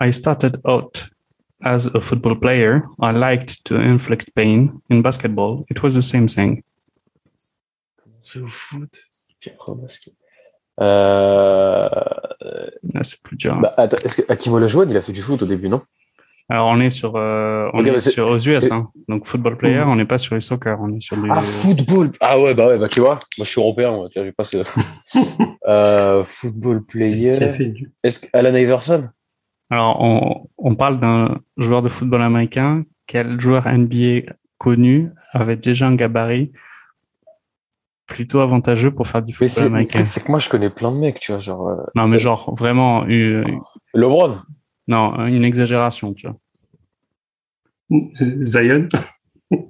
[0.00, 1.06] I started out
[1.62, 2.82] as a football player.
[3.00, 4.72] I liked to inflict pain.
[4.90, 6.62] In basketball, it was the same thing.
[8.20, 8.92] C'est au foot.
[9.40, 10.14] Puis après, au basket.
[10.80, 11.88] Euh...
[12.92, 13.56] Là, c'est plus dur.
[13.60, 15.80] Bah, attends, est-ce que Hakim Olajuwon, il a fait du foot au début, non?
[16.48, 18.88] Alors, on est sur, euh, on Ok, est bah, c'est- sur aux US, hein.
[19.08, 19.88] Donc, football player, Mhm.
[19.90, 21.28] on n'est pas sur les soccer, on est sur les.
[21.32, 24.24] Ah, football Ah ouais, bah ouais, bah tu vois, moi je suis européen, moi, vois,
[24.24, 24.58] j'ai pas ce...
[25.66, 27.52] euh, football Qui a player...
[27.52, 29.08] fait du- Est-ce que Alan Iverson?
[29.70, 32.84] Alors, on, on parle d'un joueur de football américain.
[33.06, 36.52] Quel joueur NBA connu avait déjà un gabarit
[38.06, 40.04] plutôt avantageux pour faire du football américain?
[40.04, 41.68] c'est que moi je connais plein de mecs, tu vois, genre...
[41.68, 43.44] euh, Non, mais genre, vraiment, euh,
[43.94, 44.38] LeBron
[44.88, 46.36] non, une exagération, tu vois.
[48.40, 48.88] Zion.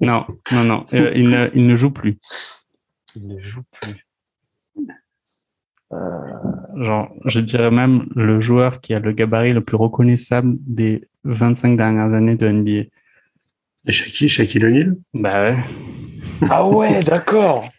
[0.03, 2.19] Non, non, non, euh, il, ne, il ne joue plus.
[3.15, 4.07] Il ne joue plus.
[6.77, 11.77] Genre, je dirais même le joueur qui a le gabarit le plus reconnaissable des 25
[11.77, 12.89] dernières années de NBA.
[13.89, 14.97] Et Shaquille, Shaquille O'Neal?
[15.15, 15.57] Bah ouais.
[16.51, 17.69] Ah ouais, d'accord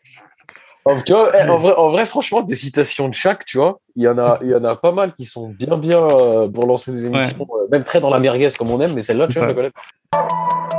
[0.90, 3.82] Oh, tu vois, eh, en, vrai, en vrai, franchement, des citations de chaque, tu vois,
[3.98, 6.48] il y en a, il y en a pas mal qui sont bien, bien euh,
[6.48, 9.28] pour lancer des émissions, euh, même très dans la merguez comme on aime, mais celle-là,
[9.28, 10.77] C'est tu vois, je la connais.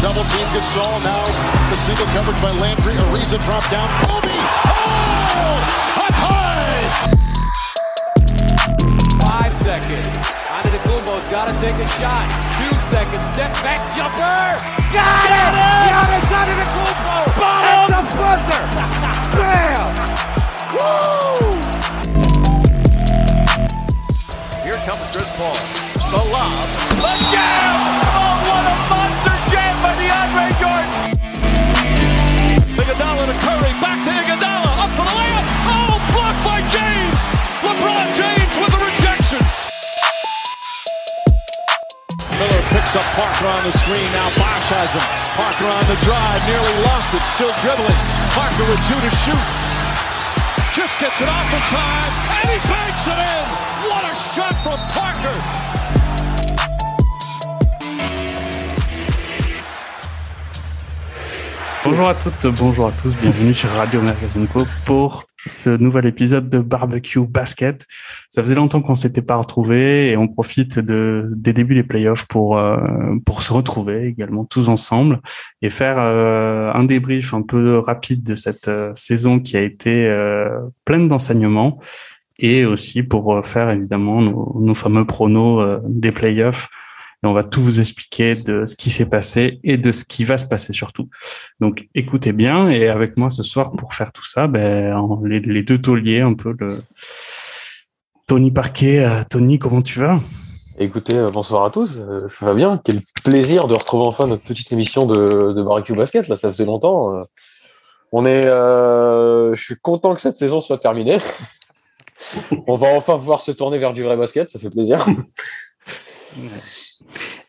[0.00, 1.26] Double team Gasol now.
[1.70, 2.94] The single coverage by Landry.
[2.94, 3.88] Ariza drop down.
[4.06, 4.30] Kobe.
[4.30, 5.58] Oh!
[6.06, 6.86] Up high.
[9.26, 10.06] Five seconds.
[10.54, 12.30] Antetokounmpo's got to take a shot.
[12.62, 13.26] Two seconds.
[13.34, 14.54] Step back jumper.
[14.94, 15.50] Got it!
[15.90, 18.62] Giannis Antetokounmpo at the buzzer.
[19.34, 19.82] Bam!
[20.78, 21.50] Woo!
[24.62, 25.58] Here comes Chris Paul.
[26.12, 26.66] The lob.
[27.02, 28.07] Let's jam!
[42.38, 44.06] Miller picks up Parker on the screen.
[44.14, 45.02] Now Bosch has him.
[45.34, 46.40] Parker on the drive.
[46.46, 47.22] Nearly lost it.
[47.34, 47.98] Still dribbling.
[48.30, 49.46] Parker with two to shoot.
[50.70, 52.12] Just gets it off in time.
[52.38, 53.44] And he banks it in.
[53.90, 55.34] What a shot from Parker.
[61.84, 66.48] Bonjour à toutes, bonjour à tous, bienvenue sur Radio Magazine Co pour ce nouvel épisode
[66.48, 67.86] de Barbecue Basket.
[68.30, 72.26] Ça faisait longtemps qu'on s'était pas retrouvés et on profite de, des débuts des playoffs
[72.26, 72.76] pour euh,
[73.26, 75.20] pour se retrouver également tous ensemble
[75.62, 80.06] et faire euh, un débrief un peu rapide de cette euh, saison qui a été
[80.06, 80.48] euh,
[80.84, 81.78] pleine d'enseignements
[82.38, 86.68] et aussi pour euh, faire évidemment nos, nos fameux pronos des playoffs.
[87.24, 90.24] Et on va tout vous expliquer de ce qui s'est passé et de ce qui
[90.24, 91.08] va se passer surtout.
[91.60, 95.40] Donc écoutez bien et avec moi ce soir pour faire tout ça, ben, en- les,
[95.40, 96.80] les deux tauliers, un peu le
[98.28, 99.04] Tony Parquet.
[99.04, 100.18] Euh, Tony, comment tu vas?
[100.78, 102.80] Écoutez, euh, bonsoir à tous, euh, ça va bien.
[102.84, 106.28] Quel plaisir de retrouver enfin notre petite émission de, de barbecue basket.
[106.28, 107.24] Là, ça faisait longtemps.
[108.12, 111.18] On est, je suis content que cette saison soit terminée.
[112.68, 115.04] On va enfin pouvoir se tourner vers du vrai basket, ça fait plaisir.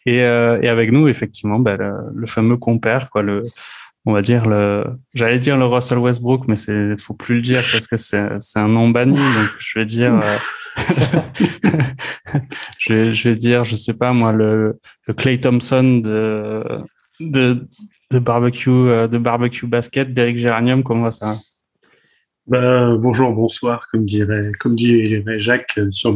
[0.05, 1.77] et, euh, et avec nous effectivement ben,
[2.13, 3.45] le, fameux compère, quoi, le
[4.05, 7.61] on va dire le, j'allais dire le Russell Westbrook, mais c'est faut plus le dire
[7.71, 10.15] parce que c'est c'est un nom banni, donc je vais dire.
[10.15, 10.37] euh,
[12.79, 16.63] je, vais, dire, je sais pas moi, le, le Clay Thompson de,
[17.19, 21.37] de, barbecue, euh, de barbecue basket, d'Eric Géranium, comment ça?
[22.49, 26.15] Ben, bonjour, bonsoir, comme dirait, comme dirait Jacques euh, sur.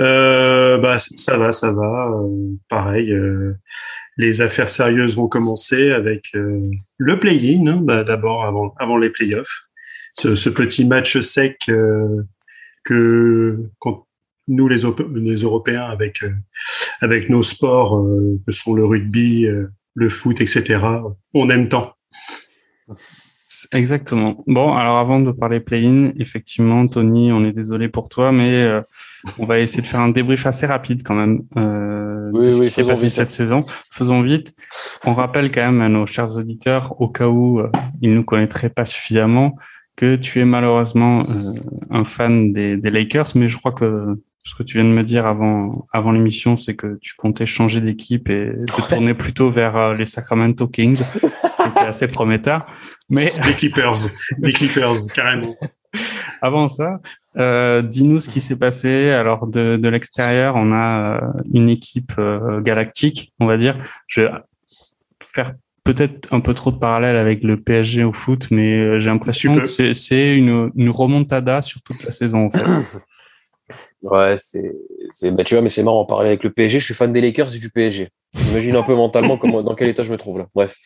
[0.00, 2.10] Euh, bah, ça va, ça va.
[2.12, 3.54] euh, pareil, euh,
[4.16, 9.68] les affaires sérieuses vont commencer avec le play-in, bah, d'abord avant, avant les playoffs.
[10.14, 11.70] Ce, ce petit match sec
[12.84, 13.58] que
[14.48, 14.82] nous les,
[15.14, 16.24] les Européens avec
[17.00, 18.04] avec nos sports
[18.44, 19.46] que sont le rugby,
[19.94, 20.84] le foot, etc.
[21.32, 21.94] On aime tant.
[23.72, 24.44] Exactement.
[24.46, 28.82] Bon, alors avant de parler play-in, effectivement, Tony, on est désolé pour toi, mais euh,
[29.38, 32.58] on va essayer de faire un débrief assez rapide quand même euh, Oui, de ce
[32.58, 33.14] oui, qui s'est passé vite.
[33.14, 33.64] cette saison.
[33.90, 34.54] Faisons vite.
[35.06, 37.70] On rappelle quand même à nos chers auditeurs, au cas où euh,
[38.02, 39.56] ils nous connaîtraient pas suffisamment,
[39.96, 41.54] que tu es malheureusement euh,
[41.90, 45.02] un fan des, des Lakers, mais je crois que ce que tu viens de me
[45.04, 49.76] dire avant avant l'émission, c'est que tu comptais changer d'équipe et te tourner plutôt vers
[49.76, 52.60] euh, les Sacramento Kings, c'était assez prometteur.
[53.08, 53.94] Mais Les Clippers,
[54.38, 55.56] les Clippers, carrément.
[56.42, 57.00] avant ça,
[57.36, 59.10] euh, dis-nous ce qui s'est passé.
[59.10, 63.76] Alors de, de l'extérieur, on a euh, une équipe euh, galactique, on va dire.
[64.06, 64.30] Je vais
[65.22, 65.52] faire
[65.84, 69.66] peut-être un peu trop de parallèles avec le PSG au foot, mais j'ai l'impression que
[69.66, 72.64] c'est c'est une, une remontada sur toute la saison, en fait.
[74.02, 74.72] Ouais, c'est,
[75.10, 76.78] c'est, bah, tu vois, mais c'est marrant, en parler avec le PSG.
[76.78, 78.08] Je suis fan des Lakers et du PSG.
[78.32, 80.46] J'imagine un peu mentalement comment, dans quel état je me trouve là.
[80.54, 80.76] Bref.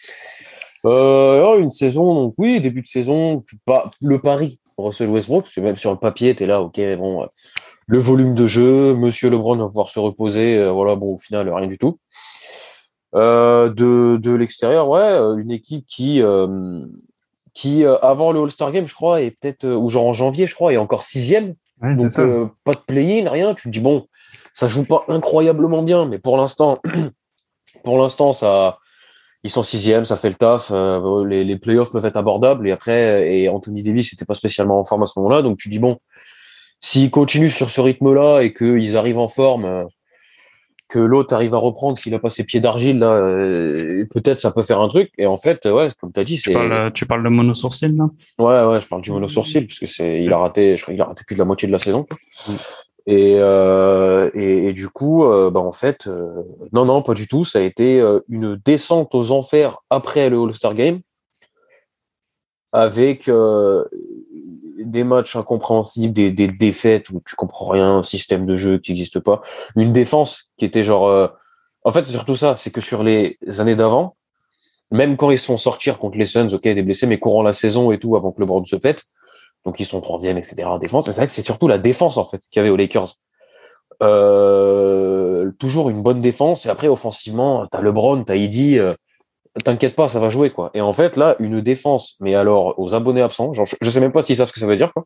[0.84, 5.44] Euh, oh, une saison, donc oui, début de saison, tu pas, le pari, Russell Westbrook,
[5.44, 7.26] parce que même sur le papier, t'es là, ok, bon, euh,
[7.86, 11.48] le volume de jeu, Monsieur LeBron va pouvoir se reposer, euh, voilà, bon, au final,
[11.52, 11.98] rien du tout.
[13.14, 16.80] Euh, de, de l'extérieur, ouais, une équipe qui, euh,
[17.52, 20.54] qui euh, avant le All-Star Game, je crois, est peut-être, ou genre en janvier, je
[20.54, 21.52] crois, est encore sixième
[21.82, 22.22] Ouais, donc, ça.
[22.64, 23.54] pas de play-in, rien.
[23.54, 24.06] Tu te dis, bon,
[24.52, 26.80] ça joue pas incroyablement bien, mais pour l'instant,
[27.84, 28.78] pour l'instant, ça,
[29.44, 30.70] ils sont sixième, ça fait le taf.
[30.70, 32.68] euh, les, les playoffs peuvent être abordables.
[32.68, 35.42] Et après, et Anthony Davis n'était pas spécialement en forme à ce moment-là.
[35.42, 35.98] Donc, tu dis, bon,
[36.80, 39.84] s'ils continuent sur ce rythme-là et qu'ils arrivent en forme, euh,
[40.88, 44.50] que l'autre arrive à reprendre s'il a pas ses pieds d'argile, là, euh, peut-être ça
[44.50, 45.10] peut faire un truc.
[45.16, 46.52] Et en fait, ouais, comme tu as dit, Tu c'est.
[46.52, 48.10] parles, euh, tu parles de mono sourcil, là?
[48.38, 50.92] Ouais, ouais, je parle du mono sourcil, parce que c'est, il a raté, je crois
[50.92, 52.04] qu'il a raté plus de la moitié de la saison.
[53.06, 57.26] Et, euh, et, et du coup, euh, bah, en fait, euh, non, non, pas du
[57.26, 57.44] tout.
[57.44, 61.00] Ça a été euh, une descente aux enfers après le All-Star Game,
[62.72, 63.84] avec euh,
[64.78, 68.92] des matchs incompréhensibles, des, des défaites où tu comprends rien, un système de jeu qui
[68.92, 69.42] n'existe pas,
[69.76, 71.08] une défense qui était genre.
[71.08, 71.28] euh,
[71.84, 74.14] En fait, surtout ça, c'est que sur les années d'avant,
[74.92, 77.52] même quand ils se font sortir contre les Suns, ok, des blessés, mais courant la
[77.52, 79.04] saison et tout, avant que le LeBron se pète,
[79.64, 80.64] donc ils sont troisième, etc.
[80.64, 82.70] en défense, mais c'est vrai que c'est surtout la défense, en fait, qu'il y avait
[82.70, 83.14] aux Lakers.
[84.02, 88.92] Euh, toujours une bonne défense, et après, offensivement, t'as LeBron, t'as Idi, euh,
[89.64, 90.70] t'inquiète pas, ça va jouer, quoi.
[90.74, 94.00] Et en fait, là, une défense, mais alors, aux abonnés absents, genre, je- je sais
[94.00, 95.04] même pas s'ils savent ce que ça veut dire, quoi.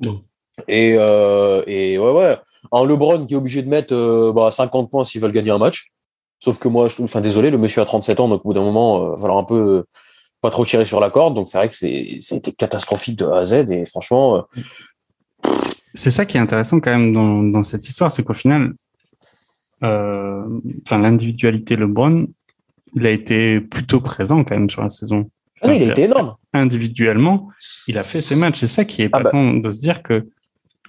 [0.00, 0.22] Non.
[0.68, 2.38] Et, euh, et ouais, ouais,
[2.72, 5.58] un LeBron qui est obligé de mettre euh, bah, 50 points s'ils veulent gagner un
[5.58, 5.88] match.
[6.42, 8.54] Sauf que moi, je trouve, enfin, désolé, le monsieur a 37 ans, donc au bout
[8.54, 9.84] d'un moment, euh, il va falloir un peu euh,
[10.44, 11.34] pas trop tirer sur la corde.
[11.34, 11.74] Donc c'est vrai que
[12.20, 13.52] c'était catastrophique de A à Z.
[13.70, 14.40] Et franchement, euh,
[15.94, 18.74] C'est ça qui est intéressant quand même dans, dans cette histoire, c'est qu'au final,
[19.82, 20.44] euh,
[20.84, 22.26] enfin, l'individualité LeBron,
[22.94, 25.30] il a été plutôt présent quand même sur la saison.
[25.62, 26.34] ah oui, il a été énorme.
[26.52, 27.48] Individuellement,
[27.88, 28.60] il a fait ses matchs.
[28.60, 29.30] C'est ça qui est Ah bah.
[29.32, 30.26] de se dire que,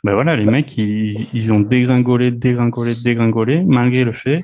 [0.03, 4.41] ben voilà, les mecs, ils, ils ont dégringolé, dégringolé, dégringolé, malgré le fait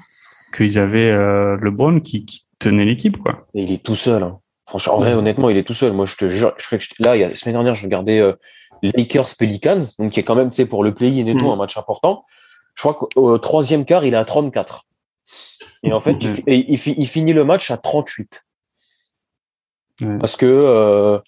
[0.56, 3.48] qu'ils avaient euh, LeBron qui, qui tenait l'équipe, quoi.
[3.54, 4.24] Et il est tout seul.
[4.24, 4.38] hein.
[4.71, 5.91] Franchement, en vrai, honnêtement, il est tout seul.
[5.91, 7.75] Moi, je te jure, je, crois que je- là, il y a, la semaine dernière,
[7.75, 8.33] je regardais euh,
[8.81, 11.51] Lakers Pelicans, donc qui est quand même, tu sais, pour le play-in et tout, Mhm.
[11.51, 12.23] un match important.
[12.75, 14.85] Je crois qu'au troisième quart, il est à 34.
[15.83, 18.45] Et en fait, il, et il, fi- il finit le match à 38.
[20.01, 20.18] Ouais.
[20.19, 21.19] Parce que euh,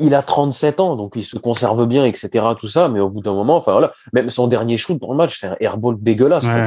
[0.00, 2.44] il a 37 ans, donc il se conserve bien, etc.
[2.58, 5.16] Tout ça, mais au bout d'un moment, enfin voilà, même son dernier shoot dans le
[5.16, 6.44] match, c'est un airball dégueulasse.
[6.46, 6.66] Ouais,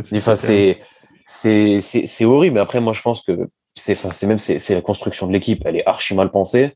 [0.00, 0.80] c'est Enfin, c'est
[1.24, 2.54] c'est c'est c'est horrible.
[2.54, 5.32] Mais après, moi, je pense que c'est enfin, c'est même c'est c'est la construction de
[5.32, 5.62] l'équipe.
[5.64, 6.72] Elle est archi mal pensée.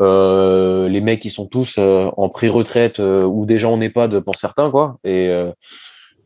[0.00, 4.34] Euh, les mecs, ils sont tous euh, en pré-retraite euh, ou déjà en EHPAD pour
[4.36, 4.96] certains, quoi.
[5.04, 5.52] Et euh,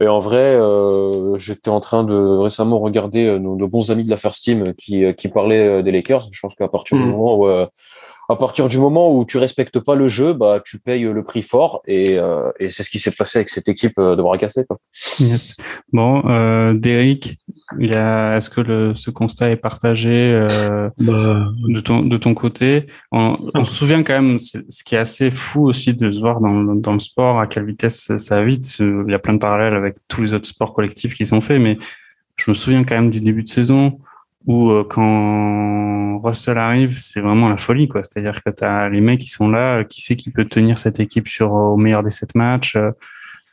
[0.01, 4.05] et en vrai, euh, j'étais en train de récemment regarder euh, nos, nos bons amis
[4.05, 6.29] de la First Team qui, euh, qui parlaient des Lakers.
[6.33, 7.11] Je pense qu'à partir du Mhm.
[7.11, 7.67] moment où, euh,
[8.29, 11.43] à partir du moment où tu respectes pas le jeu, bah tu payes le prix
[11.43, 11.83] fort.
[11.87, 14.65] Et, euh, et c'est ce qui s'est passé avec cette équipe euh, de bras cassés.
[14.67, 14.79] Quoi.
[15.21, 15.57] Yes.
[15.93, 17.37] Bon, euh, Derek,
[17.79, 22.17] il y a, est-ce que le, ce constat est partagé euh, Bah, de ton de
[22.17, 22.87] ton côté?
[23.13, 26.41] On, on se souvient quand même, ce qui est assez fou aussi de se voir
[26.41, 28.79] dans, le- dans le sport à quelle vitesse ça- ça va vite.
[28.79, 31.61] Il y a plein de parallèles avec tous les autres sports collectifs qui sont faits,
[31.61, 31.79] mais
[32.37, 33.99] je me souviens quand même du début de saison
[34.47, 38.03] où euh, quand Russell arrive, c'est vraiment la folie, quoi.
[38.03, 41.01] C'est-à-dire que t'as les mecs qui sont là, euh, qui sait qui peut tenir cette
[41.01, 42.77] équipe sur au meilleur des sept matchs.
[42.77, 42.91] euh,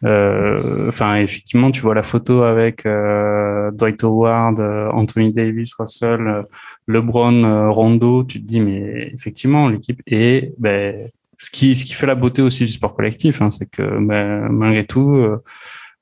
[0.03, 6.27] euh, Enfin, effectivement, tu vois la photo avec euh, Dwight Howard, euh, Anthony Davis, Russell,
[6.27, 6.43] euh,
[6.87, 8.23] LeBron, euh, Rondo.
[8.23, 12.41] Tu te dis, mais effectivement, l'équipe est ben, ce qui ce qui fait la beauté
[12.41, 15.43] aussi du sport collectif, hein, c'est que ben, malgré tout, euh,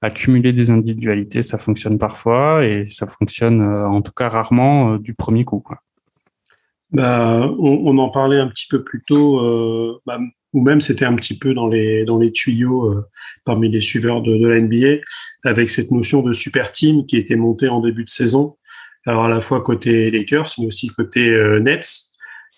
[0.01, 4.98] accumuler des individualités, ça fonctionne parfois et ça fonctionne euh, en tout cas rarement euh,
[5.00, 5.60] du premier coup.
[5.60, 5.79] Quoi.
[6.91, 10.20] Bah, on, on en parlait un petit peu plus tôt, euh, bah,
[10.53, 13.06] ou même c'était un petit peu dans les dans les tuyaux euh,
[13.46, 15.01] parmi les suiveurs de, de la NBA,
[15.44, 18.58] avec cette notion de super team qui était montée en début de saison.
[19.06, 22.10] Alors à la fois côté Lakers, mais aussi côté euh, Nets.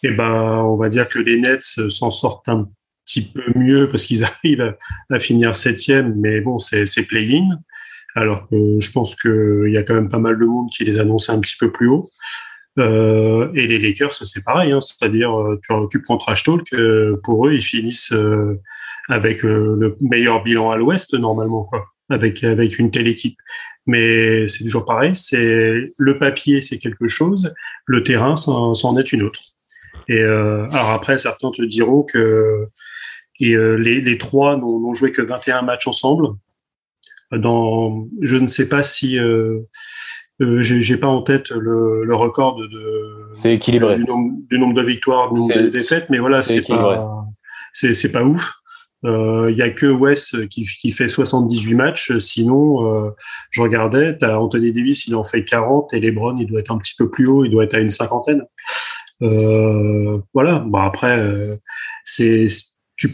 [0.03, 2.69] Et ben, on va dire que les Nets euh, s'en sortent un
[3.11, 4.75] petit peu mieux parce qu'ils arrivent
[5.09, 7.59] à, finir septième, mais bon, c'est play-in.
[8.15, 10.99] Alors que je pense qu'il y a quand même pas mal de monde qui les
[10.99, 12.09] annonçait un petit peu plus haut.
[12.79, 17.47] Euh, et les Lakers, c'est pareil, hein, c'est-à-dire euh, tu, prends Trash Talk, euh, pour
[17.47, 18.13] eux, ils finissent
[19.09, 23.37] avec le meilleur bilan à l'Ouest normalement, quoi, avec avec une telle équipe.
[23.87, 25.15] mais c'est toujours pareil.
[25.15, 27.53] C'est le papier, c'est quelque chose,
[27.85, 29.41] le terrain, c'en est une autre.
[30.07, 32.67] Et euh, alors après, certains te diront que
[33.39, 36.27] et, euh, les, les, trois n'ont joué que 21 matchs ensemble.
[37.31, 39.61] Dans, je ne sais pas si euh,
[40.41, 44.73] euh j'ai pas en tête le, le record de, de équilibré du nombre, du nombre,
[44.73, 47.25] de victoires, du nombre de défaites, mais voilà, c'est pas
[47.73, 48.61] c'est pas ouf.
[49.03, 52.17] Il euh, y a que West qui, qui, fait 78 matchs.
[52.19, 53.09] Sinon, euh,
[53.49, 56.71] je regardais, tu as Anthony Davis, il en fait 40 et LeBron, il doit être
[56.71, 58.43] un petit peu plus haut, il doit être à une cinquantaine.
[59.21, 60.59] Euh, voilà.
[60.59, 61.55] Bon après, euh,
[62.03, 62.47] c'est
[62.95, 63.11] tu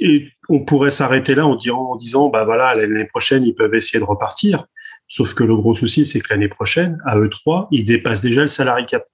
[0.00, 3.74] et on pourrait s'arrêter là en disant, en disant, bah voilà, l'année prochaine ils peuvent
[3.74, 4.66] essayer de repartir.
[5.08, 8.46] Sauf que le gros souci, c'est que l'année prochaine, à E3, ils dépassent déjà le
[8.46, 9.04] salary cap.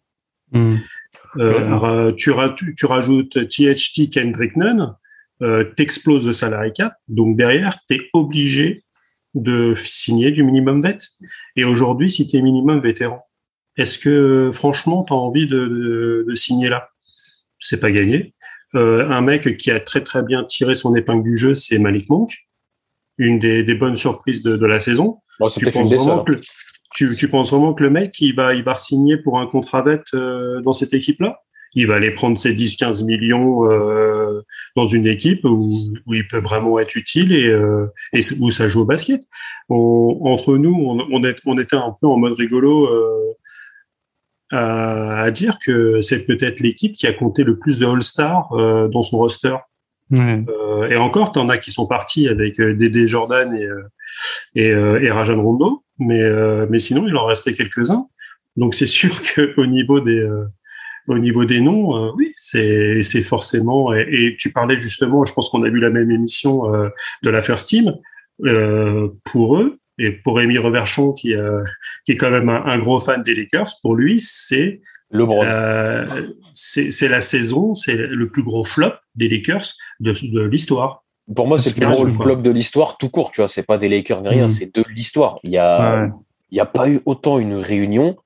[0.53, 0.77] Mmh.
[1.39, 4.95] Euh, tu, tu, tu, rajoutes THT Kendrick Nunn,
[5.43, 8.85] euh, t'exploses le salary cap, donc derrière, tu es obligé
[9.35, 10.99] de signer du minimum vet.
[11.57, 13.25] Et aujourd'hui, si tu es minimum vétéran,
[13.77, 16.89] est-ce que franchement, tu as envie de, de, signer là?
[17.59, 18.35] C'est pas gagné.
[18.75, 22.09] Euh, un mec qui a très très bien tiré son épingle du jeu, c'est Malik
[22.11, 22.33] Monk,
[23.19, 25.19] une des, des bonnes surprises de, de la saison.
[25.57, 26.33] tu, penses vraiment que,
[26.95, 29.83] tu, tu, penses vraiment que le mec, il va, il va signer pour un contrat
[29.83, 31.41] vet euh, dans cette équipe-là?
[31.77, 34.43] Il va aller prendre ses 10-15 millions euh,
[34.77, 38.69] dans une équipe où, où, il peut vraiment être utile et, euh, et où ça
[38.69, 39.23] joue au basket.
[39.69, 43.35] entre nous, on, on, est, on, était un peu en mode rigolo euh,
[44.55, 48.89] à, à, dire que c'est peut-être l'équipe qui a compté le plus de All-Star euh,
[48.89, 49.57] dans son roster.
[50.13, 53.67] Euh, et encore, tu en as qui sont partis avec euh, Dédé Jordan et,
[54.55, 56.23] et, et Rajan Rondo, mais,
[56.69, 58.07] mais sinon, il en restait quelques-uns.
[58.57, 60.25] Donc c'est sûr qu'au niveau des
[61.07, 63.93] au niveau des noms, euh, oui, c'est c'est forcément.
[63.93, 66.89] Et, tu parlais justement, je pense qu'on a vu la même émission euh,
[67.23, 67.95] de la First Team.
[68.45, 71.35] Euh, pour eux et pour Rémi Reverchon qui
[72.05, 75.27] qui est quand même un, gros fan des Lakers, pour lui c'est le
[76.53, 79.67] c'est la saison, c'est le plus gros flop des Lakers
[80.01, 81.05] de, de l'histoire.
[81.35, 83.31] Pour moi, c'est le plus gros flop de l'histoire tout court.
[83.31, 84.51] Tu vois, c'est pas des Lakers ni rien, mm.
[84.51, 85.39] c'est de l'histoire.
[85.43, 86.11] Il y a
[86.51, 88.17] il y a pas eu autant une réunion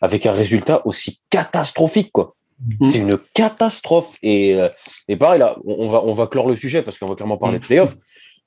[0.00, 2.34] avec un résultat aussi catastrophique, quoi.
[2.60, 2.84] Mm.
[2.84, 4.16] C'est une catastrophe.
[4.22, 4.68] Et, euh,
[5.08, 7.58] et pareil, là, on va, on va clore le sujet parce qu'on va clairement parler
[7.58, 7.66] de mm.
[7.66, 7.96] playoffs.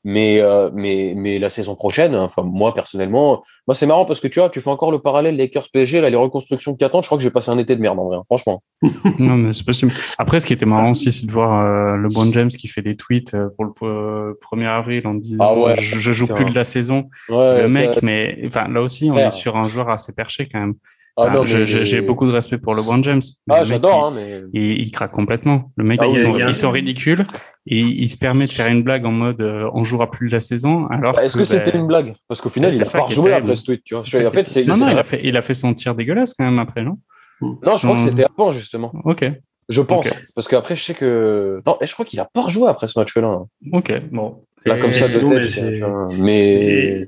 [0.09, 4.29] Mais, euh, mais, mais la saison prochaine, enfin, moi, personnellement, moi, c'est marrant parce que
[4.29, 7.03] tu vois, tu fais encore le parallèle Lakers PSG, là, les reconstructions qui attendent.
[7.03, 8.63] Je crois que j'ai passé un été de merde, en vrai, hein, franchement.
[9.19, 9.91] non, mais c'est possible.
[10.17, 12.81] Après, ce qui était marrant aussi, c'est de voir euh, le Bon James qui fait
[12.81, 16.55] des tweets pour le 1er avril en disant ah ouais, je, je, joue plus de
[16.55, 17.09] la saison.
[17.27, 20.75] le mec, mais enfin, là aussi, on est sur un joueur assez perché quand même.
[21.19, 23.21] Ah j'ai beaucoup de respect pour LeBron James.
[23.49, 24.43] Ah, j'adore, hein, mais...
[24.53, 25.71] il, craque complètement.
[25.75, 27.25] Le mec, ah ils, sont, ridicules
[27.65, 30.33] et il se permet de faire une blague en mode euh, on jouera plus de
[30.33, 30.85] la saison.
[30.87, 32.13] Alors bah, est-ce que, c'était ben, une blague?
[32.27, 33.83] Parce qu'au final, il a pas rejoué après ce tweet.
[33.83, 34.03] Tu vois.
[34.03, 36.59] En fait, non, non, il a fait, il a fait son tir dégueulasse quand même
[36.59, 36.99] après, non?
[37.41, 38.91] Non, je crois que c'était avant justement.
[39.03, 39.29] Ok.
[39.69, 42.87] Je pense, parce qu'après, je sais que non, je crois qu'il a pas rejoué après
[42.87, 43.41] ce match-là.
[43.73, 44.43] Ok, bon.
[44.65, 47.07] Là, comme ça, de mais...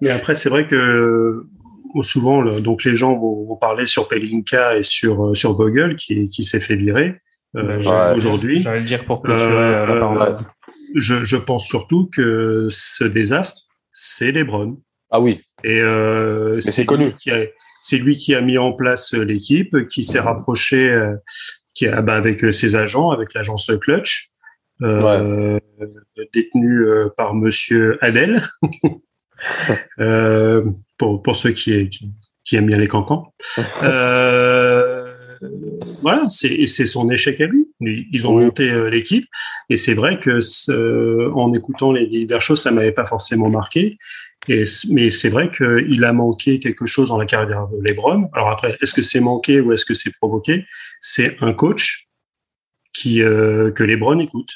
[0.00, 1.46] mais après, c'est vrai que
[2.02, 6.44] souvent, donc les gens vont, parler sur Pelinka et sur euh, sur Vogel qui qui
[6.44, 7.20] s'est fait virer
[7.56, 8.62] euh, aujourd'hui.
[8.62, 10.46] J'allais le dire pour clôturer la parenthèse.
[10.96, 14.78] Je, je pense surtout que ce désastre, c'est LeBron.
[15.12, 15.42] Ah oui.
[15.62, 17.14] Et euh, c'est connu.
[17.82, 21.14] C'est lui qui a mis en place l'équipe, qui s'est rapproché, euh,
[21.74, 24.30] qui a, bah, avec ses agents, avec l'agence Clutch,
[24.82, 25.58] euh,
[26.32, 26.84] détenu
[27.16, 28.42] par Monsieur Adel.
[29.98, 30.64] euh,
[30.98, 32.10] pour, pour ceux qui, qui,
[32.44, 33.32] qui aiment bien les cancans.
[33.82, 35.12] euh,
[36.02, 37.68] voilà, c'est son échec à lui.
[37.80, 39.26] Ils ont monté euh, l'équipe
[39.68, 40.38] et c'est vrai que
[41.34, 43.98] en écoutant les diverses choses, ça m'avait pas forcément marqué.
[44.48, 48.28] Et, mais c'est vrai qu'il a manqué quelque chose dans la carrière de LeBron.
[48.32, 50.64] Alors après, est-ce que c'est manqué ou est-ce que c'est provoqué?
[51.00, 52.08] C'est un coach
[52.92, 54.50] qui euh, que LeBron écoute.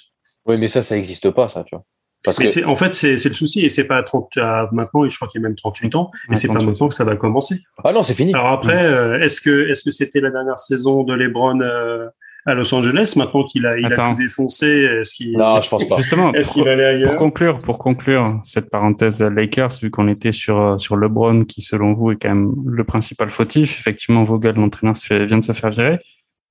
[0.44, 1.84] Oui, mais ça, ça n'existe pas, ça, tu vois.
[2.22, 2.64] Parce que...
[2.66, 4.36] en fait, c'est le souci, et c'est pas 30,
[4.72, 7.04] maintenant, je crois qu'il y a même 38 ans, et c'est pas maintenant que ça
[7.04, 7.60] va commencer.
[7.84, 8.34] Ah non, c'est fini.
[8.34, 12.08] Alors après, euh, est-ce que est-ce que c'était la dernière saison de LeBron euh,
[12.44, 15.86] à Los Angeles maintenant qu'il a il a tout défoncé Est-ce qu'il Non, je pense
[15.88, 15.96] pas.
[15.98, 20.32] Justement, est-ce qu'il allait ailleurs Pour conclure, pour conclure cette parenthèse Lakers, vu qu'on était
[20.32, 24.94] sur sur LeBron, qui selon vous est quand même le principal fautif, effectivement, Vogel, l'entraîneur,
[25.10, 25.98] vient de se faire virer.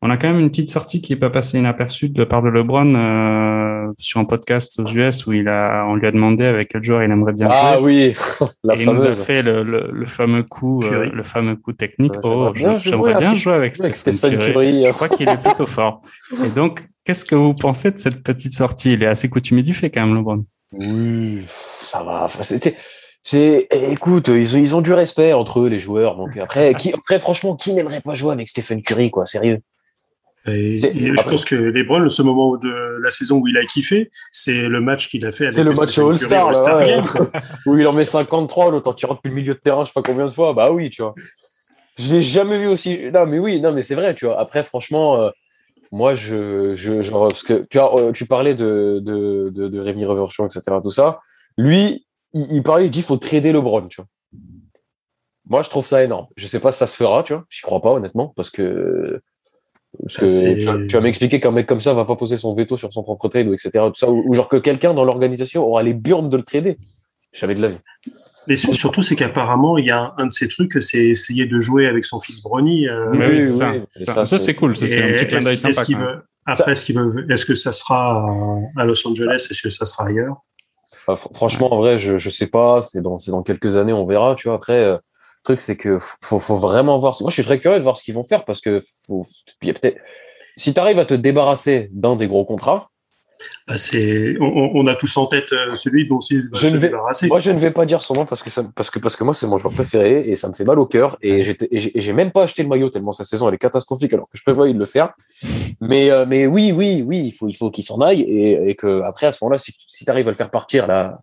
[0.06, 2.44] On a quand même une petite sortie qui n'est pas passée inaperçue de la part
[2.44, 6.46] de LeBron euh, sur un podcast aux US où il a, on lui a demandé
[6.46, 8.14] avec quel joueur il aimerait bien ah, jouer.
[8.14, 11.24] Ah oui, la et il nous a fait le, le, le fameux coup, euh, le
[11.24, 12.14] fameux coup technique.
[12.22, 14.86] oh, j'aimerais bien jouer avec, Stéphane Curry.
[14.86, 16.02] Je crois qu'il est plutôt fort.
[16.46, 18.94] Et donc, qu'est-ce que vous pensez de cette petite sortie?
[18.94, 20.46] Il est assez coutumier du fait quand même, LeBron.
[20.74, 21.42] Oui,
[21.82, 22.28] ça va.
[22.42, 22.78] C'était
[23.24, 26.16] C'est, écoute, ils ont, ils ont du respect entre eux, les joueurs.
[26.16, 29.62] Donc après, qui, après franchement, qui n'aimerait pas jouer avec Stephen Curry, quoi, sérieux
[30.48, 34.68] Et, je pense que LeBron, ce moment de la saison où il a kiffé, c'est
[34.68, 37.02] le match qu'il a fait avec C'est le match All-Star, ouais.
[37.66, 39.94] Où il en met 53, l'autre en tirant depuis le milieu de terrain, je sais
[39.94, 40.54] pas combien de fois.
[40.54, 41.16] Bah oui, tu vois.
[41.98, 43.10] Je l'ai jamais vu aussi.
[43.12, 44.40] Non, mais oui, non, mais c'est vrai, tu vois.
[44.40, 45.30] Après, franchement, euh,
[45.92, 49.80] moi, je, je, genre, parce que tu vois, euh, tu parlais de, de, de, de
[49.80, 51.22] Rémi Reverchon, etc., tout ça.
[51.58, 54.08] Lui, il, il parlait, il dit, faut trader LeBron, tu vois.
[55.48, 56.28] Moi, je trouve ça énorme.
[56.36, 57.46] Je sais pas si ça se fera, tu vois.
[57.50, 59.22] J'y crois pas, honnêtement, parce que,
[60.02, 62.54] parce que tu vas, tu vas m'expliquer qu'un mec comme ça va pas poser son
[62.54, 65.04] veto sur son propre trade, ou etc., tout ça, ou, ou genre que quelqu'un dans
[65.04, 66.78] l'organisation aura les burnes de le trader.
[67.34, 67.78] Jamais de la vie.
[68.48, 71.46] Mais sur- surtout, c'est qu'apparemment, il y a un, un de ces trucs, c'est essayer
[71.48, 72.88] de jouer avec son fils Bronny.
[72.88, 73.72] euh, oui, oui, ça.
[73.72, 74.78] oui, Ça, ça, ça, c'est- cool.
[74.78, 75.86] Ça, c'est un Et petit clin est-ce- d'œil est-ce sympa.
[75.86, 76.10] qu'il quand même.
[76.16, 78.24] veut- Après, est-ce qu'il veut, est-ce que ça sera
[78.78, 79.48] à- Los Angeles?
[79.50, 80.36] Est-ce que ça sera ailleurs?
[81.08, 82.82] Fr- franchement, en vrai, je, je sais pas.
[82.82, 84.36] C'est dans, c'est dans quelques années, on verra.
[84.36, 84.56] Tu vois.
[84.58, 84.98] Après, euh,
[85.46, 87.16] truc, c'est que faut, faut vraiment voir.
[87.22, 89.24] Moi, je suis très curieux de voir ce qu'ils vont faire parce que faut.
[90.58, 92.90] Si tu arrives à te débarrasser d'un des gros contrats,
[93.68, 96.78] Bah, c'est, on, a tous en tête euh, celui dont il va Je se ne
[96.80, 97.28] vais- débarrasser.
[97.28, 99.24] moi, je ne vais pas dire son nom parce que ça, parce que parce que
[99.26, 101.18] moi, c'est mon joueur préféré et ça me fait mal au cœur.
[101.22, 104.38] Et j'ai même pas acheté le maillot tellement sa saison elle est catastrophique alors que
[104.38, 105.14] je prévoyais de le faire.
[105.82, 108.76] Mais euh, mais oui, oui, oui, il faut il faut qu'il s'en aille et, et
[108.76, 111.20] que après à ce moment-là, si, si tu arrives à le faire partir là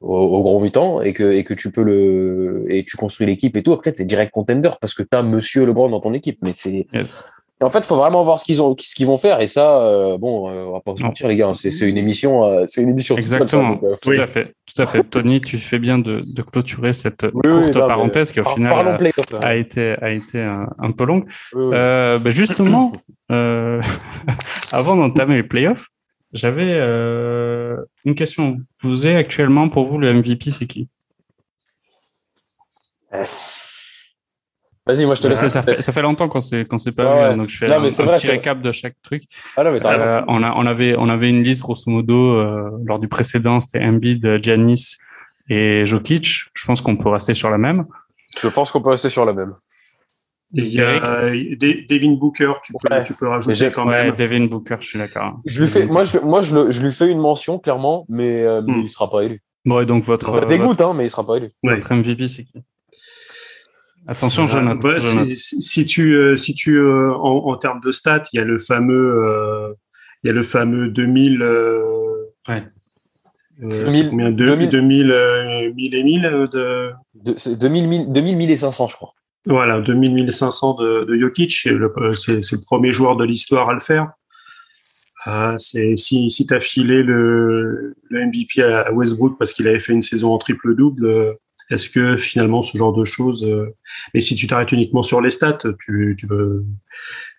[0.00, 3.56] au, au gros mi-temps et que et que tu peux le et tu construis l'équipe
[3.56, 6.38] et tout, après t'es direct contender parce que t'as Monsieur LeBron dans ton équipe.
[6.42, 7.30] Mais c'est Yes.
[7.62, 9.38] en fait, faut vraiment voir ce qu'ils ont, ce qu'ils vont faire.
[9.42, 11.50] Et ça, euh, bon, euh, on va pas se mentir, les gars.
[11.52, 13.16] C'est, c'est une émission, euh, c'est une émission.
[13.16, 13.70] toute seule, ça, Exactement.
[13.74, 14.54] donc, euh, Tout à fait.
[14.74, 15.02] Tout à fait.
[15.04, 18.44] Tony, tu fais bien de, de clôturer cette oui, courte non, mais- parenthèse qui, au
[18.44, 18.98] par- final,
[19.42, 21.24] a, été, a été un, un peu longue.
[21.52, 21.70] Oui, oui.
[21.74, 22.92] Euh, bah, justement,
[23.30, 23.82] euh,
[24.72, 25.88] avant d'entamer les playoffs,
[26.32, 28.58] j'avais euh, une question.
[28.80, 30.88] Vous êtes actuellement, pour vous, le MVP, c'est qui?
[34.86, 35.46] Vas-y, moi je te laisse.
[35.46, 37.24] ça, fait, ça fait longtemps qu'on s'est qu'on s'est pas Ouais, vu, ouais.
[37.32, 39.24] hein, donc je fais Non, un, un vrai, petit récap de chaque truc.
[39.56, 39.84] Ah non, mais.
[39.84, 43.60] Euh, on, a, on, avait, on avait une liste, grosso modo, euh, lors du précédent,
[43.60, 44.96] c'était Embiid, Giannis
[45.48, 46.46] et Jokic.
[46.54, 47.84] Je pense qu'on peut rester sur la même.
[48.40, 49.52] Je pense qu'on peut rester sur la même.
[50.52, 51.54] Il y a euh,
[51.88, 53.04] Devin Booker, tu peux, Ouais.
[53.04, 54.16] tu peux Mais rajouter j'ai- quand Ouais, même.
[54.16, 55.38] Devin Booker, je suis d'accord.
[55.46, 58.42] Je lui fais, moi, je, moi, je, le- je lui fais une mention clairement, mais,
[58.44, 58.80] euh, mais Hmm.
[58.82, 59.40] il sera pas élu.
[59.64, 61.50] Bon, et donc votre, Ça dégoûte, hein, mais il sera pas élu.
[61.62, 61.76] Ouais.
[61.76, 62.54] votre MVP, c'est qui?
[64.08, 65.32] Attention, Euh, bah, je si, note.
[65.34, 68.58] si- tu, euh, si tu euh, en, en termes de stats, il y a le
[68.58, 69.72] fameux, euh,
[70.24, 71.42] il y a le fameux 2000.
[71.42, 71.84] Euh,
[72.48, 72.64] Ouais.
[73.62, 74.30] euh, 2000, c'est combien?
[74.30, 74.70] De, 2000.
[74.70, 79.12] 2000, euh, 1000 et 1000 euh, de De, c'est 2000, 1000, 2000, 1500, je crois.
[79.46, 83.68] Voilà 2000 1500 de, de Jokic c'est le, euh, c'est le premier joueur de l'histoire
[83.68, 84.12] à le faire.
[85.24, 89.92] Ah, c'est si si t'as filé le, le MVP à Westbrook parce qu'il avait fait
[89.92, 91.36] une saison en triple double
[91.70, 93.74] est-ce que finalement ce genre de choses euh,
[94.12, 96.64] mais si tu t'arrêtes uniquement sur les stats tu tu veux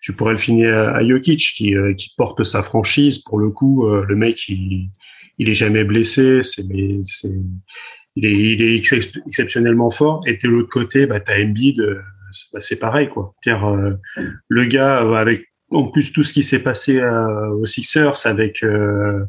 [0.00, 3.18] tu pourrais le finir à, à Jokic qui euh, qui porte sa franchise.
[3.18, 4.88] Pour le coup euh, le mec il
[5.38, 6.40] il est jamais blessé.
[6.42, 6.66] C'est
[8.16, 8.94] il est, il est ex-
[9.26, 10.20] exceptionnellement fort.
[10.26, 12.00] Et de l'autre côté, bah, t'as Embiid, euh,
[12.52, 13.34] bah, c'est pareil, quoi.
[13.42, 13.92] Pierre, euh,
[14.48, 18.62] le gars, euh, avec en plus tout ce qui s'est passé euh, aux Sixers avec
[18.62, 19.24] euh,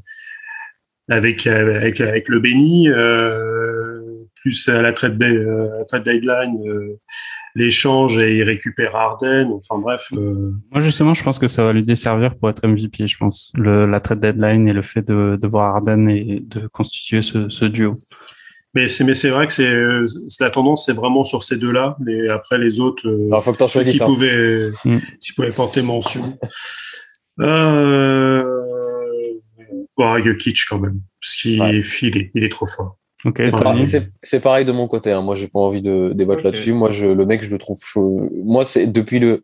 [1.10, 4.00] avec, avec avec le Benny, euh,
[4.36, 5.38] plus à la trade, day-
[5.80, 6.58] la trade deadline,
[7.56, 9.52] l'échange et il récupère Harden.
[9.54, 13.18] Enfin bref, Moi, justement, je pense que ça va lui desservir pour être MVP, je
[13.18, 13.52] pense.
[13.56, 17.48] Le, la trade deadline et le fait de, de voir Harden et de constituer ce,
[17.50, 17.96] ce duo.
[18.74, 20.06] Mais c'est mais c'est vrai que c'est euh,
[20.40, 21.96] la tendance, c'est vraiment sur ces deux-là.
[22.00, 23.08] Mais après les autres.
[23.08, 24.02] euh, Alors, faut que ceux qui choisisses.
[24.04, 24.98] pouvaient, Mm.
[25.20, 26.38] qui pouvaient porter mention.
[27.42, 28.44] Euh,
[29.98, 31.82] oh, Jokic quand même, parce qu'il Ouais.
[32.02, 32.98] il est, il est trop fort.
[33.26, 35.12] Ok, C'est pareil- C'est c'est pareil de mon côté.
[35.12, 35.22] Hein.
[35.22, 36.74] Moi, j'ai pas envie de débattre là-dessus.
[36.74, 38.30] Moi, je, le mec, je le trouve chaud.
[38.44, 39.44] Moi, c'est depuis le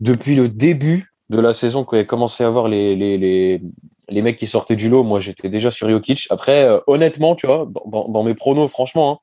[0.00, 3.60] depuis le début de la saison qu'on a commencé à voir les les les
[4.08, 5.02] les mecs qui sortaient du lot.
[5.02, 6.26] Moi, j'étais déjà sur Jokic.
[6.30, 9.18] Après, euh, honnêtement, tu vois, dans, dans, mes pronos, franchement, hein,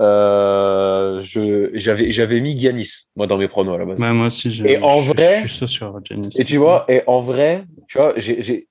[0.00, 4.00] euh, j'avais mis Giannis moi dans mes pronos à la base.
[4.00, 6.28] Ouais, moi aussi, je, Et en je- vrai- je suis chaud sur Giannis.
[6.38, 8.68] Et tu vois, et en vrai, tu vois, j'ai, j'ai,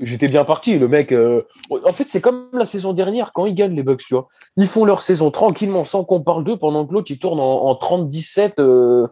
[0.00, 0.78] j'étais bien parti.
[0.78, 4.02] Le mec, euh, en fait, c'est comme la saison dernière quand ils gagnent les Bucks,
[4.06, 4.28] tu vois.
[4.56, 7.64] Ils font leur saison tranquillement sans qu'on parle d'eux pendant que l'autre il tourne en,
[7.66, 9.06] en 30-17 euh,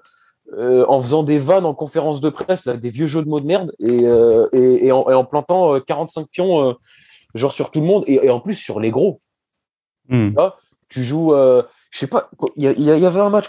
[0.56, 3.40] euh, en faisant des vannes en conférence de presse, là, des vieux jeux de mots
[3.40, 6.72] de merde et, euh, et, et, en, et en plantant euh, 45 pions, euh,
[7.34, 9.20] genre sur tout le monde et, et en plus sur les gros.
[10.08, 10.34] Hmm.
[10.88, 13.48] Tu joues, je sais pas, il y, y avait un match,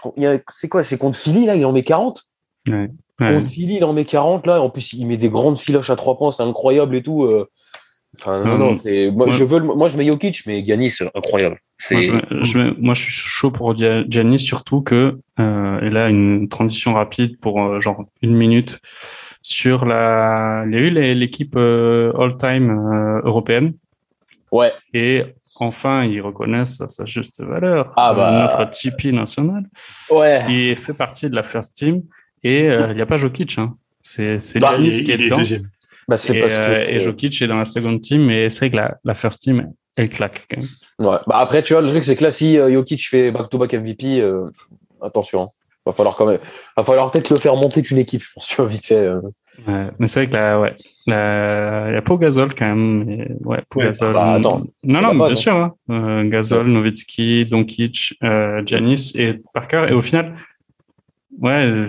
[0.53, 2.23] c'est quoi, c'est contre Philly là, il en met 40.
[2.69, 2.91] Ouais.
[3.17, 4.61] Contre Philly, il en met 40 là.
[4.61, 7.27] En plus, il met des grandes filoches à trois points, c'est incroyable et tout.
[8.13, 8.17] Euh.
[8.19, 10.97] Enfin, non, non, c'est moi, moi- je veux le- moi je mets Jokic mais Giannis
[11.15, 11.59] incroyable.
[11.77, 15.17] C'est Moi je, mets- je mets- moi, je suis chaud pour Gia- Giannis, surtout que,
[15.39, 18.79] euh, et là, une transition rapide pour euh, genre une minute
[19.41, 20.63] sur la.
[20.67, 23.73] Il y a eu les- l'équipe euh, all-time euh, européenne
[24.51, 25.23] ouais, et
[25.55, 27.91] enfin, ils reconnaissent à sa juste valeur.
[27.95, 28.41] Ah Euh, bah.
[28.41, 29.63] Notre Tipeee national.
[30.11, 30.41] ouais.
[30.49, 32.03] Il fait partie de la first team
[32.43, 33.57] et euh, il n'y a pas Jokic.
[33.57, 33.75] Hein.
[34.03, 35.37] C'est c'est Bah, Giannis qui est dedans.
[35.37, 35.67] deuxième.
[36.07, 38.59] Bah, c'est Et, parce que euh, et Jokic est dans la second team, mais c'est
[38.59, 40.67] vrai que la, la first team, elle claque quand même.
[41.11, 41.17] Ouais.
[41.27, 44.19] Bah après, tu vois, le truc, c'est que là, si euh, Jokic fait back-to-back MVP,
[44.19, 44.49] euh,
[45.01, 45.43] attention.
[45.43, 45.49] hein.
[45.85, 46.39] Va falloir quand même,
[46.77, 48.95] va falloir peut-être le faire monter qu'une équipe, je pense, tu vois, vite fait.
[48.95, 49.19] euh.
[49.67, 50.75] Ouais, mais c'est vrai que là, ouais,
[51.07, 53.03] la- il y a pas Gasol quand même.
[53.03, 54.13] Mais ouais, Pau Ouais, Gasol.
[54.13, 55.35] bah, attends, non, non, base, bien hein.
[55.35, 55.55] sûr.
[55.55, 55.73] Hein.
[55.89, 59.87] Euh, Gasol, Nowitzki, Doncic, euh, Giannis et Parker.
[59.89, 60.35] Et au final,
[61.39, 61.87] ouais,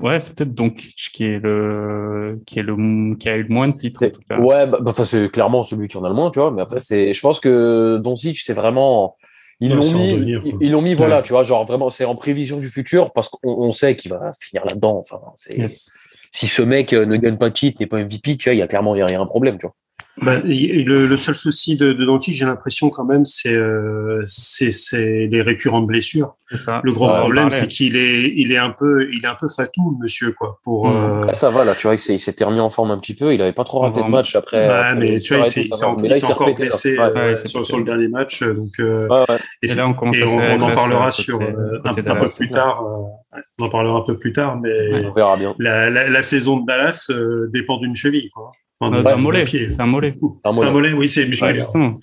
[0.00, 3.68] ouais, c'est peut-être Doncic qui est le, qui est le, qui a eu le moins
[3.68, 4.38] de titres en tout cas.
[4.38, 6.50] Ouais, bah, bah, enfin, c'est clairement celui qui en a le moins, tu vois.
[6.50, 9.16] Mais après, c'est, je pense que Doncic, c'est vraiment,
[9.60, 11.22] ils Ouais, l'ont mis, devenir, ils, l'ont mis, voilà, Ouais.
[11.22, 14.32] tu vois, genre vraiment, c'est en prévision du futur parce qu'on on sait qu'il va
[14.40, 14.98] finir là-dedans.
[14.98, 15.92] Enfin, c'est, Yes.
[16.30, 18.58] si ce mec euh, ne gagne pas de titre, n'est pas MVP, tu vois, il
[18.58, 19.74] y a clairement, il y a un problème, tu vois.
[20.22, 24.70] Bah, il- le, le seul souci de, de j'ai l'impression quand même, c'est euh, c'est
[24.72, 26.34] c'est les récurrentes blessures.
[26.50, 26.80] C'est ça.
[26.82, 27.56] Le gros Ouais, on problème, parlait.
[27.60, 30.58] c'est qu'il est il est un peu il est un peu fatou, le monsieur quoi.
[30.64, 30.96] Pour Mhm.
[30.96, 32.98] euh, Là, ça va, là, tu vois, il s'est, il s'était remis en forme un
[32.98, 34.66] petit peu, il avait pas trop raté de match après.
[34.66, 37.04] ouais, après mais tu vois, il s'est et encore, blessé Ouais.
[37.04, 39.36] euh, Ouais, sur, sur le dernier match, donc euh, Ouais, ouais.
[39.62, 42.02] Et c'est- là, on commence et à on, en parlera euh, sur euh, un, peu
[42.36, 42.82] plus tard.
[42.84, 45.54] euh, on en parlera un peu plus tard, mais On verra bien.
[45.58, 48.52] la, la, la saison de Dallas euh, dépend d'une cheville, quoi.
[48.80, 49.44] Enfin, Euh, d'un d'un mollet.
[49.46, 50.16] C'est un mollet.
[50.44, 50.70] Un C'est un mollet.
[50.72, 51.54] mollet, oui, c'est Ouais, musculaire.
[51.56, 51.94] justement.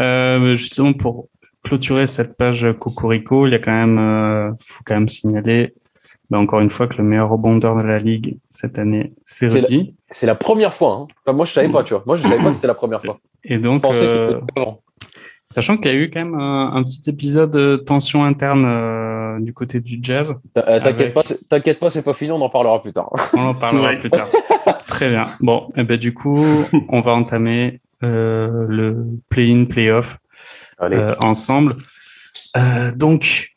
[0.00, 1.28] Euh, justement, pour
[1.62, 5.74] clôturer cette page Cocorico, il y a quand même, euh, faut quand même signaler,
[6.30, 9.94] bah, encore une fois, que le meilleur rebondeur de la ligue cette année, c'est Rudy.
[10.10, 10.92] C'est la première fois.
[11.02, 11.06] Hein.
[11.24, 12.02] Enfin, moi, je savais pas, tu vois.
[12.06, 13.18] Moi, je savais pas que c'était la première fois.
[13.44, 14.62] Et donc, euh, que
[15.50, 19.38] sachant qu'il y a eu quand même un, un petit épisode de tension interne euh,
[19.40, 22.48] du côté du Jazz, T'inquiète avec- pas, c'est- t'inquiète pas, c'est pas fini, on en
[22.50, 23.10] parlera plus tard.
[23.34, 23.98] on en parlera Ouais.
[24.00, 24.26] plus tard.
[24.86, 25.24] Très bien.
[25.40, 26.44] Bon, et ben du coup,
[26.88, 30.18] on va entamer euh, le play-in, play-off.
[30.82, 31.76] Euh, ensemble.
[32.56, 33.56] Euh, donc,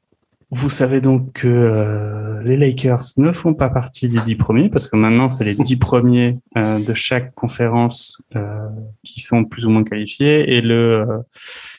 [0.51, 4.87] vous savez donc que euh, les Lakers ne font pas partie des dix premiers parce
[4.87, 8.67] que maintenant c'est les dix premiers euh, de chaque conférence euh,
[9.03, 11.17] qui sont plus ou moins qualifiés et le euh,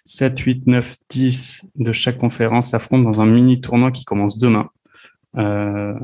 [0.05, 4.69] 7, 8, 9, 10 de chaque conférence s'affrontent dans un mini tournoi qui commence demain.
[5.39, 5.95] Euh,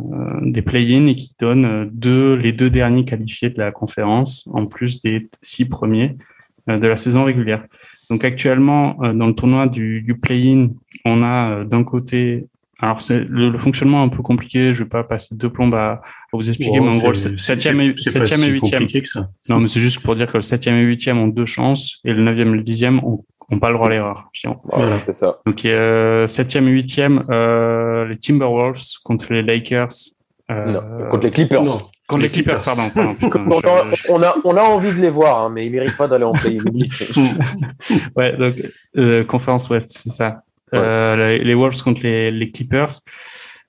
[0.42, 4.66] des play-in et qui donne euh, deux, les deux derniers qualifiés de la conférence en
[4.66, 6.16] plus des six premiers
[6.70, 7.64] euh, de la saison régulière.
[8.08, 10.68] Donc actuellement, euh, dans le tournoi du, du play-in,
[11.04, 12.46] on a euh, d'un côté,
[12.78, 15.74] alors c'est le, le fonctionnement est un peu compliqué, je vais pas passer deux plombes
[15.74, 18.86] à, à vous expliquer, mais en gros, le septième et, septième et huitième.
[19.48, 22.12] Non, mais c'est juste pour dire que le septième et huitième ont deux chances et
[22.12, 24.28] le neuvième et le dixième ont, ont pas le droit à l'erreur.
[24.32, 24.60] Chiant.
[24.64, 25.38] Voilà, c'est ça.
[25.46, 29.88] Donc euh, septième et huitième, euh, les Timberwolves contre les Lakers.
[30.50, 31.62] Euh, Non, contre les Clippers.
[31.64, 31.78] Non.
[32.08, 32.82] contre les Clippers, pardon.
[32.94, 35.50] pardon putain, On je- a, je- on, a, on a envie de les voir, hein,
[35.52, 36.58] mais ils méritent pas d'aller en play
[38.16, 38.54] Ouais, donc
[38.96, 40.42] euh, conférence Ouest, c'est ça.
[40.74, 42.88] Euh, les, les Wolves contre les, les Clippers.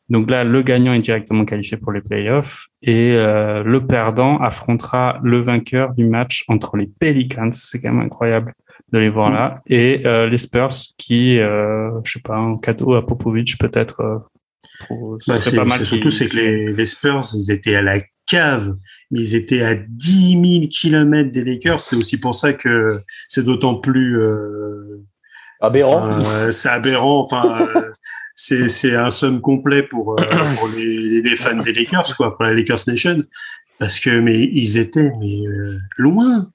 [0.09, 5.19] Donc là, le gagnant est directement qualifié pour les playoffs et euh, le perdant affrontera
[5.21, 7.51] le vainqueur du match entre les Pelicans.
[7.51, 8.53] C'est quand même incroyable
[8.93, 12.93] de les voir là et euh, les Spurs qui, euh, je sais pas, un cadeau
[12.95, 14.01] à Popovic peut-être.
[14.01, 14.17] Euh,
[15.27, 18.75] Bah, pas mal surtout, c'est que les, les Spurs, ils étaient à la cave.
[19.11, 21.81] mais Ils étaient à 10 000 kilomètres des Lakers.
[21.81, 25.03] C'est aussi pour ça que c'est d'autant plus euh,
[25.61, 26.21] Aberrant.
[26.23, 27.23] euh, c'est aberrant.
[27.23, 27.91] Enfin, euh,
[28.35, 30.23] c'est c'est un somme complet pour euh,
[30.59, 33.23] pour les, les fans des Lakers, quoi, pour la Lakers Nation,
[33.79, 36.51] parce que mais ils étaient mais euh, loin,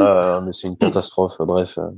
[0.00, 1.36] Ah, mais c'est une catastrophe.
[1.40, 1.78] Bref.
[1.78, 1.90] euh.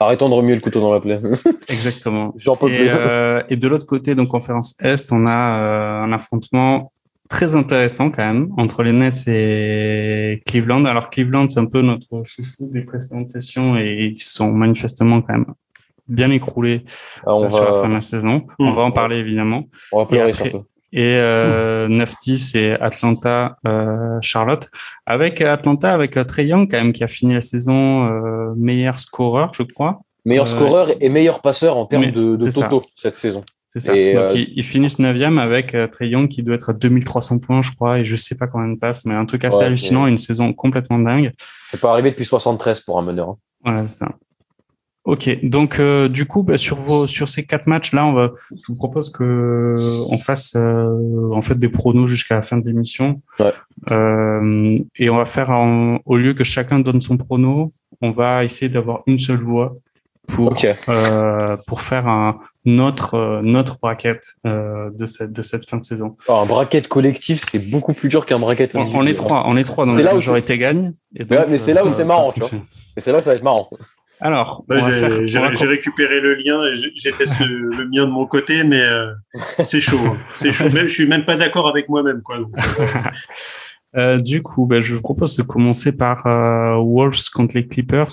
[0.00, 1.20] Arrêtons de remuer le couteau dans la plaie.
[1.68, 2.32] Exactement.
[2.36, 2.88] J'en peux Et, plus.
[2.90, 6.92] euh, et de l'autre côté, donc conférence Est, on a euh, un affrontement
[7.28, 10.84] très intéressant quand même entre les Nets et Cleveland.
[10.84, 15.32] Alors Cleveland, c'est un peu notre chouchou des précédentes sessions et ils sont manifestement quand
[15.34, 15.46] même
[16.06, 16.84] bien écroulés
[17.26, 18.46] Ah, on, euh, sur la fin va, de la saison.
[18.58, 18.74] On Mmh.
[18.74, 19.64] va en parler évidemment.
[19.92, 20.64] on va pleurer après- surtout.
[20.96, 24.70] Et euh, 9-10 et Atlanta, euh, Charlotte.
[25.06, 29.00] Avec Atlanta, avec euh, Trey Young quand même qui a fini la saison euh, meilleur
[29.00, 30.02] scoreur, je crois.
[30.24, 32.68] Meilleur euh, scoreur et meilleur passeur en termes de, de ça.
[32.68, 33.42] toto cette saison.
[33.66, 33.96] C'est ça.
[33.96, 37.40] Et, Donc, euh, ils, ils finissent 9e avec Trey Young qui doit être à 2300
[37.40, 39.64] points, je crois, et je sais pas combien de passes, mais un truc assez Ouais,
[39.64, 41.32] hallucinant, une saison complètement dingue.
[41.38, 43.30] C'est pas arrivé depuis 73 pour un meneur.
[43.30, 43.36] hein.
[43.64, 44.12] Voilà, c'est ça.
[45.04, 48.32] Ok, donc euh, du coup, bah, sur vos sur ces quatre matchs là, on va,
[48.50, 49.76] je vous propose que
[50.08, 53.20] on fasse euh, en fait des pronos jusqu'à la fin de l'émission.
[53.38, 53.52] Ouais.
[53.90, 58.44] Euh, et on va faire en- au lieu que chacun donne son prono, on va
[58.44, 59.76] essayer d'avoir une seule voix
[60.26, 60.66] pour Ok.
[60.88, 65.84] euh, pour faire un notre euh, notre bracket euh, de cette de cette fin de
[65.84, 66.16] saison.
[66.28, 69.58] Alors, un bracket collectif, c'est beaucoup plus dur qu'un bracket On, on est trois, on
[69.58, 70.92] est trois, donc la où majorité gagne.
[71.14, 72.48] Et Ouais, mais c'est là où c'est marrant, tu vois.
[72.96, 73.68] Et c'est là que ça va être marrant.
[74.20, 77.42] Alors, va j'ai- récupéré le lien et j'ai fait ce-
[77.78, 79.12] le mien de mon côté, mais euh,
[79.64, 79.98] c'est chaud.
[80.06, 80.16] hein.
[80.30, 80.64] C'est chaud.
[80.64, 82.38] Même, je suis même pas d'accord avec moi-même, quoi.
[82.38, 82.50] Donc,
[83.96, 88.08] Euh, du coup, ben, je vous propose de commencer par euh, Wolves contre les Clippers.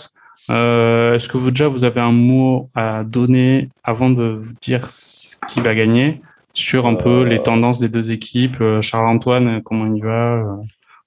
[0.52, 4.86] Euh, Est-ce que vous déjà vous avez un mot à donner avant de vous dire
[4.92, 6.22] ce qui va gagner
[6.54, 10.44] sur un peu les tendances des deux équipes Euh, Charles-Antoine, euh, comment il va Euh,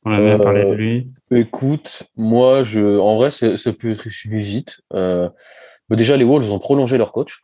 [0.04, 1.08] On a bien Euh, parlé de lui.
[1.30, 4.80] Écoute, moi, je, en vrai, ça peut être suivi vite.
[4.92, 5.28] Euh,
[5.88, 7.40] mais déjà, les Wolves ont prolongé leur coach.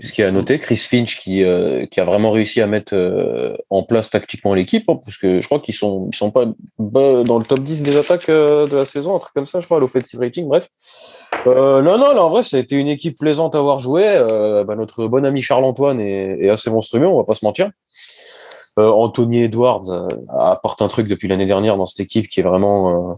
[0.00, 2.96] Ce qui est à noter, Chris Finch qui, euh, qui a vraiment réussi à mettre
[2.96, 6.46] euh, en place tactiquement l'équipe, hein, parce que je crois qu'ils sont, ils sont pas
[6.80, 9.66] dans le top 10 des attaques euh, de la saison, un truc comme ça, je
[9.66, 10.68] crois, l'offensive rating, bref.
[11.46, 14.02] Euh, non, non, là, en vrai, ça a été une équipe plaisante à voir jouer.
[14.04, 17.70] Euh, bah, notre bon ami Charles-Antoine est, est assez monstrueux, on va pas se mentir.
[18.78, 20.08] Euh, Anthony Edwards euh,
[20.38, 23.14] apporte un truc depuis l'année dernière dans cette équipe qui est vraiment, euh,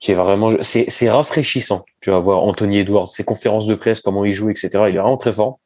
[0.00, 1.84] qui est vraiment, c'est, c'est rafraîchissant.
[2.00, 4.68] Tu vas voir Anthony Edwards, ses conférences de presse, comment il joue, etc.
[4.88, 5.58] Il est vraiment très fort.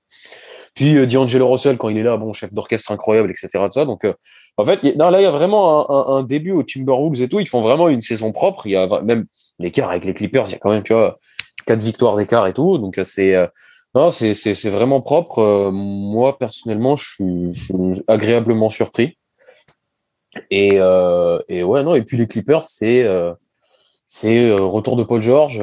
[0.74, 3.48] Puis euh, D'Angelo Russell quand il est là, bon chef d'orchestre incroyable, etc.
[3.66, 3.84] De ça.
[3.84, 4.12] Donc, euh,
[4.58, 7.22] en fait, y non, là il y a vraiment un, un- un début aux Timberwolves
[7.22, 7.38] et tout.
[7.40, 8.66] Ils font vraiment une saison propre.
[8.66, 9.26] Il y a même
[9.58, 10.46] l'écart avec les Clippers.
[10.48, 11.16] Il y a quand même, tu vois,
[11.66, 12.76] quatre victoires d'écart et tout.
[12.78, 13.34] Donc euh, c'est
[13.96, 15.38] non, c'est c'est c'est vraiment propre.
[15.38, 19.16] Euh, moi personnellement, je suis, je suis agréablement surpris.
[20.50, 21.94] Et euh, et ouais non.
[21.94, 23.32] Et puis les Clippers, c'est euh,
[24.04, 25.62] c'est retour de Paul George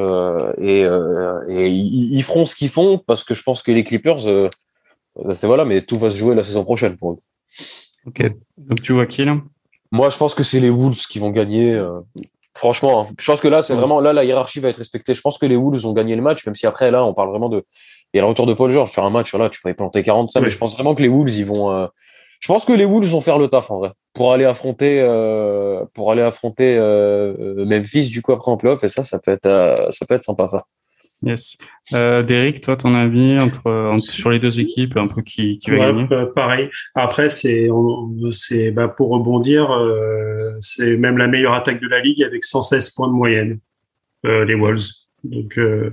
[0.57, 4.27] et, et ils, ils feront ce qu'ils font parce que je pense que les Clippers,
[4.27, 4.49] euh,
[5.31, 7.17] c'est voilà, mais tout va se jouer la saison prochaine pour eux.
[8.07, 8.31] Ok.
[8.57, 9.37] Donc tu vois qui là?
[9.91, 11.79] Moi, je pense que c'est les Wolves qui vont gagner.
[12.55, 13.13] franchement, hein.
[13.19, 15.13] je pense que là, c'est vraiment là la hiérarchie va être respectée.
[15.13, 17.29] Je pense que les Wolves ont gagné le match, même si après là, on parle
[17.29, 17.63] vraiment de.
[18.15, 20.39] A le retour de Paul George sur un match là, tu pourrais planter 40 ça,
[20.41, 21.71] mais je pense vraiment que les Wolves, ils vont.
[21.71, 21.87] euh,
[22.39, 25.83] Je pense que les Wolves vont faire le taf en vrai pour aller affronter euh,
[25.95, 29.45] pour aller affronter euh, Memphis du coup après en playoff et ça, ça peut être
[29.47, 30.63] euh, ça peut être sympa ça.
[31.25, 31.57] Yes.
[31.93, 35.71] Euh, Derek, toi, ton avis entre, entre- sur les deux équipes, un peu qui, qui
[35.71, 36.07] va Ouais, gagner?
[36.11, 36.69] euh, pareil.
[36.95, 37.69] Après, c'est,
[38.31, 42.89] c'est, bah, pour rebondir, euh, c'est même la meilleure attaque de la ligue avec 116
[42.89, 43.59] points de moyenne,
[44.25, 44.83] euh, les Wolves.
[45.23, 45.91] Donc, euh,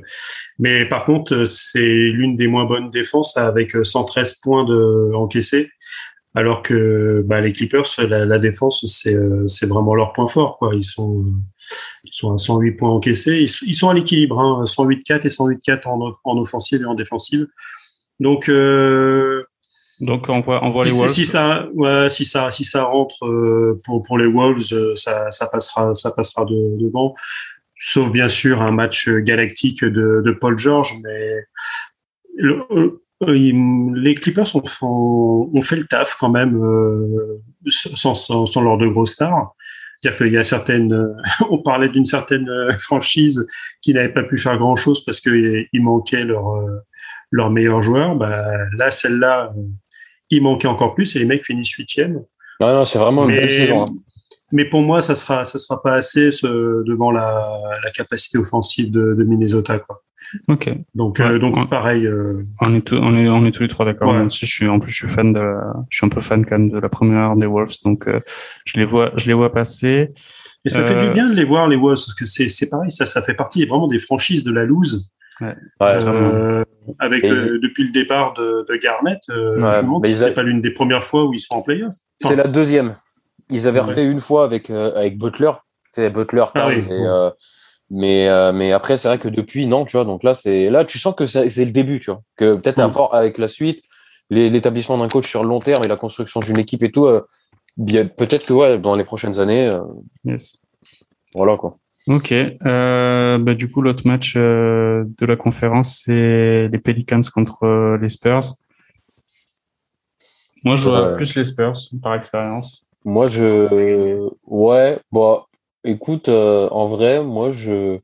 [0.59, 5.15] mais par contre, euh, c'est l'une des moins bonnes défenses avec euh, 113 points de
[5.15, 5.71] encaissés.
[6.35, 10.59] Alors que bah, les Clippers, la, la défense, c'est euh, c'est vraiment leur point fort.
[10.59, 10.75] Quoi.
[10.77, 11.31] Ils sont euh,
[12.05, 13.41] ils sont à 108 points encaissés.
[13.43, 16.95] Ils, sont- ils sont à l'équilibre, hein, 108-4 et 108-4 en, en offensive et en
[16.95, 17.49] défensive.
[18.21, 19.45] Donc euh,
[20.01, 21.11] Donc on voit, on voit les si, Wolves.
[21.11, 25.31] si ça, ouais, si ça, si ça rentre euh, pour pour les Wolves, euh, ça,
[25.33, 27.15] ça passera, ça passera de, devant.
[27.83, 31.35] Sauf bien sûr un match galactique de, de Paul George, mais
[32.37, 38.61] le- euh, euh, les Clippers ont, fait le taf quand même euh, sans, sans, sans
[38.63, 39.55] leurs deux grosses stars.
[40.03, 41.09] C'est-à-dire qu'il y a certaines, euh,
[41.51, 43.47] on parlait d'une certaine euh, franchise
[43.83, 46.79] qui n'avait pas pu faire grand chose parce qu'il manquait leur euh,
[47.31, 48.17] leur meilleur joueur.
[48.17, 48.45] Bah,
[48.77, 49.61] là, celle-là, euh,
[50.31, 52.23] il manquait encore plus et les mecs finissent huitième.
[52.61, 53.85] Non, non, c'est vraiment une Mais, belle saison.
[53.85, 53.95] hein.
[54.53, 58.91] Mais pour moi, ça sera, ça sera pas assez ce, devant la, la capacité offensive
[58.91, 60.03] de, de Minnesota, quoi.
[60.49, 60.71] Ok.
[60.95, 62.07] Donc, Ouais, euh, donc pareil.
[62.07, 64.11] euh, On est, tous- on est, on est tous les trois d'accord.
[64.13, 64.19] Ouais.
[64.19, 66.21] Même si je suis, en plus, je suis fan de, la- je suis un peu
[66.21, 68.21] fan quand même de la première des Wolves, donc euh,
[68.65, 70.11] je les vois, je les vois passer.
[70.65, 72.69] Et ça Euh, fait du bien de les voir, les Wolves, parce que c'est, c'est
[72.69, 75.11] pareil, ça, ça fait partie vraiment des franchises de la loose.
[75.41, 75.57] Ouais.
[75.81, 76.63] Euh,
[76.99, 80.09] avec Et euh, depuis le départ de, de Garnett, euh, Ouais, je me demande mais
[80.09, 81.95] si ils c'est a- pas l'une des premières fois où ils sont en playoff.
[82.21, 82.95] C'est la deuxième.
[83.51, 83.87] Ils avaient Ouais.
[83.87, 85.53] refait une fois avec euh, avec Butler,
[85.97, 87.31] Butler, Ah oui, et, euh,
[87.91, 90.05] mais euh, mais après c'est vrai que depuis non, tu vois.
[90.05, 92.23] Donc là c'est là tu sens que c'est le début, tu vois.
[92.37, 93.15] Que peut-être Mm.
[93.15, 93.83] avec la suite,
[94.31, 97.09] l'établissement d'un coach sur le long terme et la construction d'une équipe et tout.
[97.77, 99.77] peut-être que ouais dans les prochaines années,
[100.25, 100.63] Yes.
[101.35, 101.77] voilà quoi.
[102.07, 102.33] Ok.
[102.33, 107.99] Euh, bah, du coup, l'autre match euh, de la conférence, c'est les Pelicans contre euh,
[108.01, 108.41] les Spurs.
[110.65, 112.87] Moi, je vois plus les Spurs par expérience.
[113.05, 115.43] Moi je ouais bon
[115.85, 117.99] écoute euh, en vrai moi je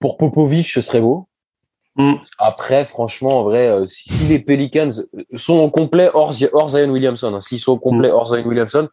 [0.00, 1.26] pour Popovic ce serait beau.
[1.96, 2.14] Mm.
[2.38, 4.90] Après, franchement, en vrai, euh, si, si les Pelicans
[5.36, 8.88] sont au complet hors, hors Zion Williamson, hein, s'ils sont au complet hors Zion Williamson,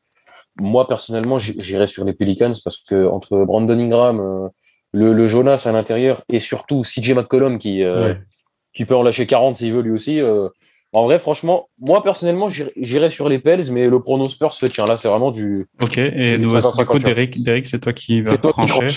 [0.59, 4.49] moi personnellement, j- j'irais sur les Pelicans parce que entre Brandon Ingram, euh,
[4.91, 8.19] le, le Jonas à l'intérieur et surtout CJ McCollum qui, euh, Ouais.
[8.75, 10.21] qui peut en lâcher 40 s'il veut lui aussi.
[10.93, 14.65] En vrai, franchement, moi personnellement, j'irais- j'irais sur les Pels, mais le prono Spurs se
[14.65, 14.85] tient.
[14.85, 15.67] Là, c'est vraiment du.
[15.81, 18.87] Ok, et Du du 50-50, coup, Derek, Derek c'est toi qui vas trancher.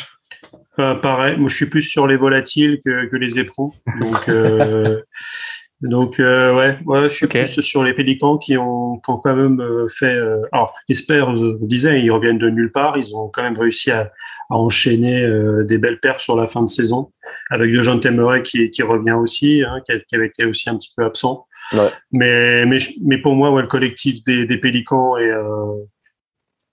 [0.77, 3.71] pareil, moi je suis plus sur les volatiles que, que les éperons.
[4.01, 5.03] Donc, euh,
[5.81, 9.37] donc euh, ouais, ouais, je suis plus sur les Pélicans qui ont, qui ont quand
[9.37, 10.15] même euh, fait.
[10.15, 12.97] euh, alors, les Spurs, euh, on disait, ils reviennent de nulle part.
[12.99, 14.11] Ils ont quand même réussi à,
[14.51, 17.13] à enchaîner euh, des belles perfs sur la fin de saison
[17.51, 21.05] avec Dejounte Temeray qui, qui revient aussi, hein, qui avait été aussi un petit peu
[21.05, 21.47] absent.
[21.73, 21.89] Ouais.
[22.13, 25.85] Mais, mais, mais pour moi, ouais, le collectif des, des Pélicans est, euh,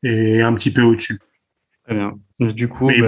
[0.04, 1.19] est un petit peu au-dessus.
[1.86, 2.13] Très bien.
[2.39, 3.08] Du coup, Mais bon,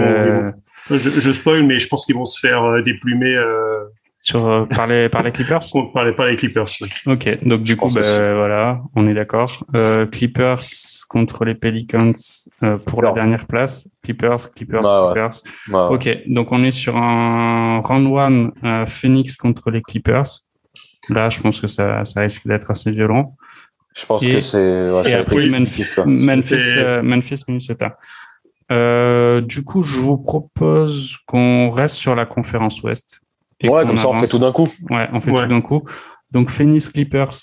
[0.90, 3.84] mais Je, je spoil, mais je pense qu'ils vont se faire euh, déplumer euh,
[4.20, 5.60] sur, euh, par, les, par les Clippers?
[5.72, 6.66] contre par les, par les Clippers.
[6.80, 6.88] oui.
[7.06, 7.96] Ok, donc du Je coup, aussi.
[7.98, 9.64] voilà, on est d'accord.
[9.74, 10.60] Euh, Clippers
[11.08, 12.12] contre les Pelicans
[12.62, 13.88] euh, pour la dernière place.
[14.02, 15.12] Clippers, Clippers, Bah.
[15.12, 15.40] Clippers.
[15.72, 15.94] Ouais.
[15.94, 20.24] Ok, donc on est sur un round one euh, Phoenix contre les Clippers.
[21.08, 23.36] Là, je pense que ça, ça risque d'être assez violent.
[23.96, 24.90] Je pense Et- que c'est.
[24.90, 26.04] Ouais, Et après, Memphis, ça.
[26.04, 27.96] Memphis, euh, Memphis, Minnesota.
[28.72, 33.20] Euh, du coup, je vous propose qu'on reste sur la conférence Ouest.
[33.62, 34.68] Ouais, comme ça, on fait tout d'un coup.
[34.90, 35.42] Ouais, on fait Ouais.
[35.42, 35.82] tout d'un coup.
[36.32, 37.34] Donc, Phoenix Clippers,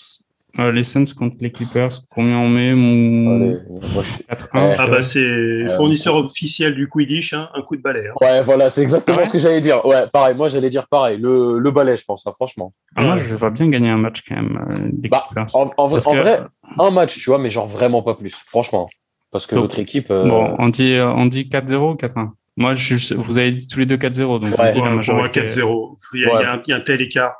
[0.59, 3.35] euh, les Suns contre les Clippers, combien on met Mon...
[3.35, 3.57] Allez,
[3.93, 4.73] moi, je- 4-1, Ouais.
[4.77, 8.07] Ah bah c'est fournisseur officiel du Quidditch, hein, un coup de balai.
[8.09, 8.13] hein.
[8.21, 9.85] Ouais, voilà, c'est exactement Ah ouais ce que j'allais dire.
[9.85, 11.17] Ouais, pareil, moi j'allais dire pareil.
[11.19, 12.73] Le, le balai, je pense, hein, franchement.
[12.95, 15.55] Ah, moi, je vois bien gagner un match quand même, euh, des Bah, Clippers.
[15.55, 16.39] En, en en que- vrai,
[16.79, 18.89] un match, tu vois, mais genre vraiment pas plus, franchement.
[19.31, 20.11] Parce que l'autre équipe.
[20.11, 23.65] euh, Bon, on dit, euh, on dit 4-0 ou 4-1 Moi, je, vous avez dit
[23.65, 24.65] tous les deux 4-0, donc on Ouais.
[24.67, 25.39] Ouais, pour moi majorité.
[25.45, 25.95] 4-0.
[26.13, 26.31] Il Ouais.
[26.65, 27.33] il y a un tel écart.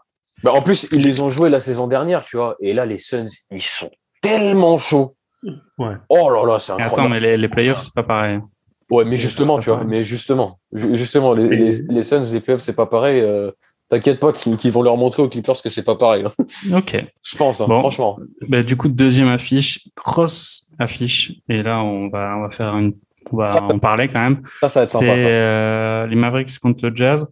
[0.43, 2.56] Bah, en plus, ils les ont joués la saison dernière, tu vois.
[2.62, 3.89] Et là, les Suns, ils sont
[4.21, 5.15] tellement chauds.
[5.77, 5.95] Ouais.
[6.10, 6.93] Oh là là, c'est incroyable.
[6.99, 8.39] Attends, mais les, les playoffs, c'est pas pareil.
[8.89, 9.89] Ouais, mais justement, tu vois, pareil.
[9.89, 13.19] mais justement, ju- justement, les, les, les Suns, les playoffs, c'est pas pareil.
[13.21, 13.51] euh,
[13.89, 16.23] T'inquiète pas qu'ils vont leur montrer aux Clippers que c'est pas pareil.
[16.25, 16.45] hein.
[16.77, 16.97] Ok.
[17.23, 17.80] Je pense, hein, Bon.
[17.82, 18.17] franchement.
[18.47, 21.34] Bah, du coup, deuxième affiche, grosse affiche.
[21.49, 22.93] Et là, on va, on va faire une,
[23.32, 24.41] on va Ça- en parler quand même.
[24.62, 25.12] Ça, ça va être C'est sympa.
[25.12, 27.27] euh, les Mavericks contre le Jazz,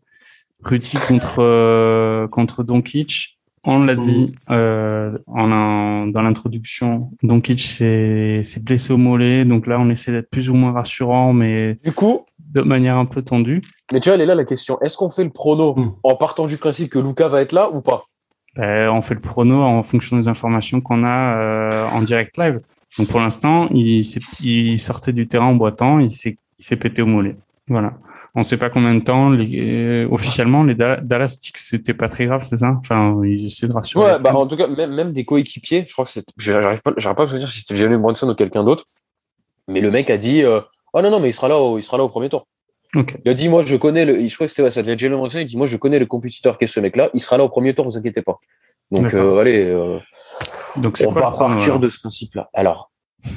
[0.63, 3.37] Rudy contre euh, contre Doncic.
[3.65, 7.11] On l'a dit euh, en un- dans l'introduction.
[7.23, 11.77] Doncic s'est blessé au mollet, donc là on essaie d'être plus ou moins rassurant, mais
[11.83, 13.61] Du coup, de manière un peu tendue.
[13.91, 14.79] mais tu vois, elle est là la question.
[14.81, 15.91] Est-ce qu'on fait le prono Hmm.
[16.03, 18.05] en partant du principe que Luca va être là ou pas?
[18.55, 22.61] Ben, on fait le prono en fonction des informations qu'on a euh, en direct live.
[22.97, 24.01] Donc pour l'instant, il,
[24.41, 27.35] il sortait du terrain en boitant, il s'est il s'est pété au mollet.
[27.67, 27.93] Voilà.
[28.35, 29.29] On ne sait pas combien de temps.
[29.29, 32.75] Les, euh, officiellement, les Da- Dallas c'était pas très grave, c'est ça?
[32.79, 34.03] Enfin, ils essaient de rassurer.
[34.05, 36.25] Ouais, bah en tout cas, même, même des coéquipiers, je crois que c'est.
[36.37, 38.85] J'arrive pas, j'arrive pas à me dire si c'était Jalen Brunson ou quelqu'un d'autre.
[39.67, 40.61] Mais le mec a dit euh,
[40.93, 42.47] Oh non, non, mais il sera là au, il sera là au premier tour.
[42.95, 43.15] Ok.
[43.25, 44.27] Il a dit Moi, je connais le.
[44.27, 45.39] Je crois que c'était ouais, ça devait être Jalen Brunson.
[45.39, 47.09] Il dit Moi, je connais le compétiteur qui est ce mec-là.
[47.13, 48.39] Il sera là au premier tour, vous inquiétez pas.
[48.91, 49.99] Donc, euh, allez, euh,
[50.75, 52.49] Donc c'est on va partir de ce principe-là.
[52.53, 52.89] Alors,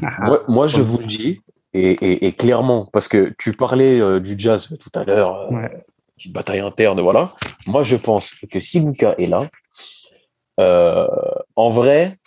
[0.02, 1.40] Ah, moi, moi, je vous le dis,
[1.74, 5.54] et, et, et clairement, parce que tu parlais euh, du jazz tout à l'heure, euh,
[5.56, 5.84] Ouais.
[6.24, 7.32] une bataille interne, voilà.
[7.66, 9.48] Moi, je pense que si Luca est là,
[10.60, 11.06] euh,
[11.56, 12.18] en vrai,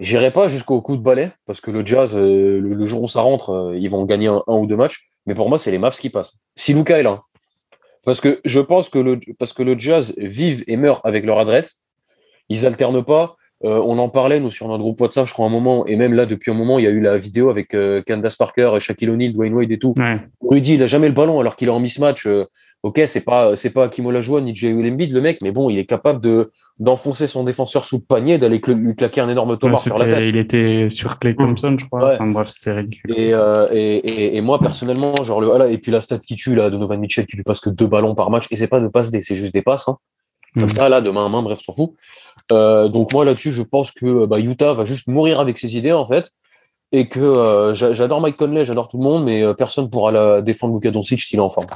[0.00, 3.08] j'irai pas jusqu'au coup de balai, parce que le jazz, euh, le, le jour où
[3.08, 5.04] ça rentre, euh, ils vont gagner un, un ou deux matchs.
[5.26, 6.34] Mais pour moi, c'est les Mavs qui passent.
[6.56, 7.22] Si Luca est là.
[8.04, 11.38] Parce que je pense que le, parce que le jazz vive et meurt avec leur
[11.38, 11.82] adresse.
[12.48, 13.36] Ils alternent pas.
[13.64, 16.14] Euh, on en parlait, nous, sur notre groupe WhatsApp, je crois, un moment, et même
[16.14, 19.10] là, depuis un moment, il y a eu la vidéo avec euh, Candace Parker, Shaquille
[19.10, 19.94] O'Neal, Dwayne Wade et tout.
[19.98, 20.16] Ouais.
[20.40, 22.26] Rudy, il a jamais le ballon alors qu'il est en mismatch.
[22.26, 22.44] euh,
[22.82, 25.78] ok, c'est pas c'est pas Kim Olajuwon ni Jay Embiid le mec, mais bon, il
[25.78, 29.50] est capable de d'enfoncer son défenseur sous le panier, d'aller cl- lui claquer un énorme
[29.50, 30.14] Ouais, tomard sur la tête.
[30.14, 32.02] c'était- il était sur Clay Thompson, je crois.
[32.06, 32.14] Ouais.
[32.14, 33.12] Enfin bref, c'était ridicule.
[33.14, 36.36] Et, euh, et, et, et moi personnellement, genre le voilà, et puis la stat qui
[36.36, 38.68] tue là de Novan Mitchell qui lui passe que deux ballons par match, et c'est
[38.68, 39.86] pas de passes D, c'est juste des passes.
[39.88, 39.98] Hein.
[40.54, 40.68] Comme Mhm.
[40.70, 41.92] ça, là, de main à main, bref, s'en fout.
[42.52, 45.92] Euh, donc moi là-dessus, je pense que bah, Utah va juste mourir avec ses idées
[45.92, 46.30] en fait.
[46.92, 50.10] Et que euh, j'a- j'adore Mike Conley, j'adore tout le monde, mais euh, personne pourra
[50.10, 51.66] la défendre Luka Doncic s'il est en forme.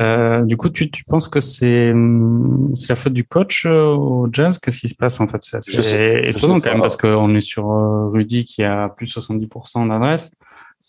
[0.00, 1.92] Euh, du coup, tu, tu penses que c'est
[2.74, 4.58] c'est la faute du coach euh, au Jazz?
[4.58, 5.38] Qu'est-ce qui se passe en fait?
[5.42, 9.86] C'est étonnant sais quand même parce qu'on est sur euh, Rudy qui a plus 70%
[9.88, 10.34] d'adresse.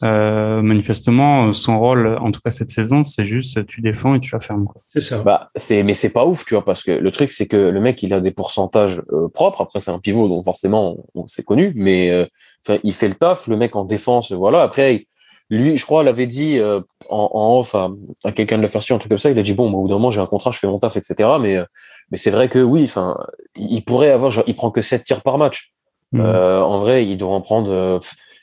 [0.04, 4.32] Euh, manifestement, son rôle, en tout cas cette saison, c'est juste tu défends et tu
[4.32, 4.66] la fermes.
[4.66, 4.82] Quoi.
[4.90, 5.24] C'est ça.
[5.24, 7.82] Bah, c'est, mais c'est pas ouf, tu vois, parce que le truc, c'est que le
[7.82, 9.62] mec, il a des pourcentages euh, propres.
[9.62, 12.26] Après, c'est un pivot, donc forcément, on, c'est connu, mais euh,
[12.64, 14.62] enfin, il fait le taf, le mec en défense, voilà.
[14.62, 15.08] Après,
[15.50, 17.90] lui, je crois, l'avait dit euh, en, en off à,
[18.24, 19.32] à quelqu'un de la faire un truc comme ça.
[19.32, 20.78] Il a dit bon, bah, au bout d'un moment, j'ai un contrat, je fais mon
[20.78, 21.30] taf, etc.
[21.40, 21.64] Mais, euh,
[22.12, 23.18] mais c'est vrai que oui, enfin,
[23.56, 25.74] il pourrait avoir, genre, il prend que 7 tirs par match.
[26.16, 28.00] Euh, en vrai, il doit en prendre, euh,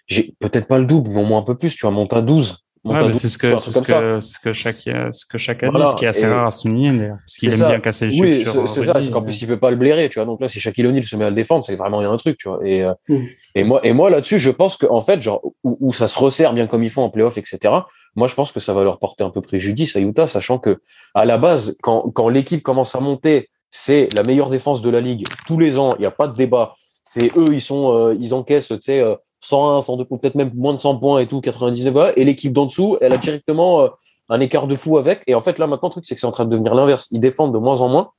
[0.06, 1.74] j'ai peut-être pas le double, mais au moins un peu plus.
[1.74, 2.58] Tu vois, monte à 12.
[2.84, 5.96] Ouais, c'est ce que, c'est ce que, ce que chaque, ce que chaque année, ce
[5.96, 7.16] qui est assez rare à souligner, d'ailleurs.
[7.16, 9.70] Parce qu'il aime bien casser les Oui, c'est ça, c'est qu'en plus, il peut pas
[9.70, 10.26] le blairer, tu vois.
[10.26, 12.10] Donc là, si Shaquille O'Neal se met à le défendre, c'est vraiment, il y a
[12.10, 12.58] un truc, tu vois.
[12.62, 13.22] Et, mm.
[13.54, 16.52] et moi, et moi, là-dessus, je pense qu'en fait, genre, où, où, ça se resserre
[16.52, 17.72] bien comme ils font en playoff, etc.
[18.16, 20.78] Moi, je pense que ça va leur porter un peu préjudice à Utah, sachant que,
[21.14, 25.00] à la base, quand, quand l'équipe commence à monter, c'est la meilleure défense de la
[25.00, 26.74] ligue tous les ans, il n'y a pas de débat.
[27.02, 29.02] C'est eux, ils sont, euh, ils encaissent, tu sais,
[29.44, 32.96] 101, 102, peut-être même moins de 100 points et tout, 99 et l'équipe d'en dessous,
[33.00, 33.88] elle a directement euh,
[34.28, 35.22] un écart de fou avec.
[35.26, 37.08] Et en fait, là, maintenant, le truc, c'est que c'est en train de devenir l'inverse.
[37.10, 38.10] Ils défendent de moins en moins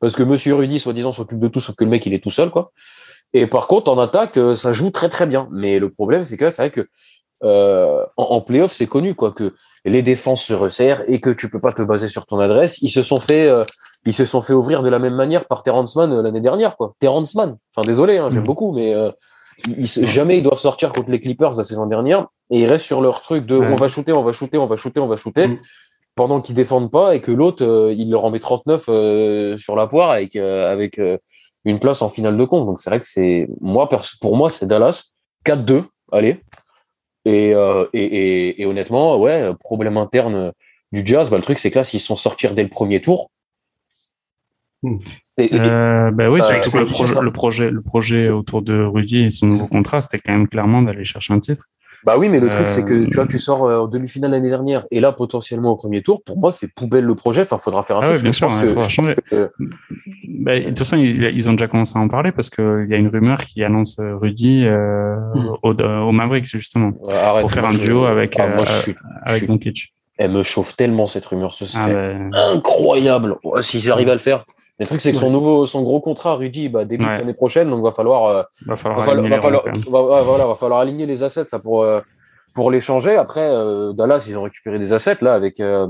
[0.00, 2.30] parce que Monsieur Rudy, soi-disant, s'occupe de tout, sauf que le mec, il est tout
[2.30, 2.72] seul, quoi.
[3.32, 5.48] Et par contre, en attaque, euh, ça joue très très bien.
[5.50, 6.86] Mais le problème, c'est que c'est vrai que
[7.42, 9.54] euh, en, en playoff, c'est connu, quoi, que
[9.84, 12.80] les défenses se resserrent et que tu peux pas te baser sur ton adresse.
[12.82, 13.64] Ils se sont fait, euh,
[14.06, 16.94] ils se sont fait ouvrir de la même manière par Terrence Mann l'année dernière, quoi.
[16.98, 17.56] Terrence Mann.
[17.74, 18.46] Enfin, désolé, hein, j'aime mmh.
[18.46, 18.94] beaucoup, mais
[19.66, 23.00] ils, jamais ils doivent sortir contre les Clippers la saison dernière et ils restent sur
[23.00, 25.48] leur truc de on va shooter, on va shooter, on va shooter, on va shooter.
[25.48, 25.58] Mm.
[26.14, 29.74] Pendant qu'ils défendent pas et que l'autre, euh, il leur en met 39 euh, sur
[29.74, 31.00] la poire avec, euh, avec
[31.64, 32.66] une place en finale de compte.
[32.66, 33.88] Donc c'est vrai que c'est moi
[34.20, 35.10] pour moi c'est Dallas
[35.44, 36.40] 4-2, allez.
[37.26, 37.54] Et, et,
[37.94, 40.52] et, et, honnêtement, ouais, problème interne
[40.92, 43.30] du Jazz, bah, le truc c'est que là, s'ils sont sortir dès le premier tour,
[44.88, 44.98] hmm.
[45.40, 49.30] Euh, bah oui, c'est que le, projet, le, projet, le projet autour de Rudy et
[49.30, 51.64] son nouveau contrat, c'était quand même clairement d'aller chercher un titre.
[52.04, 54.50] Bah oui, mais le truc, c'est que tu vois, tu sors euh, en demi-finale l'année
[54.50, 56.22] dernière et là, potentiellement au premier tour.
[56.22, 57.42] Pour moi, c'est poubelle le projet.
[57.42, 58.18] Enfin, faudra faire un ah truc.
[58.18, 59.16] Oui, bien sûr, il faudra changer.
[60.44, 62.98] Bah, de toute façon, ils, ont déjà commencé à en parler parce qu'il y a
[62.98, 65.48] une rumeur qui annonce euh, Rudy euh, hmm.
[65.62, 66.92] au, au, Mavericks, justement.
[67.10, 69.94] arrête, pour faire un duo avec, ah, moi, euh, avec Doncic.
[70.18, 71.54] Elle me chauffe tellement, cette rumeur.
[71.54, 73.36] Ce ah, serait ah, incroyable.
[73.62, 74.44] S'ils arrivent à le faire.
[74.78, 77.18] Le truc, c'est que son nouveau, son gros contrat, Rudy, bah, début ouais.
[77.18, 80.54] l'année prochaine, donc va falloir, euh, va falloir, va falloir, va falloir, va, voilà, va
[80.56, 82.00] falloir aligner les assets là pour euh,
[82.54, 83.16] pour l'échanger.
[83.16, 85.88] Après, euh, Dallas, ils ont récupéré des assets là avec euh,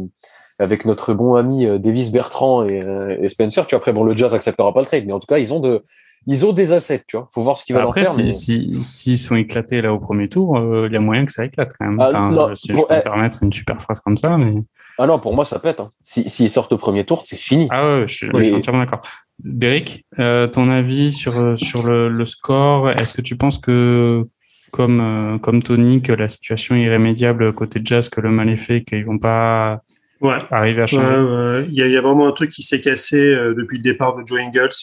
[0.59, 2.83] avec notre bon ami euh, Davis Bertrand et,
[3.21, 3.67] et, Spencer.
[3.67, 5.53] Tu vois, après, bon, le Jazz acceptera pas le trade, mais en tout cas, ils
[5.55, 5.83] ont de
[6.27, 7.29] ils ont des assets, tu vois.
[7.33, 8.09] Faut voir ce qu'ils va en faire.
[8.09, 11.45] Après, s'ils si, sont éclatés là au premier tour, il y a moyen que ça
[11.45, 12.01] éclate quand même.
[12.01, 14.53] Ah, enfin, non, si je peux me permettre une super phrase comme ça, mais.
[14.99, 15.81] Ah non, pour moi, ça pète.
[15.81, 15.91] Hein.
[16.01, 17.67] S'ils si, sortent au premier tour, c'est fini.
[17.71, 19.03] Ah ouais, je, je suis entièrement d'accord.
[19.43, 24.25] Derek, euh, ton avis sur, sur le, le score Est-ce que tu penses que,
[24.71, 28.57] comme, euh, comme Tony, que la situation est irrémédiable côté Jazz, que le mal est
[28.57, 29.83] fait, qu'ils vont pas
[30.21, 30.39] ouais.
[30.51, 31.15] arriver à changer?
[31.15, 33.83] Ouais, Il y, a, y, a vraiment un truc qui s'est cassé euh, depuis le
[33.83, 34.75] départ de Joe Ingles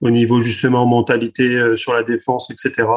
[0.00, 2.88] au niveau justement mentalité euh, sur la défense, etc.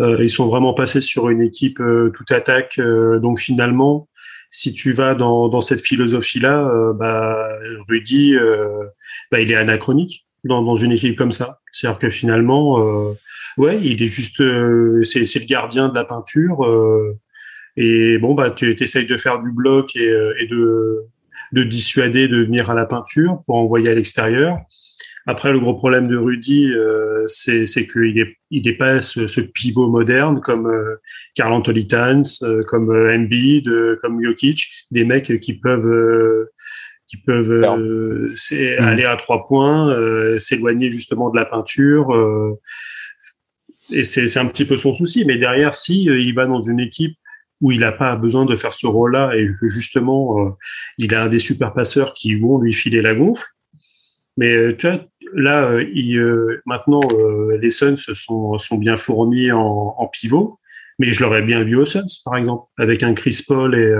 [0.00, 1.80] Euh, ils sont vraiment passés sur une équipe
[2.14, 2.78] toute attaque.
[3.22, 4.08] donc finalement,
[4.50, 7.48] si tu vas dans, dans cette philosophie-là, euh, bah,
[7.88, 8.84] Rudy, euh,
[9.30, 11.60] bah, il est anachronique dans, dans une équipe comme ça.
[11.72, 13.12] C'est-à-dire que finalement, euh,
[13.58, 14.42] ouais, il est juste,
[15.02, 16.64] c'est, c'est le gardien de la peinture.
[17.76, 21.02] et bon, bah, tu essayes de faire du bloc et, et de,
[21.52, 24.58] de dissuader de venir à la peinture pour envoyer à l'extérieur.
[25.26, 29.40] Après, le gros problème de Rudy, euh, c'est qu'il est, il n'est pas ce, ce,
[29.40, 30.96] pivot moderne comme euh,
[31.34, 36.46] Carl Anthony Towns, euh, comme euh, Embiid, euh, comme Jokic, des mecs qui peuvent
[37.08, 38.82] qui peuvent mmh.
[38.82, 39.96] aller à trois points,
[40.38, 42.08] s'éloigner justement de la peinture.
[43.92, 45.24] et c'est un petit peu son souci.
[45.24, 47.16] Mais derrière, si il va dans une équipe
[47.60, 50.56] où il n'a pas besoin de faire ce rôle-là et que justement
[50.98, 53.46] il a un des super passeurs qui vont lui filer la gonfle.
[54.36, 59.52] Mais tu vois, là, euh, il, euh, maintenant, euh, les Suns sont, sont bien fournis
[59.52, 60.58] en, en pivot,
[60.98, 63.94] mais je l'aurais bien vu aux Suns, par exemple, avec un Chris Paul et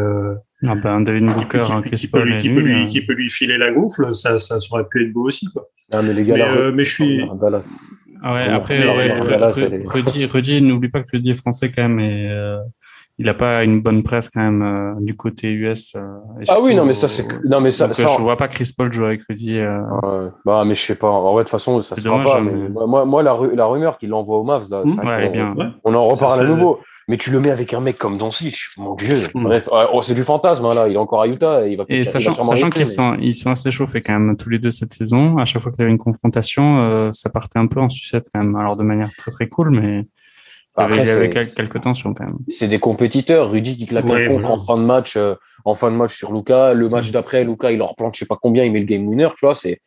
[0.66, 3.72] ah ben, David Booker, un Chris Paul qui, peut lui, qui peut lui filer la
[3.72, 5.68] gonfle, ça, ça aurait pu être beau aussi, quoi.
[5.93, 7.31] Ah, mais les gars, mais, là, mais je suis.
[7.41, 7.79] Dallas.
[8.22, 12.59] Ah ouais, après, ouais, Rudy, Rudy, n'oublie pas que Rudy est français quand même, et
[13.19, 15.95] il a pas une bonne presse quand même euh, du côté US.
[15.97, 16.01] Euh,
[16.49, 18.71] ah oui, non mais ça c'est non mais ça, donc, ça, je vois pas Chris
[18.77, 19.59] Paul jouer avec Rudy.
[19.59, 19.81] Euh...
[20.03, 21.09] Ouais, bah mais je sais pas.
[21.09, 22.41] En vrai de toute façon ça se pas.
[22.41, 22.53] Mais...
[22.53, 25.75] Mais moi, moi la, la rumeur qu'il l'envoie au Mavs là, mmh, ouais, on, bien.
[25.85, 26.81] on en reparle à nouveau.
[27.09, 29.29] Mais tu le mets avec un mec comme Doncic, mon dieu.
[29.33, 29.43] Mmh.
[29.45, 30.89] Bref, oh, c'est du fantasme hein, là.
[30.89, 31.85] Il est encore à Utah et il va.
[31.89, 34.93] Et sachant, sachant qu'ils sont, ils sont assez chauffés quand même tous les deux cette
[34.93, 35.39] saison.
[35.39, 38.29] À chaque fois qu'il y avait une confrontation, euh, ça partait un peu en sucette
[38.35, 38.57] quand même.
[38.57, 40.05] Alors de manière très très cool, mais
[40.77, 42.39] après, il y avait quelques tensions quand même.
[42.49, 43.51] C'est des compétiteurs.
[43.51, 46.16] Rudy qui claque ouais, un contre en fin de match, euh, en fin de match
[46.16, 46.74] sur Luca.
[46.74, 49.07] Le match d'après, Luca, il leur plante je sais pas combien, il met le game
[49.07, 49.55] winner, tu vois.
[49.55, 49.81] C'est,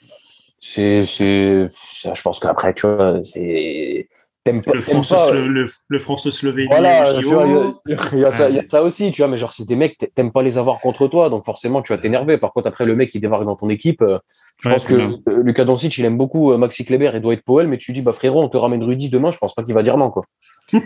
[0.60, 4.10] c'est, c'est, je pense qu'après, tu vois, c'est,
[4.44, 6.68] t'aimes pas, le France, le, le, le France Slovénie.
[6.70, 9.30] Voilà, il y, y, a ça, y a ça aussi, tu vois.
[9.30, 12.00] Mais genre, c'est des mecs, t'aimes pas les avoir contre toi, donc forcément, tu vas
[12.00, 12.38] t'énerver.
[12.38, 14.02] Par contre, après, le mec, il démarre dans ton équipe.
[14.02, 14.18] Euh,
[14.62, 15.20] je ouais, pense que bien.
[15.42, 18.12] Lucas Doncic, il aime beaucoup euh, Maxi Kleber et Dwight Powell, mais tu dis, bah
[18.12, 20.26] frérot, on te ramène Rudy demain, je pense pas qu'il va dire non, quoi.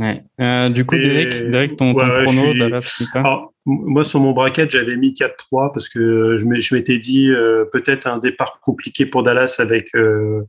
[0.00, 0.22] Ouais.
[0.40, 4.02] Euh, du coup, Derek, Derek, ton, ton Ouais, ouais, prono, je suis- Dallas, Alors, moi,
[4.02, 8.08] sur mon bracket, j'avais mis 4-3 parce que je m'ai- je m'étais dit euh, peut-être
[8.08, 10.42] un départ compliqué pour Dallas avec euh,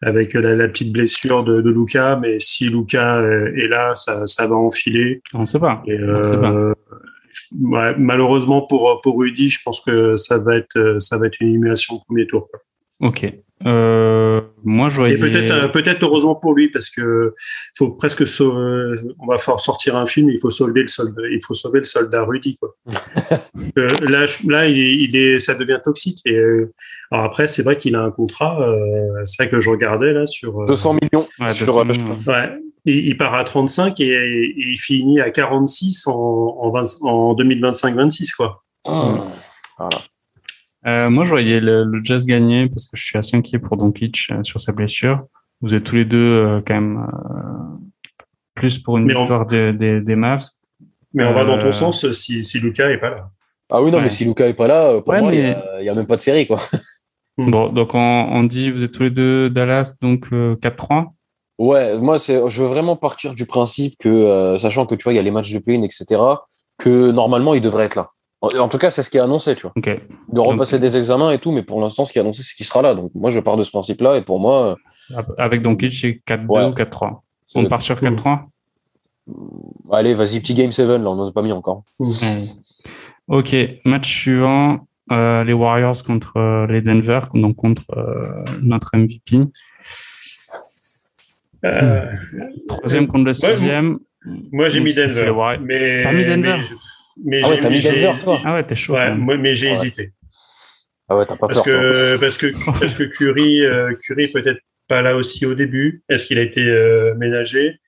[0.00, 4.26] avec la, la petite blessure de, de Luca, mais si Luca euh, est là, ça,
[4.26, 5.20] ça va enfiler.
[5.34, 5.82] On sait pas.
[5.86, 6.52] Et, On sait pas.
[6.52, 6.72] euh,
[7.60, 11.38] ouais, malheureusement pour pour Rudy, je pense que ça va être euh, ça va être
[11.40, 12.48] une élimination au premier tour.
[13.00, 13.26] Ok.
[13.66, 15.14] Euh, moi, je voyais...
[15.16, 17.34] Et peut-être euh, peut-être heureusement pour lui parce que
[17.76, 21.22] faut presque sau- euh, on va faire sortir un film, il faut sauver le soldat,
[21.30, 22.74] il faut sauver le soldat Rudy quoi.
[23.76, 26.72] Euh, là là il, est- il est ça devient toxique et euh,
[27.10, 30.26] alors après c'est vrai qu'il a un contrat euh, c'est vrai que je regardais là
[30.26, 32.18] sur euh, 200 millions Ouais, sur 200 euh, millions.
[32.26, 36.84] ouais, il, il part à 35 et, et il finit à 46 en en, 20
[37.02, 38.62] en 2025-26 quoi.
[38.84, 39.24] Voilà.
[40.88, 43.76] Euh, moi, je voyais le, le Jazz gagner parce que je suis assez inquiet pour
[43.76, 45.24] Doncic euh, sur sa blessure.
[45.60, 47.78] Vous êtes tous les deux euh, quand même euh,
[48.54, 50.44] plus pour une Mais on- victoire des, des, des Mavs.
[51.14, 53.30] Mais on va dans ton sens si si Lucas est pas là.
[53.70, 54.04] Ah oui, non, Ouais.
[54.04, 55.88] mais si Luca est pas là, pour Ouais, moi, il mais- y a- il y
[55.88, 56.60] a, même pas de série, quoi.
[57.40, 57.52] Mm.
[57.52, 61.12] Bon, donc on, on dit vous êtes tous les deux Dallas, donc euh, 4-3.
[61.58, 65.12] Ouais, moi, c'est, je veux vraiment partir du principe que, euh, sachant que tu vois,
[65.12, 66.20] il y a les matchs de play-in, etc.,
[66.78, 68.10] que normalement, il devrait être là.
[68.40, 69.72] En, tout cas, c'est ce qui est annoncé, tu vois.
[69.76, 72.66] De repasser des examens et tout, mais pour l'instant, ce qui est annoncé, c'est qu'il
[72.66, 72.94] sera là.
[72.94, 74.76] Donc, moi, je pars de ce principe-là, et pour moi,
[75.38, 76.64] Avec Doncic, c'est 4-2 Ouais.
[76.66, 77.22] ou 4-3.
[77.48, 78.46] c'est- On part sur 4-3
[79.92, 81.82] allez, vas-y, petit game 7, là, on n'en a pas mis encore.
[82.22, 82.48] Allez.
[83.26, 84.86] Ok, match suivant.
[85.10, 89.38] euh, les Warriors contre euh, les Denver, donc contre euh, notre MVP.
[91.64, 92.06] Euh,
[92.68, 93.98] Troisième contre le sixième.
[94.52, 95.32] Moi, j'ai mis Denver.
[95.62, 96.76] Mais, T'as mis Denver mais,
[97.24, 98.92] mais Ah ouais, j'ai t'as mis j'ai- Denver, toi Ah ouais, t'es chaud.
[98.94, 99.18] quand Ouais, même.
[99.18, 99.72] moi, mais j'ai Ouais.
[99.74, 100.12] hésité.
[101.08, 101.92] Ah ouais, t'as pas Parce peur, toi.
[101.92, 102.46] que, parce que,
[102.80, 106.02] parce que Curry, euh, Curry peut-être pas là aussi au début.
[106.08, 107.78] Est-ce qu'il a été euh, ménagé?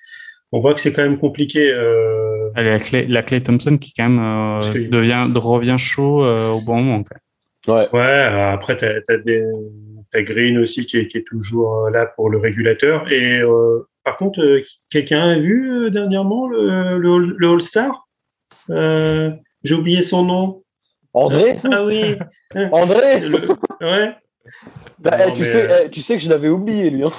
[0.53, 1.71] On voit que c'est quand même compliqué.
[1.73, 6.25] Euh, Allez, la clé, la clé Thompson qui quand même euh, que- devient revient chaud
[6.25, 7.05] euh, au bon moment.
[7.05, 7.15] quand
[7.77, 7.89] même.
[7.93, 7.99] Ouais.
[7.99, 9.45] ouais, après, t'as as, des,
[10.11, 13.11] t'as Green aussi qui est, qui est toujours là pour le régulateur.
[13.13, 18.09] Et euh, par contre, euh, quelqu'un a vu euh, dernièrement le, le, le All-Star?
[18.71, 19.31] Euh,
[19.65, 20.63] J'ai oublié son nom.
[21.13, 22.17] André Ah oui.
[22.73, 23.49] André Le-
[23.81, 24.15] ouais.
[24.99, 27.05] Bah, Non, eh, tu, mais, sais, eh, tu sais que je l'avais oublié, lui.
[27.05, 27.11] Hein.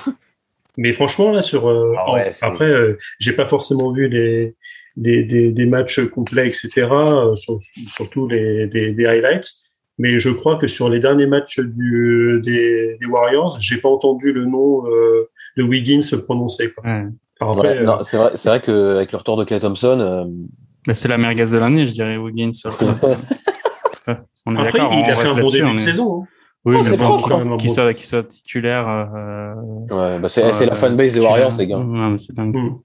[0.77, 1.67] Mais franchement, là, sur.
[1.69, 4.55] euh, Ah ouais, en- c'est- après, euh, j'ai pas forcément vu les,
[4.95, 9.51] des, des, des matchs complets, etc., euh, sur- surtout les, des, des highlights.
[9.97, 14.31] Mais je crois que sur les derniers matchs du, des, des Warriors, j'ai pas entendu
[14.31, 16.71] le nom euh, de Wiggins se prononcer.
[16.71, 16.83] Quoi.
[16.85, 17.03] Ouais.
[17.39, 19.99] Alors après, Ouais, non, c'est vrai, c'est vrai qu'avec le retour de Clay Thompson,
[20.81, 22.51] euh, Mais c'est la merguez de l'année, je dirais, Wiggins.
[24.45, 26.23] on est après, il on a fait reste un bon début on de saison.
[26.23, 26.27] hein.
[26.63, 27.73] Oui, Oh, mais c'est bon, qu'il- hein.
[27.73, 28.87] soit, qu'il soit titulaire.
[28.87, 29.53] euh,
[29.89, 31.19] ouais, bah c'est euh, la fanbase des.
[31.19, 31.79] Warriors, les gars.
[31.79, 32.55] Ouais, mais c'est dingue.
[32.55, 32.79] Mm.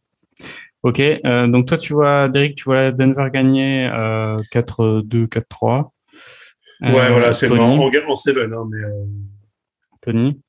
[0.82, 5.90] Ok, euh, donc toi, tu vois, Derek, tu vois Denver gagner euh, 4-2, 4-3.
[6.80, 8.52] Ouais, Euh, voilà, c'est Tony, en, en, en seven.
[8.54, 9.04] Hein, mais, euh,
[10.00, 10.40] Tony.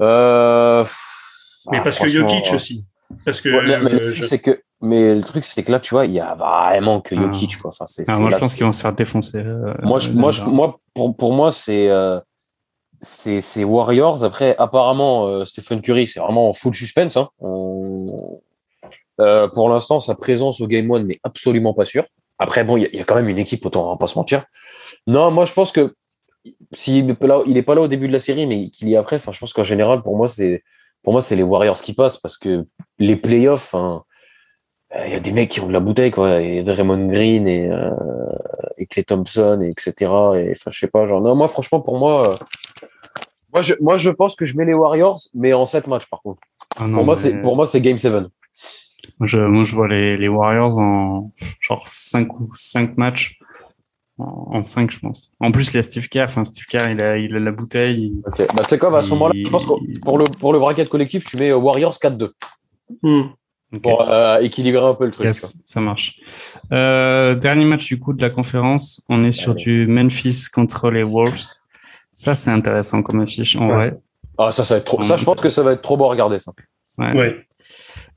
[0.00, 0.84] Euh,
[1.70, 2.86] mais ah, parce que Jokic euh, aussi.
[3.24, 5.62] Parce que ouais, mais, mais le euh, truc, je- c'est que, mais le truc, c'est
[5.62, 7.20] que là, tu vois, il y a vraiment que Ah.
[7.32, 7.70] Jokic, quoi.
[7.70, 9.38] Enfin, c'est, Ah, moi, je pense qu'ils vont se faire défoncer.
[9.38, 12.20] euh, moi, je, moi, je- moi, pour, pour moi, c'est, euh,
[13.00, 14.22] c'est, Warriors.
[14.24, 17.16] Après, apparemment, euh, Stephen Curry, c'est vraiment en full suspense.
[17.16, 17.28] Hein.
[17.40, 18.40] On-
[19.54, 22.04] pour l'instant, sa présence au Game One n'est absolument pas sûre.
[22.38, 23.96] Après, bon, il y, a- il y a quand même une équipe, autant on va
[23.96, 24.44] pas se mentir.
[25.06, 25.94] Non, moi, je pense que
[26.74, 27.38] s'il n'est pas là,
[27.82, 30.02] au début de la série, mais qu'il y est après, enfin, je pense qu'en général,
[30.02, 30.64] pour moi, c'est,
[31.04, 32.66] pour moi, c'est les Warriors qui passent parce que
[32.98, 34.02] les playoffs, hein,
[35.06, 36.40] il y a des mecs qui ont de la bouteille, quoi.
[36.40, 37.90] Et Draymond Green et, euh,
[38.78, 39.92] et Clay Thompson, et etc.
[40.36, 42.36] Et enfin, je sais pas, genre, non, moi, franchement, pour moi, euh,
[43.52, 46.20] moi, je, moi, je pense que je mets les Warriors, mais en 7 matchs, par
[46.22, 46.40] contre.
[46.76, 48.12] Ah non, pour, moi, mais- c'est, pour moi, c'est Game 7.
[49.18, 53.38] Moi, je, moi, je vois les, les Warriors en genre 5 ou 5 matchs.
[54.18, 55.32] En 5, je pense.
[55.40, 56.24] En plus, il y a Steve Kerr.
[56.26, 58.12] Enfin, Steve Kerr, il a, il a la bouteille.
[58.14, 58.46] il- Ok.
[58.54, 60.58] Bah, tu sais quoi, bah, à ce moment-là, je pense que pour le, pour le
[60.60, 62.30] bracket collectif, tu mets euh, Warriors 4-2
[63.02, 63.22] Hmm.
[63.80, 65.24] Pour euh, équilibrer un peu le truc.
[65.26, 66.12] Yes, ça marche.
[66.72, 69.62] Euh, dernier match du coup de la conférence, on est sur Allez.
[69.64, 71.54] du Memphis contre les Wolves.
[72.12, 73.74] Ça, c'est intéressant comme affiche en Ouais.
[73.74, 73.98] vrai.
[74.36, 76.04] Ah, ça, ça va être trop, ça, je pense que ça va être trop beau
[76.04, 76.52] à regarder, ça.
[76.98, 77.12] Ouais.
[77.16, 77.46] Ouais.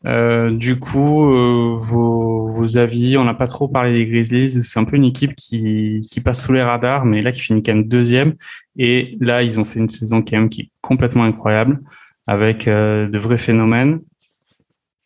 [0.05, 4.49] Euh, du coup, euh, vos, vos avis, on n'a pas trop parlé des Grizzlies.
[4.63, 7.63] C'est un peu une équipe qui, qui passe sous les radars, mais là qui finit
[7.63, 8.35] quand même deuxième.
[8.77, 11.79] Et là, ils ont fait une saison quand même qui est complètement incroyable,
[12.27, 14.01] avec euh, de vrais phénomènes.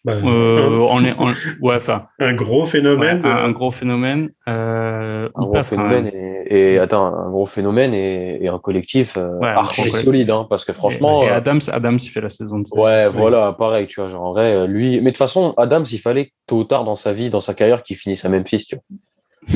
[0.09, 1.27] Euh, on est, on,
[1.61, 3.21] ouais, enfin, un gros phénomène.
[3.21, 4.29] ouais, un, un gros phénomène.
[4.47, 6.13] Euh, Un il gros passe quand phénomène même.
[6.49, 10.03] et, et attends, un gros phénomène et, et un collectif euh, Ouais, un archi collectif.
[10.03, 12.65] solide, hein, parce que franchement, et, et euh, Adams, Adams, il fait la saison de
[12.79, 15.99] ouais, voilà, pareil, tu vois, genre en vrai, lui, mais de toute façon, Adams, il
[15.99, 18.75] fallait tôt ou tard dans sa vie, dans sa carrière, qu'il finisse à Memphis, tu
[18.75, 18.83] vois.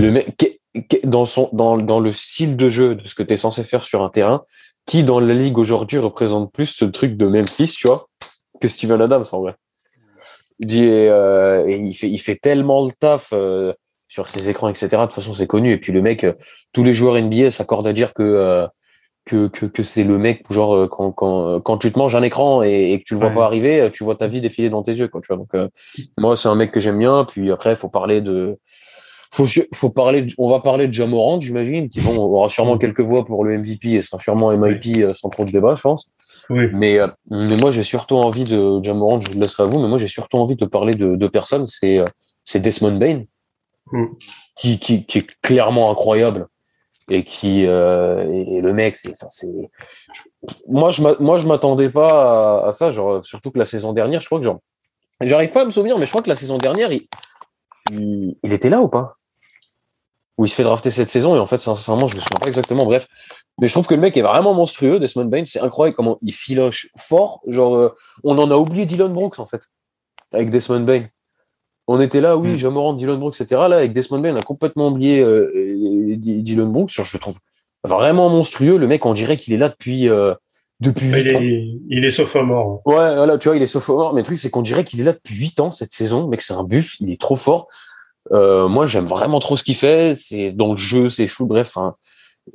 [0.04, 0.60] Le mec,
[1.04, 3.84] dans son, dans, dans le style de jeu de ce que tu es censé faire
[3.84, 4.44] sur un terrain,
[4.86, 8.06] qui dans la ligue aujourd'hui représente plus ce truc de Memphis, tu vois,
[8.60, 9.56] que Steven Adams en vrai.
[10.64, 13.74] Il dit, et, euh, et il fait, il fait tellement le taf euh,
[14.08, 14.88] sur ses écrans, etc.
[14.90, 15.72] De toute façon, c'est connu.
[15.74, 16.34] Et puis le mec, euh,
[16.72, 18.66] tous les joueurs NBA s'accordent à dire que
[19.26, 22.62] que, que, que c'est le mec, genre quand, quand, quand tu te manges un écran
[22.62, 23.36] et, et que tu le vois Ouais.
[23.36, 25.22] pas arriver, tu vois ta vie défiler dans tes yeux, quoi.
[25.22, 25.38] Tu vois.
[25.38, 25.68] Donc euh,
[26.18, 27.24] moi, c'est un mec que j'aime bien.
[27.26, 28.58] Puis après, faut parler de
[29.32, 33.26] faut, faut parler, de- on va parler de Jamorant, j'imagine, qui aura sûrement quelques voix
[33.26, 36.12] pour le MVP et sera sûrement MIP sans trop de débat, je pense.
[36.54, 36.70] Oui.
[36.74, 39.88] Mais, euh, mais moi, j'ai surtout envie de Jamorant, je le laisserai à vous, mais
[39.88, 41.68] moi, j'ai surtout envie de parler de deux personnes.
[41.68, 42.08] C'est euh,
[42.46, 43.24] c'est Desmond Bain,
[43.92, 44.06] Mm.
[44.56, 46.48] qui, qui, qui est clairement incroyable
[47.10, 49.52] et qui euh, et, le mec, c'est, enfin, c'est.
[50.68, 54.22] Moi, je moi, je m'attendais pas à, à ça, genre surtout que la saison dernière,
[54.22, 54.62] je crois que genre,
[55.22, 57.08] j'arrive pas à me souvenir, mais je crois que la saison dernière, il,
[57.92, 59.18] il, il était là ou pas?
[60.38, 62.48] Où il se fait drafter cette saison et en fait, sincèrement, je me souviens pas
[62.48, 62.86] exactement.
[62.86, 63.08] Bref,
[63.62, 65.44] mais je trouve que le mec est vraiment monstrueux, Desmond Bain.
[65.46, 67.42] C'est incroyable comment il filoche fort.
[67.48, 69.62] Genre, euh, on en a oublié Dylan Brooks en fait
[70.32, 71.06] avec Desmond Bain.
[71.88, 72.58] On était là, oui, Mm.
[72.58, 73.62] Jamorant, Dylan Brooks, etc.
[73.70, 76.92] Là, avec Desmond Bain, on a complètement oublié euh, euh, Dylan Brooks.
[76.92, 77.38] Genre, je le trouve
[77.84, 78.78] vraiment monstrueux.
[78.78, 80.34] Le mec, on dirait qu'il est là depuis euh,
[80.80, 81.42] depuis Il 8 ans.
[81.42, 82.82] est, il est sophomore.
[82.86, 84.14] Ouais, voilà, tu vois, il est sophomore.
[84.14, 86.28] Mais le truc, c'est qu'on dirait qu'il est là depuis 8 ans cette saison.
[86.28, 87.68] Mec, c'est un buff, il est trop fort.
[88.32, 90.16] Euh, moi, j'aime vraiment trop ce qu'il fait.
[90.16, 91.46] C'est dans le jeu, c'est chou.
[91.46, 91.96] Bref, hein,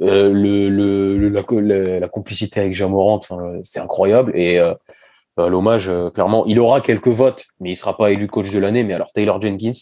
[0.00, 4.32] euh, le, la, la, la complicité avec Jamorant, enfin, c'est incroyable.
[4.36, 4.74] Et euh,
[5.38, 8.82] euh, l'hommage, clairement, il aura quelques votes, mais il sera pas élu coach de l'année.
[8.84, 9.72] Mais alors, Taylor Jenkins,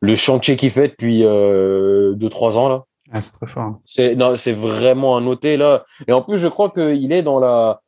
[0.00, 3.78] le chantier qu'il fait depuis 2-3 ans là, Ah, c'est très fort.
[3.84, 5.84] c'est non, c'est vraiment à noter là.
[6.06, 7.80] Et en plus, je crois qu'il est dans la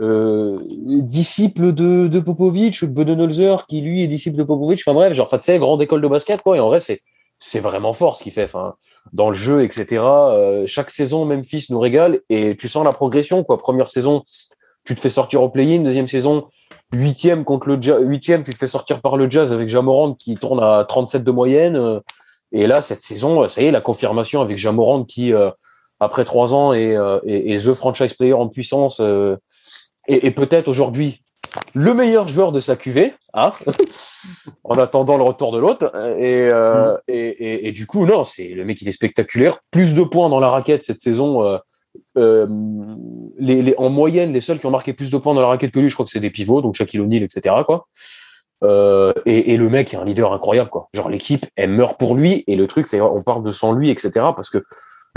[0.00, 4.80] euh, disciple de, de Popovic ou de qui lui est disciple de Popovic.
[4.86, 6.56] Enfin bref, genre, tu sais, grande école de basket, quoi.
[6.56, 8.44] Et en vrai, c'est vraiment fort ce qu'il fait.
[8.44, 8.74] Enfin,
[9.12, 10.02] dans le jeu, etc.
[10.02, 13.58] Euh, chaque saison, Memphis nous régale et tu sens la progression, quoi.
[13.58, 14.24] Première saison,
[14.84, 15.80] tu te fais sortir au play-in.
[15.80, 16.46] Deuxième saison,
[16.92, 20.36] huitième contre le Jazz, huitième, tu te fais sortir par le Jazz avec Jamorant qui
[20.36, 21.76] tourne à 37 de moyenne.
[21.76, 22.00] Euh,
[22.52, 25.32] Et là, cette saison, ça y est, la confirmation avec Jamorant qui,
[26.00, 29.00] après trois ans, est, euh, est, est the franchise player en puissance
[30.08, 31.22] et, et peut-être aujourd'hui
[31.74, 33.52] le meilleur joueur de sa QV, hein
[34.64, 35.92] en attendant le retour de l'autre.
[36.18, 39.58] Et, euh, et, et, et du coup, non, c'est le mec, il est spectaculaire.
[39.70, 41.44] Plus de points dans la raquette cette saison.
[41.44, 41.58] Euh,
[42.16, 42.46] euh,
[43.38, 45.72] les, les, en moyenne, les seuls qui ont marqué plus de points dans la raquette
[45.72, 47.54] que lui, je crois que c'est des pivots, donc Shaquille O'Neal, etc.
[47.66, 47.86] Quoi.
[49.26, 50.88] Et, et, le mec est un leader incroyable, quoi.
[50.94, 53.90] Genre l'équipe, elle meurt pour lui, et le truc, c'est on parle de sans lui,
[53.90, 54.10] etc.
[54.36, 54.64] Parce que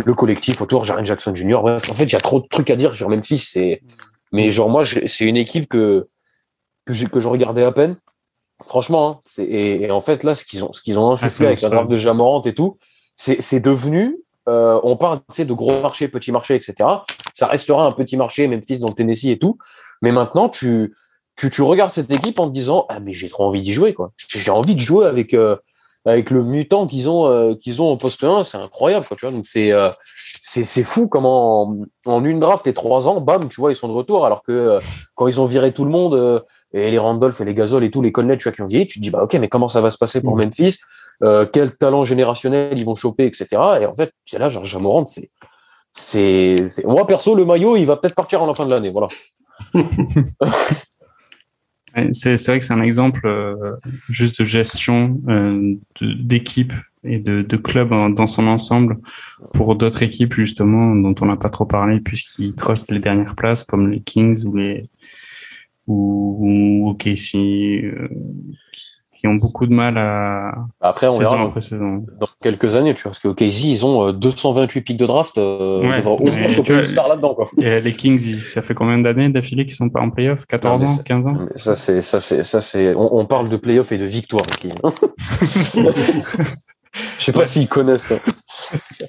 [0.03, 1.59] le collectif autour, Jaren Jackson Jr.
[1.61, 3.37] Bref, en fait, il y a trop de trucs à dire sur Memphis.
[3.37, 3.81] C'est,
[4.31, 6.07] mais genre moi, c'est une équipe que
[6.85, 7.97] que, que je regardais à peine.
[8.63, 11.45] Franchement, hein, c'est et, et, en fait là, ce qu'ils ont, ce qu'ils ont insufflé
[11.45, 12.77] ah, avec la draft de Jamorant et tout,
[13.15, 14.17] c'est devenu.
[14.47, 16.87] Euh, on parle de gros marché, petit marché, etc.
[17.33, 19.57] Ça restera un petit marché, Memphis dans le Tennessee et tout.
[20.01, 20.95] Mais maintenant, tu
[21.35, 23.93] tu, tu regardes cette équipe en te disant ah mais j'ai trop envie d'y jouer
[23.93, 24.11] quoi.
[24.29, 25.57] J'ai envie de jouer avec euh,
[26.05, 29.25] avec le mutant qu'ils ont euh, qu'ils ont au poste 1, c'est incroyable quoi, tu
[29.25, 29.33] vois.
[29.33, 29.71] Donc c'est
[30.63, 33.87] c'est fou comment en, en, une draft et trois ans, bam, tu vois, ils sont
[33.87, 34.79] de retour alors que euh,
[35.15, 36.39] quand ils ont viré tout le monde euh,
[36.73, 38.87] et les Randolph et les Gasol et tous les Connet, tu vois, qui ont vieilli,
[38.87, 40.41] tu te dis bah OK, mais comment ça va se passer pour mmh.
[40.41, 40.77] Memphis?
[41.23, 43.47] Euh, Quel talent générationnel ils vont choper, etc.
[43.81, 45.31] Et en fait, c'est là, genre Jamorant, c'est
[45.91, 49.07] c'est moi perso le maillot, il va peut-être partir en la fin de l'année, voilà.
[52.11, 53.73] C'est vrai que c'est un exemple euh,
[54.09, 55.17] juste de gestion
[56.01, 56.73] d'équipe
[57.05, 58.97] et de, de club dans son ensemble
[59.53, 63.63] pour d'autres équipes justement dont on n'a pas trop parlé puisqu'ils trustent les dernières places
[63.63, 64.89] comme les Kings ou les
[65.87, 66.37] ou,
[66.85, 68.09] ou OKC euh,
[69.17, 71.37] qui ont beaucoup de mal à après on verra.
[71.37, 75.81] dans quelques années tu vois parce que OKC ils ont 228 pics de draft euh,
[75.81, 77.47] ouais, une star là-dedans quoi.
[77.59, 80.45] Et les Kings ils, ça fait combien d'années d'affilée qu'ils sont pas en playoff?
[80.47, 81.37] 14 non, ans 15 ans?
[81.55, 84.73] ça c'est ça c'est ça c'est on, on, parle de playoff et de victoire ici
[87.19, 88.13] je sais pas s'ils connaissent
[88.47, 89.05] ça.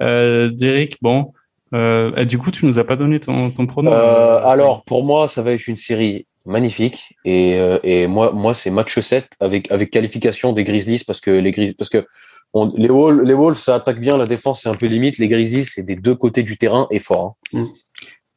[0.00, 1.32] Euh, Derek bon
[1.74, 3.92] euh, du coup, tu nous as pas donné ton, ton pronom.
[3.92, 7.14] Euh, alors, pour moi, ça va être une série magnifique.
[7.26, 11.50] Et, et moi, moi, c'est match 7 avec, avec qualification des Grizzlies parce que les
[11.52, 12.06] Grizzlies, parce que
[12.54, 15.18] on, les, Wolves, les Wolves, ça attaque bien, la défense, c'est un peu limite.
[15.18, 17.36] Les Grizzlies, c'est des deux côtés du terrain et fort.
[17.52, 17.66] Hein.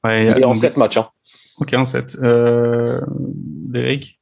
[0.04, 0.98] Ouais, et donc, en 7 matchs.
[0.98, 1.08] Hein.
[1.60, 2.18] Ok, en 7.
[2.22, 4.20] Euh, Derek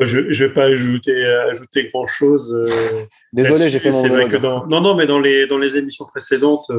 [0.00, 2.56] Je je vais pas ajouter ajouter grand chose.
[3.32, 6.04] Désolé, j'ai fait mon vrai que dans non non mais dans les dans les émissions
[6.04, 6.70] précédentes,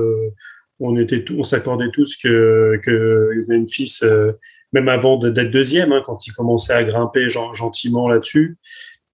[0.79, 3.99] on était on s'accordait tous que que Memphis
[4.73, 8.57] même avant d'être deuxième, hein, quand il commençait à grimper gentiment là-dessus,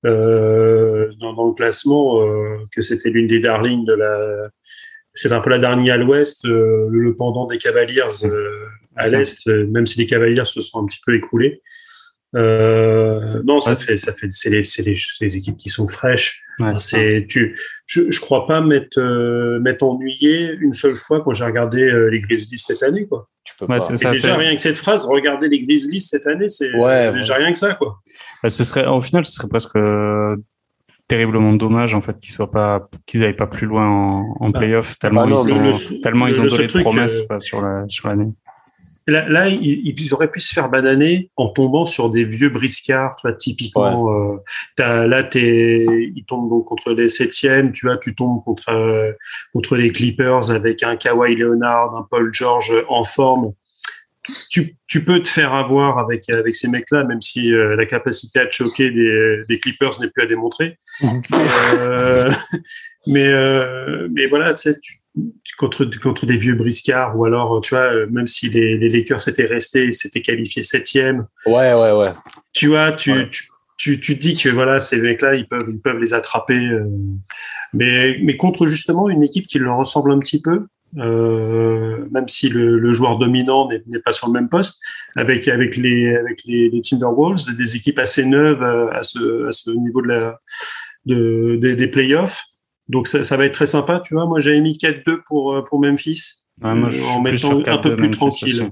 [0.06, 4.50] euh, dans, dans, le classement, euh, que c'était l'une des darlings de la.
[5.14, 8.66] C'est un peu la darling à l'ouest, euh, le pendant des Cavaliers euh,
[8.98, 11.14] à l'est, euh, même si les Cavaliers se sont un petit peu
[12.36, 13.42] écroulés.
[13.46, 16.42] non, ça fait, ça fait, c'est les, les, les, équipes qui sont fraîches.
[16.60, 19.00] Ouais, c'est tu, je, je crois pas m'être
[19.60, 23.28] m'être ennuyé une seule fois quand j'ai regardé les Grizzlies cette année, quoi.
[23.44, 23.80] Tu peux ouais, pas.
[23.80, 27.52] ça, déjà rien que cette phrase, regardez les Grizzlies cette année, c'est ouais, déjà rien
[27.52, 28.00] que ça, quoi.
[28.42, 29.78] Bah, ce serait, au final, ce serait presque
[31.08, 34.98] terriblement dommage en fait qu'ils soient pas, qu'ils aillent pas plus loin en, en playoff
[34.98, 37.40] tellement Ah non, ils le- ont, le- tellement le- ils ont donné de promesses euh,
[37.40, 38.32] sur la sur l'année.
[39.08, 43.16] Là, là ils, ils auraient pu se faire bananer en tombant sur des vieux briscards,
[43.18, 44.12] tu vois, typiquement.
[44.34, 44.38] Euh,
[44.76, 45.86] t'as- là, t'es,
[46.16, 49.12] ils tombent donc contre les septièmes, tu vois, tu tombes contre euh,
[49.54, 53.54] contre les Clippers avec un Kawhi Leonard, un Paul George en forme.
[54.50, 58.40] Tu, tu peux te faire avoir avec avec ces mecs-là, même si euh, la capacité
[58.40, 60.80] à te choquer des, des Clippers n'est plus à démontrer.
[63.08, 65.00] Mais euh, mais voilà, tu sais, tu,
[65.58, 69.28] contre contre des vieux briscards ou alors tu vois, euh, même si les, les Lakers
[69.28, 72.12] étaient restés, s'étaient qualifiés septième, Ouais, ouais, ouais.
[72.54, 73.30] tu vois, tu, Ouais.
[73.30, 73.44] tu,
[73.78, 76.58] tu, tu te dis que voilà, ces mecs-là, ils peuvent, ils peuvent les attraper.
[76.68, 76.86] euh,
[77.74, 80.66] mais, mais contre justement une équipe qui leur ressemble un petit peu,
[80.98, 84.80] euh, même si le, le joueur dominant n'est pas sur le même poste,
[85.16, 89.52] avec, avec, les, avec les, les Timberwolves, des équipes assez neuves euh, à ce, à
[89.52, 90.40] ce niveau de la,
[91.06, 92.44] de, des, des playoffs.
[92.88, 94.26] Donc ça, ça va être très sympa, tu vois.
[94.26, 96.46] Moi, j'avais mis 4-2 pour, euh, pour Memphis.
[96.62, 98.70] Ouais, moi, je Euh, suis en mettant un peu 4-2 plus tranquille.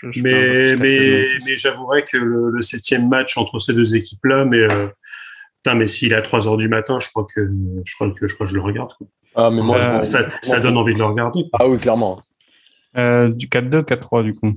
[0.00, 0.36] Je- je Mais, un
[0.72, 4.58] peu plus 4-2 mais, j'avouerais que le, le septième match entre ces deux équipes-là, mais,
[4.58, 4.88] euh,
[5.62, 7.48] putain, mais s'il est à 3 heures du matin, je crois que,
[7.84, 9.06] je crois que, je crois que je le regarde, quoi.
[9.34, 11.44] Ah, mais moi, Euh, Ça, donne envie de le regarder.
[11.54, 12.20] Ah oui, clairement.
[12.98, 14.52] Euh, du 4-2, 4-3 du coup.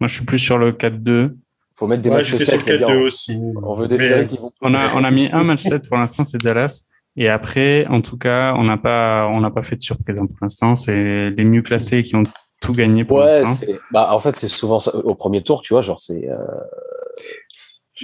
[0.00, 1.36] Moi, je suis plus sur le 4-2.
[1.74, 2.86] Faut mettre des Ouais, matchs j'étais sur le 7, les gars.
[2.86, 3.38] 4-2 aussi.
[3.62, 4.50] On veut des Mais- séries qui vont.
[4.62, 6.86] On a, on a mis un match 7 pour l'instant, c'est Dallas.
[7.16, 10.26] Et après, en tout cas, on n'a pas, on n'a pas fait de surprise hein,
[10.26, 10.76] pour l'instant.
[10.76, 12.22] C'est les mieux classés qui ont
[12.60, 13.66] tout gagné pour Ouais, l'instant.
[13.90, 16.36] bah, en fait, c'est souvent ça, au premier tour, tu vois, genre, c'est, euh,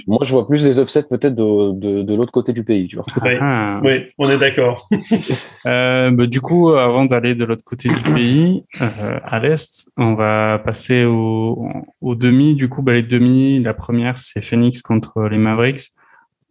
[0.07, 2.95] moi, je vois plus des upsets peut-être de, de, de l'autre côté du pays, tu
[2.95, 3.05] vois.
[3.23, 3.37] Ouais.
[3.39, 3.79] Ah.
[3.83, 4.87] Oui, on est d'accord.
[5.65, 10.13] Euh, bah, du coup, avant d'aller de l'autre côté du pays, euh, à l'est, on
[10.13, 11.67] va passer au,
[12.01, 12.55] au demi.
[12.55, 15.91] Du coup, bah, les demi, la première, c'est Phoenix contre les Mavericks.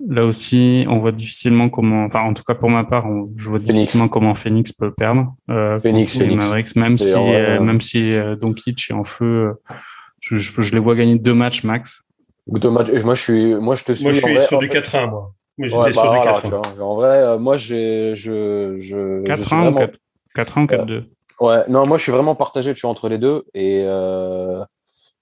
[0.08, 3.48] Là aussi, on voit difficilement comment, enfin, en tout cas pour ma part, on, je
[3.48, 3.74] vois Phoenix.
[3.78, 6.34] difficilement comment Phoenix peut perdre euh, Phoenix, Phoenix.
[6.44, 9.24] Mavericks, même si, euh, même si euh, Doncic est en feu,
[9.70, 9.74] euh,
[10.20, 12.02] je, je, je les vois gagner deux matchs max.
[12.48, 14.04] Deux matchs, et moi, je suis, moi, je te suis.
[14.04, 14.80] Moi, je suis vrai, sur en du fait.
[14.80, 15.32] 4-1, moi.
[15.58, 16.40] Ouais, bah, sur du voilà, 4-1.
[16.42, 16.62] tu vois.
[16.86, 19.98] En vrai, euh, moi, je, je, je 4 suis 1 ou vraiment- 4,
[20.34, 21.04] 4 1 ou 4 2.
[21.40, 23.44] Ouais, non, moi, je suis vraiment partagé, tu vois, entre les deux.
[23.54, 24.64] Et, euh,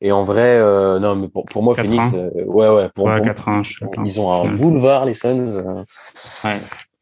[0.01, 1.83] et en vrai, euh, non, mais pour, pour moi, 4-1.
[1.83, 4.05] Phoenix, euh, ouais, ouais, pour, Ouais, pour- 4 1, je suis d'accord.
[4.07, 5.57] ils ont un Je- boulevard, les Suns.
[5.57, 5.85] euh.
[6.45, 6.57] Ouais.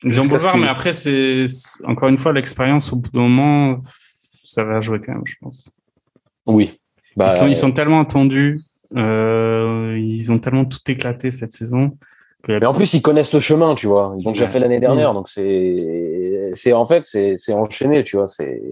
[0.04, 1.46] Ils ont boulevard, mais après, c'est
[1.84, 3.76] encore une fois l'expérience au bout d'un moment,
[4.42, 5.70] ça va jouer quand même, je pense.
[6.46, 6.78] Oui.
[7.16, 8.60] Bah, Ils sont, ils sont tellement attendus,
[8.96, 11.98] euh, ils ont tellement tout éclaté cette saison.
[12.44, 14.14] que Mais en plus, ils connaissent le chemin, tu vois.
[14.18, 18.28] Ils l'ont déjà fait l'année dernière, donc c'est, c'est en fait, c'est, enchaîné, tu vois.
[18.28, 18.62] C'est,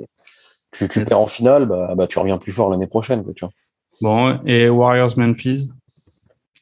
[0.72, 3.44] tu, tu perds en finale, bah, bah, tu reviens plus fort l'année prochaine, quoi, tu
[3.44, 3.52] vois.
[4.00, 5.70] Bon, et Warriors Memphis,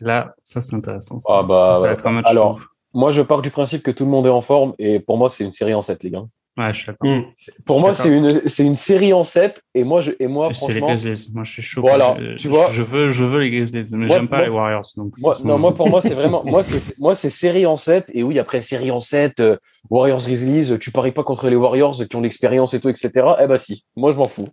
[0.00, 1.18] là, ça c'est intéressant.
[1.20, 2.26] Ça, Ah bah, ça, ça va être un match.
[2.28, 2.66] Alors, ouf.
[2.96, 5.28] Moi, je pars du principe que tout le monde est en forme, et pour moi,
[5.28, 6.22] c'est une série en 7, les gars.
[6.56, 7.10] ouais, je suis d'accord.
[7.10, 7.24] Hum.
[7.66, 10.74] Pour moi, c'est une, c'est une série en 7, et moi, je, et moi, C'est
[10.74, 11.32] les franchement, Grizzlies.
[11.34, 11.80] Moi, je suis chaud.
[11.80, 12.70] Voilà, je, tu vois.
[12.70, 14.84] je veux, je veux les Grizzlies, mais j'aime pas moi- les Warriors.
[14.96, 17.76] Donc, Moi, façon, non, moi, pour moi, c'est vraiment, moi, c'est, moi, c'est série en
[17.76, 19.56] 7, et oui, après série en 7, euh,
[19.90, 23.10] Warriors Grizzlies, euh, tu paries pas contre les Warriors qui ont l'expérience et tout, etc.
[23.40, 23.84] Eh ben, si.
[23.96, 24.48] Moi, je m'en fous.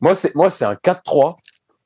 [0.00, 1.36] Moi, c'est, moi, c'est un 4-3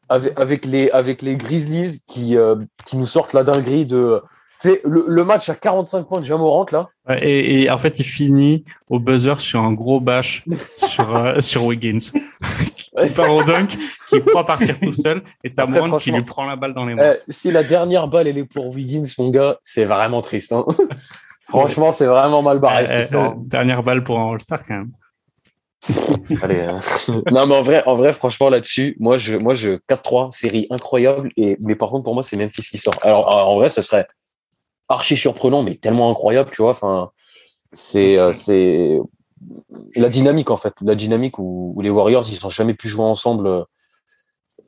[0.08, 4.22] avec, avec les, avec les Grizzlies qui, euh, qui nous sortent la dinguerie de,
[4.60, 6.88] tu sais, le, le match à 45 points de Jamorant, là.
[7.20, 10.44] Et, et en fait, il finit au buzzer sur un gros bash
[10.74, 11.98] sur, euh, sur Wiggins.
[13.00, 13.76] qui part au dunk,
[14.08, 16.94] qui croit partir tout seul, et t'as Morant qui lui prend la balle dans les
[16.94, 17.14] mains.
[17.14, 20.64] Eh, si la dernière balle, elle est pour Wiggins, mon gars, c'est vraiment triste, hein.
[21.48, 24.90] Franchement, c'est vraiment mal barré, Euh, cette euh, dernière balle pour un All-Star quand même.
[26.42, 26.78] Allez, hein.
[27.30, 31.30] non, mais en vrai, en vrai, franchement, là-dessus, moi, je, moi, je 4-3, série incroyable.
[31.36, 32.94] Et, mais par contre, pour moi, c'est Memphis qui sort.
[33.02, 34.06] Alors, en vrai, ce serait
[34.88, 36.72] archi surprenant, mais tellement incroyable, tu vois.
[36.72, 37.10] Enfin,
[37.72, 38.98] c'est, euh, c'est
[39.94, 40.74] la dynamique, en fait.
[40.80, 43.64] La dynamique où, où les Warriors, ils ont jamais pu jouer ensemble.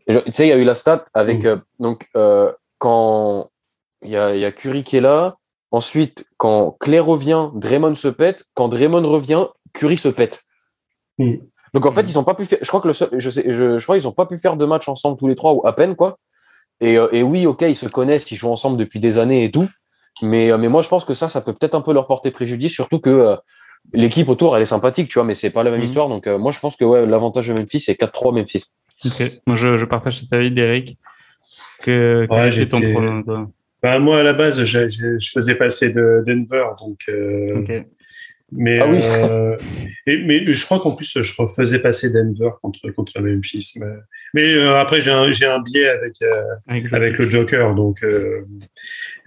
[0.09, 1.47] Tu sais, il y a eu la stat avec, Mm.
[1.47, 3.51] euh, donc, euh, quand,
[4.03, 5.37] il y a, il y a Curry qui est là.
[5.73, 8.45] Ensuite, quand Clay revient, Draymond se pète.
[8.55, 10.43] Quand Draymond revient, Curry se pète.
[11.25, 11.37] Mm.
[11.75, 12.59] Donc en fait, ils ont pas pu faire.
[12.63, 14.57] Je crois que le seul- je sais, je, je crois qu'ils ont pas pu faire
[14.57, 16.19] de match ensemble tous les trois ou à peine quoi.
[16.81, 19.51] Et, euh, et oui, ok, ils se connaissent, ils jouent ensemble depuis des années et
[19.51, 19.69] tout.
[20.23, 22.31] Mais, euh, mais moi, je pense que ça, ça peut peut-être un peu leur porter
[22.31, 23.37] préjudice, surtout que euh,
[23.93, 25.87] l'équipe autour, elle est sympathique, tu vois, mais c'est pas la même Mhm.
[25.87, 26.09] histoire.
[26.09, 28.65] Donc euh, moi, je pense que ouais, l'avantage de Memphis, c'est 4-3 Memphis.
[29.05, 29.23] Ok.
[29.47, 30.99] Moi, je, je partage cet avis d'Eric.
[31.83, 32.81] Que, Ouais, était ton
[33.25, 33.49] toi?
[33.83, 36.99] Bah, moi, à la base, je, je, je faisais passer de Denver, donc.
[37.09, 37.73] euh, Ok.
[38.53, 38.99] Mais, Ah oui.
[39.03, 39.57] euh,
[40.07, 43.73] et- mais je crois qu'en plus, je refaisais passer Denver contre, contre Memphis.
[43.77, 43.87] Mais,
[44.35, 48.03] mais, euh, après, j'ai un, j'ai un biais avec, euh, Avec, avec le Joker, donc
[48.03, 48.43] euh,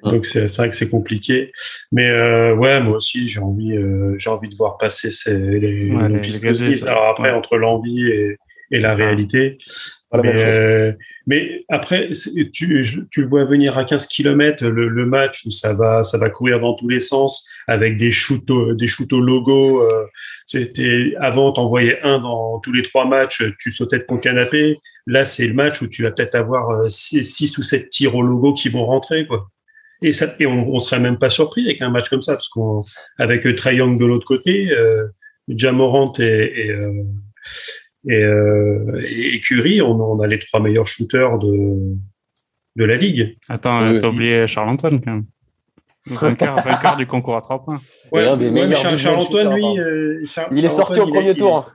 [0.04, 0.12] Mm.
[0.12, 1.52] donc c'est c'est vrai que c'est compliqué.
[1.94, 5.90] Mais euh, ouais, moi aussi, j'ai envie, euh, j'ai envie de voir passer ces, les,
[5.92, 6.84] Ouais, les- Memphis les.
[6.86, 7.36] Alors après, ouais.
[7.38, 8.38] entre l'envie et,
[8.72, 9.06] et la ça.
[9.06, 9.58] réalité.
[10.22, 10.92] Mais, euh,
[11.26, 12.12] mais après,
[12.54, 16.04] tu, je- tu le vois venir à 15 km le, le match où ça va,
[16.04, 19.82] ça va courir dans tous les sens avec des shoots, au- des shoots au logo.
[19.82, 20.06] euh,
[20.46, 24.78] C'était avant, t'en voyais un dans tous les trois matchs, tu sautais de ton canapé.
[25.08, 28.16] Là, c'est le match où tu vas peut-être avoir euh, six, six ou sept tirs
[28.16, 29.48] au logo qui vont rentrer, quoi.
[30.04, 32.50] Et ça, et on, on serait même pas surpris avec un match comme ça, parce
[32.50, 32.84] qu'on,
[33.18, 35.08] avec euh, Trae Young de l'autre côté, euh,
[35.48, 36.24] Jamorant et,
[36.66, 36.92] et, euh,
[38.08, 41.96] et, euh, et Curry, on, on a les trois meilleurs shooters de,
[42.76, 43.36] de la ligue.
[43.50, 45.26] Attends, t'as oublié Charles-Antoine quand même.
[46.08, 47.78] Vainqueur, vainqueur du concours à trois points.
[48.14, 51.08] Et un des mais meilleurs Charles, deuxième Charles-Antoine, lui, euh, Char- Il est sorti au
[51.08, 51.72] premier il- tour.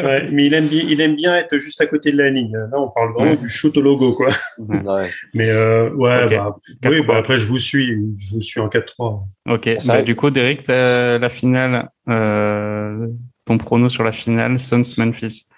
[0.00, 2.52] Ouais, mais il aime, bien, il aime bien être juste à côté de la ligne.
[2.54, 3.36] Là, on parle vraiment Ouais.
[3.38, 4.28] du shoot au logo, quoi.
[4.58, 5.08] Ouais.
[5.34, 7.06] Mais euh, ouais, bah, oui, 4-3.
[7.06, 7.86] bah, après, je vous suis.
[8.18, 9.22] Je vous suis en 4-3.
[9.48, 9.68] Ok.
[9.86, 13.06] Bah, du coup, Derek, la finale, euh,
[13.46, 15.48] ton prono sur la finale, Suns-Memphis.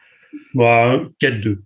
[0.55, 1.41] Bah, 4-2.
[1.43, 1.59] Tu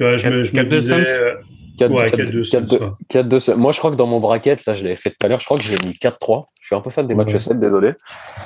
[0.00, 1.34] vois, je me, je me 4-2 disais, Suns euh,
[1.78, 3.22] 4 Ouais, 4 4-2 4 Suns, ouais.
[3.22, 3.54] 4-2.
[3.56, 5.44] Moi, je crois que dans mon bracket, là, je l'avais fait tout à l'heure, je
[5.44, 6.46] crois que j'ai mis 4-3.
[6.60, 7.38] Je suis un peu fan des matchs Ouais.
[7.38, 7.92] 7, désolé.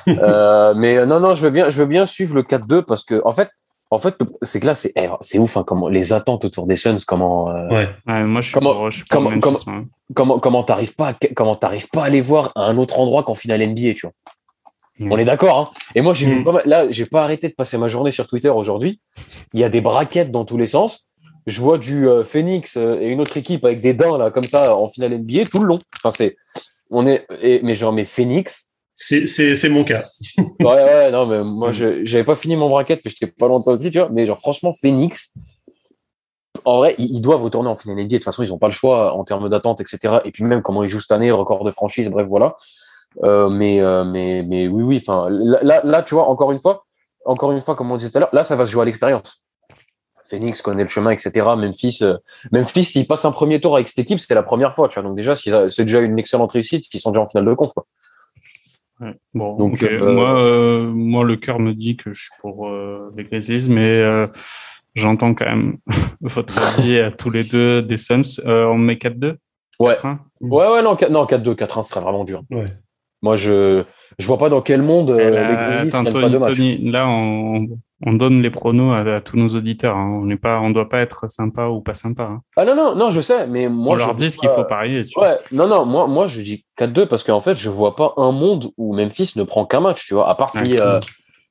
[0.08, 3.04] euh, mais euh, non, non, je veux bien, je veux bien suivre le 4-2 parce
[3.04, 3.48] que, en fait,
[3.92, 6.76] en fait, c'est que là, c'est, eh, c'est ouf, hein, comment, les attentes autour des
[6.76, 7.88] Suns, comment, euh, ouais.
[8.06, 9.40] Ouais, moi, je suis Comment- pour, je suis pour comment-
[10.14, 13.22] comment, comment t'arrives pas, à, comment t'arrives pas à les voir à un autre endroit
[13.24, 14.12] qu'en finale NBA, tu vois.
[15.00, 15.12] Mm.
[15.12, 15.64] On est d'accord, hein.
[15.94, 16.44] Et moi, j'ai vu Mm.
[16.44, 19.00] pas mal- là, j'ai pas arrêté de passer ma journée sur Twitter aujourd'hui.
[19.54, 21.08] Il y a des braquettes dans tous les sens.
[21.46, 24.44] Je vois du euh, Phoenix euh, et une autre équipe avec des dents, là, comme
[24.44, 25.78] ça, en finale NBA tout le long.
[25.96, 26.36] Enfin, c'est,
[26.90, 30.02] on est, et- mais genre, mais Phoenix, C'est, c'est, c'est mon cas.
[30.36, 33.58] ouais, ouais, non, mais moi, je, j'avais pas fini mon bracket, mais j'étais pas loin
[33.58, 34.10] de ça aussi, tu vois.
[34.12, 35.32] Mais genre, franchement, Phoenix,
[36.66, 38.08] en vrai, ils, ils doivent retourner en finale NBA.
[38.08, 40.18] De toute façon, ils ont pas le choix en termes d'attente, etc.
[40.26, 42.56] Et puis même comment ils jouent cette année, record de franchise, bref, voilà.
[43.22, 45.04] Euh, mais, euh, mais, mais oui, oui.
[45.04, 46.84] Enfin, là, là, là, tu vois, encore une fois,
[47.24, 48.84] encore une fois, comme on disait tout à l'heure, là, ça va se jouer à
[48.84, 49.42] l'expérience.
[50.28, 51.32] Phoenix connaît le chemin, etc.
[51.56, 52.16] Memphis, euh,
[52.52, 55.08] Memphis, s'ils passent un premier tour avec cette équipe, c'était la première fois, tu vois.
[55.08, 57.72] Donc déjà, c'est déjà une excellente réussite, qu'ils sont déjà en finale de conf.
[57.72, 57.84] Quoi.
[59.00, 59.14] Ouais.
[59.34, 63.12] Bon, Donc, euh, moi, euh, moi, le cœur me dit que je suis pour euh,
[63.16, 64.24] les Grizzlies, mais euh,
[64.94, 65.78] j'entends quand même
[66.20, 68.40] votre avis à tous les deux des Suns.
[68.44, 69.36] Euh, on met 4-2
[69.80, 69.94] Ouais.
[69.94, 70.18] 4-1?
[70.42, 72.42] Ouais, ouais, non, 4 non, 4-2, 4-1, ce serait vraiment dur.
[72.50, 72.66] Ouais.
[73.22, 73.84] Moi, je
[74.18, 76.56] je vois pas dans quel monde euh, les là, Grizzlies attends, prennent pas de match.
[76.56, 77.66] Tony, là, on,
[78.04, 79.96] on donne les pronos à, à tous nos auditeurs.
[79.96, 80.20] hein.
[80.22, 82.24] On n'est pas, on doit pas être sympa ou pas sympa.
[82.24, 82.40] hein.
[82.56, 84.48] Ah non, non, non, je sais, mais moi, on je leur vois dit ce qu'il
[84.48, 85.04] faut parier.
[85.04, 85.28] Tu vois.
[85.30, 88.32] Ouais, non, non, moi, moi, je dis 4-2 parce qu'en fait, je vois pas un
[88.32, 90.80] monde où Memphis ne prend qu'un match, tu vois, à part si, Ouais.
[90.80, 90.98] euh,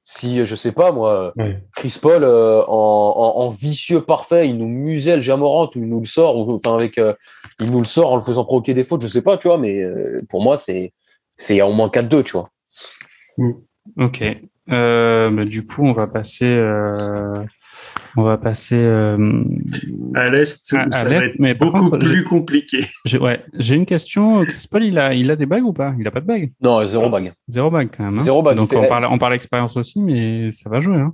[0.03, 1.61] si, je sais pas, moi, Ouais.
[1.75, 5.99] Chris Paul, euh, en, en, en vicieux parfait, il nous muselle Jamorant ou il nous
[5.99, 7.13] le sort, ou, enfin, avec, euh,
[7.59, 9.57] il nous le sort en le faisant provoquer des fautes, je sais pas, tu vois,
[9.59, 10.93] mais euh, pour moi, c'est,
[11.39, 12.49] c'est il y a au moins 4-2, tu vois.
[13.97, 14.23] Ok.
[14.71, 17.43] Euh, bah, du coup, on va passer, euh,
[18.15, 18.77] on va passer.
[18.77, 19.17] euh,
[20.13, 22.85] À l'Est, À- à ça va l'Est, être mais par beaucoup contre, plus j'ai- compliqué.
[23.05, 24.43] j'ai, ouais, j'ai une question.
[24.45, 25.95] Chris Paul, il a, il a des bagues ou pas?
[25.99, 26.51] Il a pas de bagues?
[26.61, 27.33] Non, zéro bague.
[27.47, 28.19] Zéro bague quand même.
[28.19, 28.23] hein.
[28.23, 30.97] Zéro bague, Donc fait- on parle, on parle expérience aussi, mais ça va jouer.
[30.97, 31.13] Hein.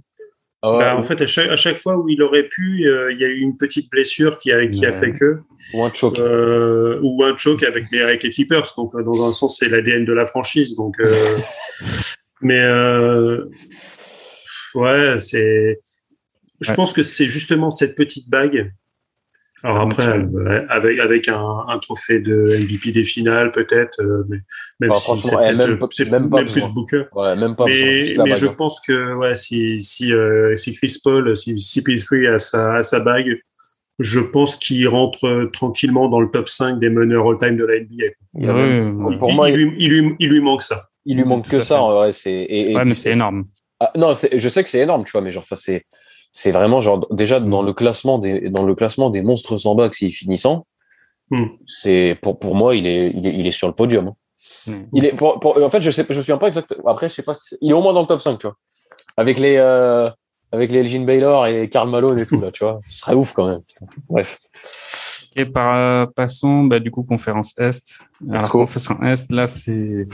[0.67, 3.19] Ah Bah, en fait, à chaque, à chaque fois où il aurait pu, euh, il
[3.19, 4.97] y a eu une petite blessure qui a, qui a Ouais.
[4.97, 5.37] fait que,
[5.73, 6.17] ou un choc.
[6.17, 8.67] euh, ou un choke avec les, avec les Clippers.
[8.77, 10.75] Donc, euh, dans un sens, c'est l'ADN de la franchise.
[10.75, 11.37] Donc, euh,
[12.41, 13.45] mais euh,
[14.75, 15.79] ouais, c'est.
[16.61, 16.75] Je Ouais.
[16.75, 18.71] pense que c'est justement cette petite bague.
[19.63, 24.23] Alors Ah, après, euh, avec avec un, un trophée de MVP des finales, peut-être, euh,
[24.29, 24.37] mais
[24.79, 26.67] même Ah, si c'est eh, peut-être même le- pas- c'est même pas même plus.
[26.73, 27.03] Booker.
[27.13, 31.55] Ouais, même pas Mais, je pense que ouais, si si euh, si Chris Paul, si
[31.55, 33.39] CP3 a sa a sa bague,
[33.99, 38.05] je pense qu'il rentre tranquillement dans le top 5 des meneurs all-time de la NBA.
[38.35, 39.17] Il y a Ouais, même- ouais.
[39.17, 40.89] Pour il, moi, il lui, il, lui, il lui manque ça.
[41.05, 43.45] il lui manque que ça, en vrai, c'est, et, et Ouais, mais c'est énorme.
[43.79, 45.85] Ah, non, c'est- je sais que c'est énorme, tu vois, mais genre, enfin, c'est,
[46.37, 49.95] c'est vraiment genre déjà dans le classement des, dans le classement des monstres sans bac
[49.95, 50.65] s'ils finissent en,
[51.31, 51.45] Hmm.
[51.65, 54.13] C'est pour pour moi, il est il est, il est sur le podium.
[54.67, 54.83] Hmm.
[54.93, 56.87] Il est pour, pour- en fait, je sais je me souviens pas exactement.
[56.87, 57.33] Après, je sais pas.
[57.33, 58.55] si- il est au moins dans le top 5, tu vois.
[59.17, 60.07] Avec les euh,
[60.51, 62.79] avec les Elgin Baylor et Karl Malone et tout là, tu vois.
[62.85, 63.61] Ce serait ouf quand même.
[64.07, 64.37] Bref.
[65.35, 68.01] Et par, euh, passons, bah, du coup, conférence Est.
[68.29, 68.59] Alors, Let's go.
[68.59, 70.05] conférence Est, là, c'est,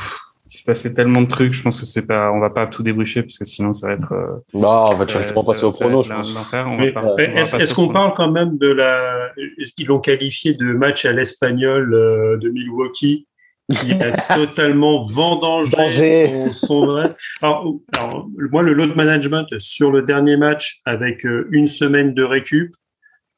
[0.53, 2.83] il se passait tellement de trucs, je pense que c'est pas, on va pas tout
[2.83, 5.63] débriefer parce que sinon ça va être, euh, Bah, on va euh, directement ça- passer
[5.65, 7.53] au prono, je pense.
[7.59, 9.29] est-ce qu'on parle quand même de la.
[9.59, 13.27] Est-ce qu'ils l'ont qualifié de match à l'espagnol euh, de Milwaukee
[13.71, 20.01] qui a totalement vendangé son, son vrai- Alors, alors, moi, le load management sur le
[20.01, 22.73] dernier match avec euh, une semaine de récup,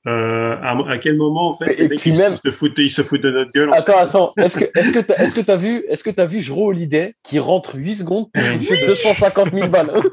[0.07, 2.89] euh, à, à quel moment, en fait, Et les mecs, ils, même- se foutent, ils
[2.89, 4.33] se foutent de notre gueule en Attends, attends.
[4.37, 7.15] Est-ce que, est-ce que t'as, est-ce que t'as vu, est-ce que t'as vu Jero Holiday
[7.23, 9.91] qui rentre 8 secondes pour toucher 250 000 balles?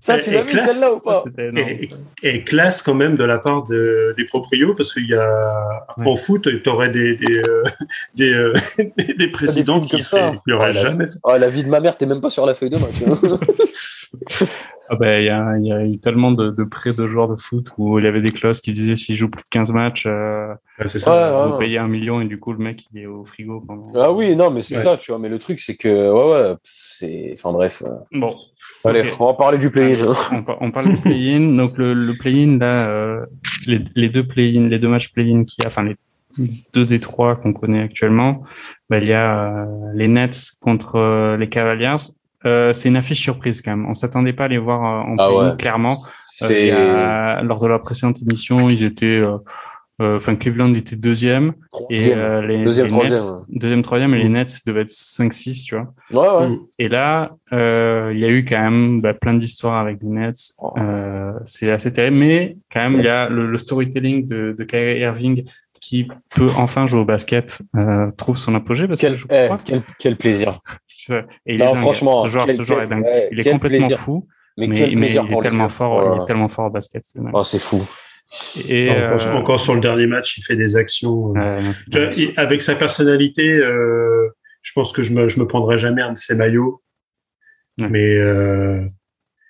[0.00, 0.78] Ça, tu Et- l'as vu classe.
[0.78, 1.14] celle-là ou pas?
[1.14, 1.68] C'était énorme.
[1.68, 1.88] Et,
[2.22, 6.06] et classe quand même de la part de, des proprios parce qu'il y a Ouais.
[6.06, 7.62] en foot tu aurais des des, euh,
[8.14, 8.52] des, euh,
[9.18, 10.36] des, présidents qui comme seraient ça.
[10.44, 11.18] qui auraient Ouais, la- jamais fait.
[11.24, 13.02] Oh, la vie de ma mère, t'es même pas sur la feuille de match.
[13.06, 13.38] hein.
[14.90, 17.28] Ah ben, il y a, il y a eu tellement de, de prêts de joueurs
[17.28, 19.72] de foot où il y avait des clauses qui disaient s'il joue plus de 15
[19.72, 20.54] matchs, euh,
[20.86, 21.46] c'est Ouais, ouais.
[21.50, 23.92] vous payez un million et du coup le mec il est au frigo pendant.
[23.96, 24.82] ah oui, non, mais c'est Ouais.
[24.82, 25.18] ça, tu vois.
[25.18, 27.82] Mais le truc, c'est que, ouais, ouais, c'est, enfin bref.
[27.84, 28.34] euh, Bon,
[28.84, 29.96] Allez, on va parler du play
[30.32, 31.40] on, par- on parle du play-in.
[31.56, 33.26] Donc le, le play-in là, euh,
[33.66, 35.96] les, les deux play-in, les deux matchs play-in qu'il y a, enfin les
[36.72, 38.42] deux des trois qu'on connaît actuellement,
[38.88, 39.64] bah, il y a euh,
[39.94, 41.96] les Nets contre euh, les Cavaliers.
[42.46, 43.86] Euh, c'est une affiche surprise quand même.
[43.88, 45.56] On s'attendait pas à les voir euh, en Ah play-in ouais.
[45.56, 45.98] clairement.
[46.70, 49.20] A- lors de la précédente émission, ils étaient,
[50.00, 51.54] enfin Cleveland était deuxième
[51.90, 54.32] et euh, les, Deuxième, les troisième, Nets, deuxième, troisième et les Mm.
[54.32, 55.92] Nets devaient être 5-6, tu vois.
[56.40, 56.56] Ouais, ouais.
[56.78, 60.52] Et là, euh, il y a eu quand même bah, plein d'histoires avec les Nets.
[60.60, 60.72] Oh.
[60.78, 64.64] Euh, c'est assez terrible, mais quand même, il y a le, le storytelling de, de
[64.64, 65.44] Kyrie Irving
[65.80, 69.48] qui peut enfin jouer au basket, euh, trouve son apogée parce Quel, que je eh,
[69.64, 70.58] quel, quel plaisir.
[71.10, 71.22] et
[71.54, 73.04] il Non, est franchement, ce joueur, quel- ce joueur est dingue.
[73.04, 73.98] ouais, il est complètement plaisir.
[73.98, 74.26] fou,
[74.56, 77.04] Mais, il est tellement fort, il est tellement fort au basket.
[77.04, 77.20] c'est.
[77.32, 77.80] Oh, c'est fou.
[78.68, 82.00] Et encore, euh, encore sur le dernier match il fait des actions euh, non,
[82.36, 84.28] avec sa personnalité euh,
[84.60, 86.82] je pense que je me je me prendrai jamais un de ses maillots
[87.80, 87.88] Ouais.
[87.88, 88.80] mais euh,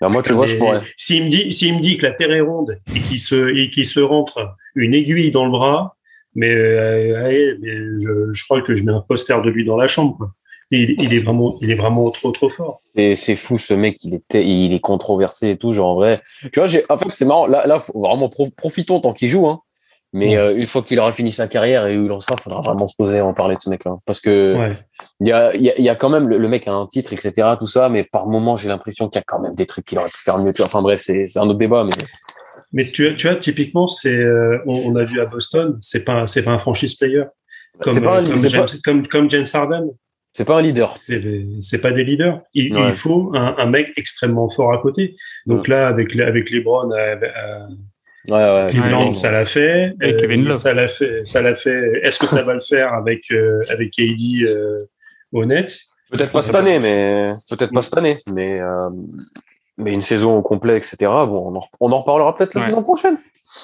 [0.01, 0.83] Non, moi, tu vois, mais je pourrais.
[0.97, 3.71] S'il me dit, s'il me dit que la Terre est ronde et qu'il se, et
[3.71, 5.97] qu'il se rentre une aiguille dans le bras,
[6.35, 9.77] mais, euh, allez, mais je, je crois que je mets un poster de lui dans
[9.77, 10.17] la chambre.
[10.17, 10.33] Quoi.
[10.71, 12.81] Il, il est vraiment, il est vraiment trop, trop fort.
[12.95, 16.21] C'est, c'est fou, ce mec, il est, il est controversé et tout, genre, en vrai.
[16.53, 17.47] Tu vois, j'ai, en fait, c'est marrant.
[17.47, 19.61] Là, là, faut vraiment pro- profitons tant qu'il joue, hein.
[20.15, 20.37] Mais Ouais.
[20.39, 22.89] euh, une fois qu'il aura fini sa carrière et où il en sera, faudra vraiment
[22.89, 23.97] se poser et en parler de ce mec-là.
[24.07, 24.73] Parce que Ouais.
[25.21, 26.87] il y a, y, a, il y a quand même le, le mec a un
[26.87, 27.33] titre, etc.
[27.59, 29.99] Tout ça, mais par moment, j'ai l'impression qu'il y a quand même des trucs qu'il
[29.99, 30.53] aurait pu faire mieux.
[30.55, 30.67] tu vois.
[30.67, 31.93] Enfin bref, c'est, un autre débat, mais
[32.73, 36.27] Mais tu, tu vois, typiquement, c'est, euh, on, on a vu à Boston, c'est pas,
[36.27, 37.25] c'est pas un franchise player.
[37.81, 39.89] Comme, c'est pas un, euh, comme, James, pas, comme, comme James Harden.
[40.39, 40.97] C'est pas un leader.
[40.99, 42.41] C'est, pas des leaders.
[42.55, 42.91] Il, Ouais.
[42.91, 45.17] il faut un, un mec extrêmement fort à côté.
[45.47, 47.67] Donc là, avec, les- avec LeBron, à, à
[48.29, 48.69] Ouais, ouais.
[48.71, 49.13] Cleveland, Ouais.
[49.15, 49.95] ça l'a fait.
[50.01, 50.57] Et Kevin Love.
[50.59, 51.25] Ça l'a fait.
[51.25, 52.01] Ça l'a fait.
[52.05, 54.87] Est-ce que ça va le faire avec euh, avec KD euh,
[55.33, 55.77] au net
[56.11, 58.91] Peut-être pas cette année, mais peut-être pas cette année, mais euh,
[59.77, 60.97] mais une saison au complet, etc.
[61.03, 62.67] Bon, on en, on en reparlera peut-être la Ouais.
[62.69, 63.17] saison prochaine.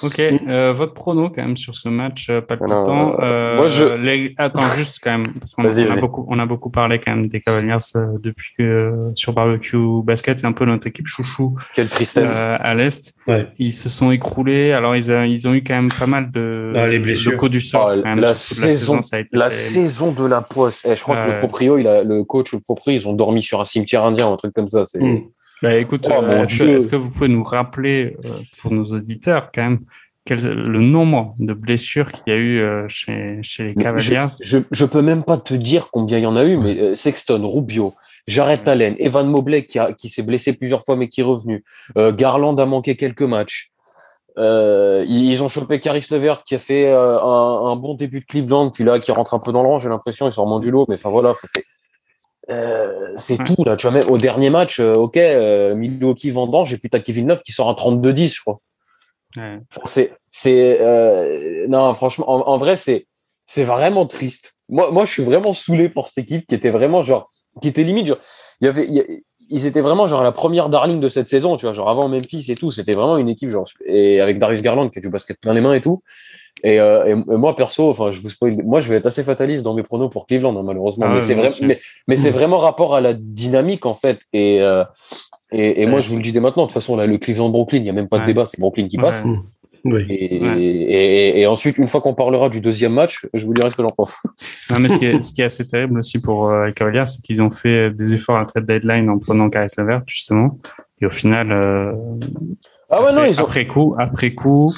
[0.03, 2.83] Ok, euh, votre prono quand même sur ce match euh, palpitant.
[3.15, 6.39] Alors, Euh, moi, je- les- Attends, juste quand même, parce qu'on on a beaucoup, on
[6.39, 10.51] a beaucoup parlé quand même des Cavaliers euh, depuis que sur barbecue basket, c'est un
[10.51, 12.35] peu notre équipe chouchou Quelle tristesse.
[12.37, 13.13] euh, à l'est.
[13.27, 13.47] Ouais.
[13.57, 14.71] Ils se sont écroulés.
[14.73, 17.31] Alors ils, a- ils ont eu quand même pas mal de, Ah, les blessures.
[17.31, 19.01] de coups du sort Ah, quand même la toute la saison- saison.
[19.01, 20.83] Ça a été La saison de la poisse.
[20.85, 23.41] Eh, je crois que le proprio, il a, le coach, le proprio, ils ont dormi
[23.41, 24.83] sur un cimetière indien, un truc comme ça.
[24.85, 25.21] C'est Mm.
[25.65, 29.63] Bah, écoute, Oh, euh, est-ce que, vous pouvez nous rappeler euh, pour nos auditeurs quand
[29.63, 29.79] même
[30.23, 34.27] quel, le nombre de blessures qu'il y a eu euh, chez, chez les Cavaliers?
[34.43, 37.41] Je, je peux même pas te dire combien il y en a eu, mais Sexton,
[37.47, 37.95] Rubio,
[38.27, 41.63] Jarrett Allen, Evan Mobley qui, a, qui s'est blessé plusieurs fois mais qui est revenu.
[41.95, 43.71] Garland a manqué quelques matchs.
[44.37, 48.25] Euh, ils ont chopé Caris Levert qui a fait euh, un, un bon début de
[48.25, 50.59] Cleveland, puis là qui rentre un peu dans le rang, j'ai l'impression, il sort moins
[50.59, 51.63] du lot, mais enfin voilà, c'est
[52.49, 53.45] euh, c'est Ouais.
[53.55, 53.75] tout là.
[53.75, 57.27] Tu vois, même au dernier match, euh, ok, euh, Milwaukee vendange et puis t'as Kevin
[57.27, 58.59] Love qui sort un 32-10, je crois.
[59.37, 59.59] Ouais.
[59.85, 63.05] C'est c'est euh, non franchement en, en vrai c'est
[63.45, 67.03] c'est vraiment triste moi moi je suis vraiment saoulé pour cette équipe qui était vraiment
[67.03, 67.31] genre
[67.61, 68.17] qui était limite genre
[68.61, 69.05] il y avait il y a-
[69.49, 72.45] ils étaient vraiment genre la première darling de cette saison tu vois genre avant Memphis
[72.49, 75.39] et tout c'était vraiment une équipe genre et avec Darius Garland qui a du basket
[75.39, 76.01] plein les mains et tout.
[76.63, 79.63] Et, euh, et, moi perso enfin je vous spoil moi je vais être assez fataliste
[79.63, 82.57] dans mes pronos pour Cleveland hein, malheureusement Ah mais c'est vrai mais, mais c'est vraiment
[82.57, 84.83] rapport à la dynamique en fait et euh,
[85.51, 87.49] et, et moi je vous le dis dès maintenant de toute façon là le Cleveland
[87.49, 88.27] Brooklyn il y a même pas de Ouais.
[88.27, 89.23] débat c'est Brooklyn qui passe.
[89.25, 89.35] Ouais.
[89.85, 90.05] Oui.
[90.09, 90.59] Et, Ouais.
[90.61, 93.83] et, et ensuite, une fois qu'on parlera du deuxième match, je vous dirai ce que
[93.83, 94.15] j'en pense.
[94.71, 97.05] Non, mais ce qui est, ce qui est assez terrible aussi pour euh, les Cavaliers,
[97.05, 100.57] c'est qu'ils ont fait des efforts à trade deadline en prenant Caris Levert, justement.
[101.01, 101.91] Et au final, euh,
[102.89, 103.45] Ah ouais, après, non, ils ont.
[103.45, 104.73] après coup, après coup,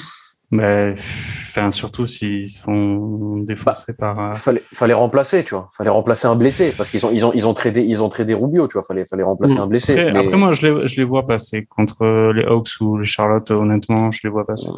[0.50, 5.70] ben, enfin, surtout s'ils se font défoncer par, euh, Fallait, fallait remplacer, tu vois.
[5.76, 8.32] Fallait remplacer un blessé parce qu'ils ont, ils ont, ils ont tradé, ils ont tradé
[8.34, 8.82] Rubio, tu vois.
[8.82, 9.60] Fallait, fallait remplacer Mm.
[9.60, 9.92] un blessé.
[9.98, 13.04] Après, mais- après, moi, je les, je les vois passer contre les Hawks ou les
[13.06, 14.68] Charlotte, honnêtement, je les vois passer.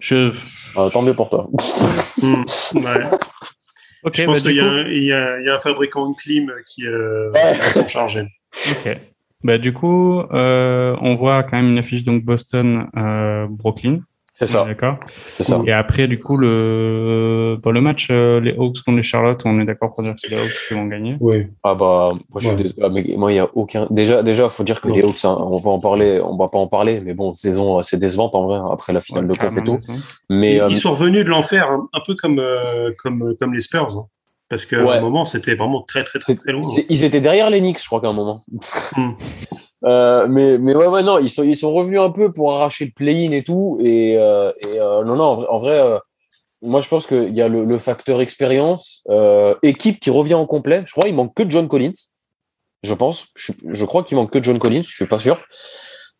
[0.00, 0.32] Je,
[0.76, 1.48] Ah, tant mieux pour toi.
[2.22, 2.42] Hmm.
[2.74, 3.04] Ouais.
[4.04, 5.58] ok, Je bah, pense du qu'il y, a coup, y, a, il y a un
[5.58, 7.32] fabricant de clim qui euh,
[7.72, 8.26] s'en charger.
[8.70, 8.98] ok.
[9.44, 14.00] Bah, du coup, euh, on voit quand même une affiche, donc Boston, euh, Brooklyn.
[14.38, 14.96] C'est ça, D'accord.
[15.06, 15.62] c'est ça.
[15.66, 19.58] Et après, du coup, le, dans le match, euh, les Hawks contre les Charlotte, on
[19.60, 21.16] est d'accord pour dire que c'est les Hawks qui vont gagner?
[21.20, 21.46] Oui.
[21.64, 22.62] Ah bah, moi, je suis Ouais.
[22.64, 22.82] désolé.
[22.82, 23.86] Ah, mais moi, il y a aucun.
[23.90, 24.94] Déjà, déjà, faut dire que Non.
[24.94, 27.78] les Hawks, hein, on va en parler, on va pas en parler, mais bon, saison
[27.78, 29.78] assez décevante en vrai après la finale de conf et tout.
[30.28, 33.54] Mais Ils, euh, ils sont revenus de l'enfer, hein, un peu comme, euh, comme, comme
[33.54, 33.88] les Spurs.
[33.98, 34.04] hein.
[34.48, 34.96] Parce qu'à Ouais.
[34.98, 36.66] un moment, c'était vraiment très, très, très, très loin.
[36.88, 38.40] Ils, étaient derrière les Knicks, je crois qu'à un moment.
[38.96, 39.12] Hmm.
[39.84, 42.86] Euh, mais mais ouais ouais non ils sont ils sont revenus un peu pour arracher
[42.86, 45.98] le play-in et tout et, euh, et euh, non non en vrai, en vrai, euh,
[46.62, 50.46] moi je pense qu'il y a le, le facteur expérience euh, équipe qui revient en
[50.46, 51.92] complet je crois il manque que John Collins
[52.82, 55.38] je pense je, je crois qu'il manque que John Collins je suis pas sûr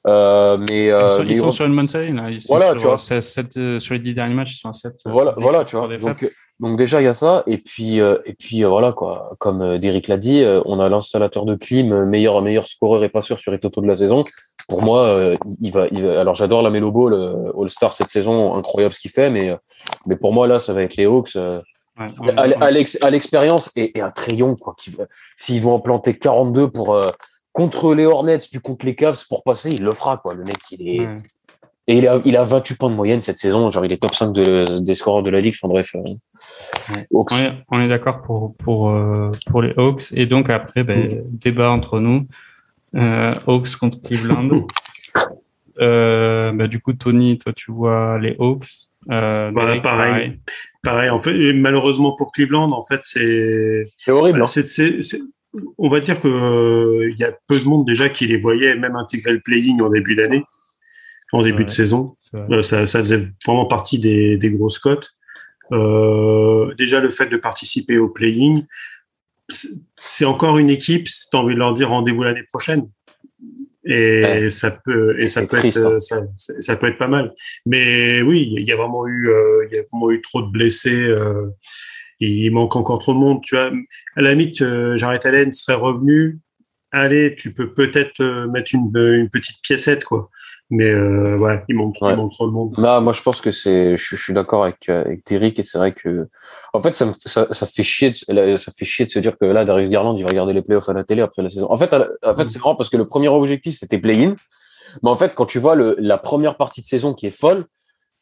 [0.06, 2.30] euh, mais Ils euh, sont, ils sont ils- sur une bonne série, là.
[2.30, 2.96] Ils sont Voilà, sur, tu vois.
[2.98, 4.92] 16, 7, euh, sur les 10 derniers matchs, ils sont à 7.
[5.04, 5.88] Voilà, voilà, tu vois.
[5.98, 6.30] Donc,
[6.61, 9.34] donc déjà il y a ça, et puis euh, et puis euh, voilà quoi.
[9.38, 13.09] Comme euh, Derrick l'a dit, euh, on a l'installateur de clim, meilleur meilleur scoreur et
[13.09, 14.24] passeur sur les totaux de la saison.
[14.68, 17.92] Pour moi, euh, il va, il va- Alors j'adore la Melo Ball, euh, All Star
[17.92, 19.57] cette saison, incroyable ce qu'il fait, mais euh,
[20.07, 21.36] mais pour moi là, ça va être les Hawks.
[21.36, 21.61] euh,
[21.98, 22.09] Ouais,
[22.61, 24.74] à, l'expérience et, et à Trayon quoi.
[24.76, 27.11] Qui, va- s'il doit en planter 42 pour euh,
[27.52, 30.34] contre les Hornets puis contre les Cavs pour passer, il le fera quoi.
[30.34, 31.16] Le mec, il est Ouais.
[31.89, 33.70] Et il a, il a 28 points de moyenne cette saison.
[33.70, 35.55] Genre, il est top 5 de, des scoreurs de la ligue.
[35.61, 35.95] Enfin, bref.
[35.95, 36.01] euh,
[36.93, 37.07] Ouais.
[37.12, 37.32] Hawks.
[37.32, 40.12] On est, on est d'accord pour, pour, euh, pour les Hawks.
[40.14, 42.26] Et donc, après, ben, débat entre nous.
[42.95, 44.66] Euh, Hawks contre Cleveland.
[45.78, 48.64] Euh, bah, du coup, Tony, toi, tu vois les Hawks.
[49.11, 50.41] Euh, Voilà, Derek, pareil.
[50.82, 54.41] Pareil, en fait, et malheureusement pour Cleveland, en fait, c'est C'est horrible.
[54.41, 54.47] hein.
[54.47, 55.20] C'est- c'est- c'est-
[55.76, 58.74] on va dire que euh, il y a peu de monde déjà qui les voyait
[58.74, 60.43] même intégrer le playing en début d'année,
[61.32, 61.64] en début Ouais.
[61.66, 62.16] de saison.
[62.34, 65.10] Euh, ça, ça faisait vraiment partie des, des grosses cotes.
[65.72, 68.64] Euh, déjà le fait de participer au playing,
[69.48, 71.08] c'est encore une équipe.
[71.08, 72.88] Si t'as envie de leur dire rendez-vous l'année prochaine,
[73.84, 74.50] et Ouais.
[74.50, 76.26] ça peut et Et ça peut triste, être hein.
[76.34, 77.32] ça, peut être pas mal.
[77.66, 80.50] Mais oui, il y a vraiment eu euh, il y a vraiment eu trop de
[80.50, 81.02] blessés.
[81.04, 81.46] euh,
[82.18, 83.42] il manque encore trop de monde.
[83.44, 83.70] Tu vois,
[84.16, 86.38] à la limite, euh, Jarrett Allen serait revenu.
[86.90, 90.30] Allez, tu peux peut-être euh, mettre une, une petite piécette, quoi.
[90.68, 92.12] Mais euh, ouais, il manque, Ouais.
[92.12, 92.74] il manque trop de monde.
[92.76, 95.78] Là, moi, je pense que c'est, je, je suis d'accord avec, avec Derrick et c'est
[95.78, 96.26] vrai que,
[96.72, 99.38] en fait, ça, me, ça, ça fait chier, de, ça fait chier de se dire
[99.38, 101.68] que là, Darius Garland, il va regarder les playoffs à la télé après la saison.
[101.70, 104.34] En fait, la- en fait, c'est marrant parce que le premier objectif, c'était play-in.
[105.04, 107.66] Mais en fait, quand tu vois le, la première partie de saison qui est folle,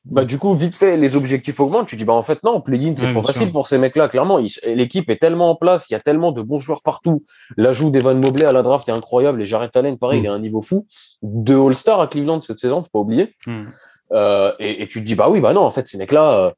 [0.05, 1.87] bah, du coup, vite fait, les objectifs augmentent.
[1.89, 3.53] Tu dis, bah, en fait, non, play-in, c'est Ouais, trop facile sûr.
[3.53, 4.09] pour ces mecs-là.
[4.09, 7.25] Clairement, l'équipe est tellement en place, il y a tellement de bons joueurs partout.
[7.57, 10.23] L'ajout d'Evan Mobley à la draft est incroyable et Jarrett Allen, pareil, Mm.
[10.23, 10.87] il est à un niveau fou.
[11.23, 13.35] Deux All-Star à Cleveland cette saison, faut pas oublier.
[13.47, 13.65] Hmm.
[14.13, 16.51] Euh, et, et tu te dis, bah oui, bah non, en fait, ces mecs-là, euh,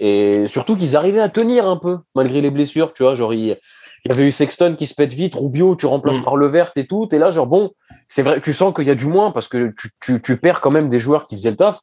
[0.00, 3.56] et surtout qu'ils arrivaient à tenir un peu, malgré les blessures, tu vois, genre, il,
[4.04, 6.24] il y avait eu Sexton qui se pète vite, Rubio, tu remplaces Mm.
[6.24, 7.70] par le vert et tout, et là, genre, bon,
[8.08, 10.60] c'est vrai, tu sens qu'il y a du moins, parce que tu, tu, tu perds
[10.60, 11.80] quand même des joueurs qui faisaient le taf,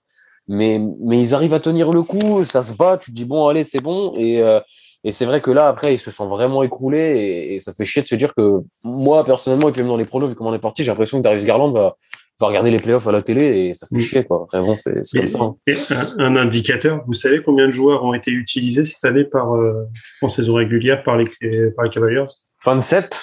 [0.49, 3.47] mais, mais ils arrivent à tenir le coup, ça se bat, tu te dis, bon,
[3.47, 4.59] allez, c'est bon, et, euh,
[5.05, 7.85] et c'est vrai que là, après, ils se sont vraiment écroulés, et, et ça fait
[7.85, 10.49] chier de se dire que, moi, personnellement, et puis même dans les pronos, vu comment
[10.49, 11.95] on est parti, j'ai l'impression que Darius Garland va,
[12.41, 13.99] va regarder les playoffs à la télé, et ça fait Mm.
[13.99, 14.47] chier, quoi.
[14.51, 15.39] Vraiment, c'est comme ça.
[15.41, 15.55] hein.
[15.67, 19.55] et un, un indicateur, vous savez combien de joueurs ont été utilisés cette année par,
[19.55, 19.85] euh,
[20.21, 21.25] en saison régulière par les,
[21.75, 22.25] par les Cavaliers?
[22.65, 23.21] 27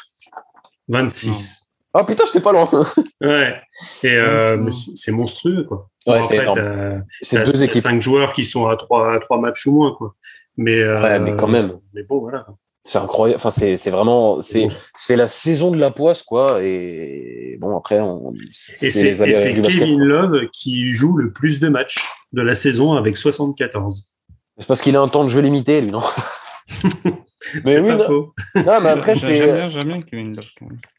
[0.89, 1.66] 26.
[1.99, 2.69] Ah putain, j'étais pas loin.
[3.23, 3.55] Ouais.
[4.05, 4.59] Euh, 26.
[4.59, 5.89] mais c'est monstrueux, quoi.
[6.07, 7.05] Ouais, c'est énorme.
[7.23, 7.83] C'est deux équipes.
[7.83, 10.15] cinq joueurs qui sont à trois, à trois matchs ou moins, quoi.
[10.57, 11.79] Mais, euh, Ouais, mais quand même.
[11.95, 12.47] Mais bon, voilà.
[12.87, 13.41] C'est incroyable.
[13.45, 16.63] Enfin, c'est vraiment c'est c'est la saison de la poisse quoi.
[16.63, 18.33] Et bon après on.
[18.81, 19.13] Et c'est
[19.61, 19.99] Kevin.
[19.99, 21.99] Love qui joue le plus de matchs
[22.33, 24.13] de la saison avec 74.
[24.59, 26.03] C'est parce qu'il a un temps de jeu limité lui non?
[27.65, 27.89] mais oui.
[27.89, 28.35] pas Non, faux.
[28.57, 29.53] non, mais après J'aime c'est.
[29.53, 30.45] bien, j'aime bien Kevin Love.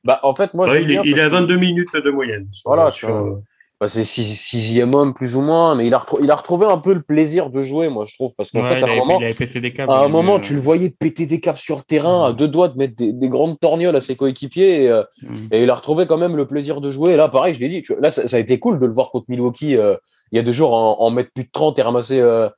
[0.03, 1.95] Bah en fait moi Ouais, il, est, bien il est à parce que- 22 minutes
[1.95, 2.47] de moyenne.
[2.51, 3.27] sur- Voilà, tu sur, vois.
[3.29, 3.35] euh,
[3.79, 6.65] bah, c'est six- sixième homme plus ou moins, mais il a retrou- il a retrouvé
[6.65, 8.89] un peu le plaisir de jouer moi je trouve parce qu'en Ouais, fait à un
[8.89, 9.91] avait, moment il avait pété des câbles.
[9.91, 12.47] À un moment, euh, tu le voyais péter des caps sur le terrain, à deux
[12.47, 15.03] doigts de mettre des, des grandes torgnoles à ses coéquipiers, et, euh,
[15.51, 17.13] et il a retrouvé quand même le plaisir de jouer.
[17.13, 18.85] Et là, pareil, je l'ai dit, tu vois, là, ça, ça a été cool de
[18.85, 19.95] le voir contre Milwaukee euh,
[20.31, 22.49] il y a deux jours en, en mettre plus de 30 et ramasser euh,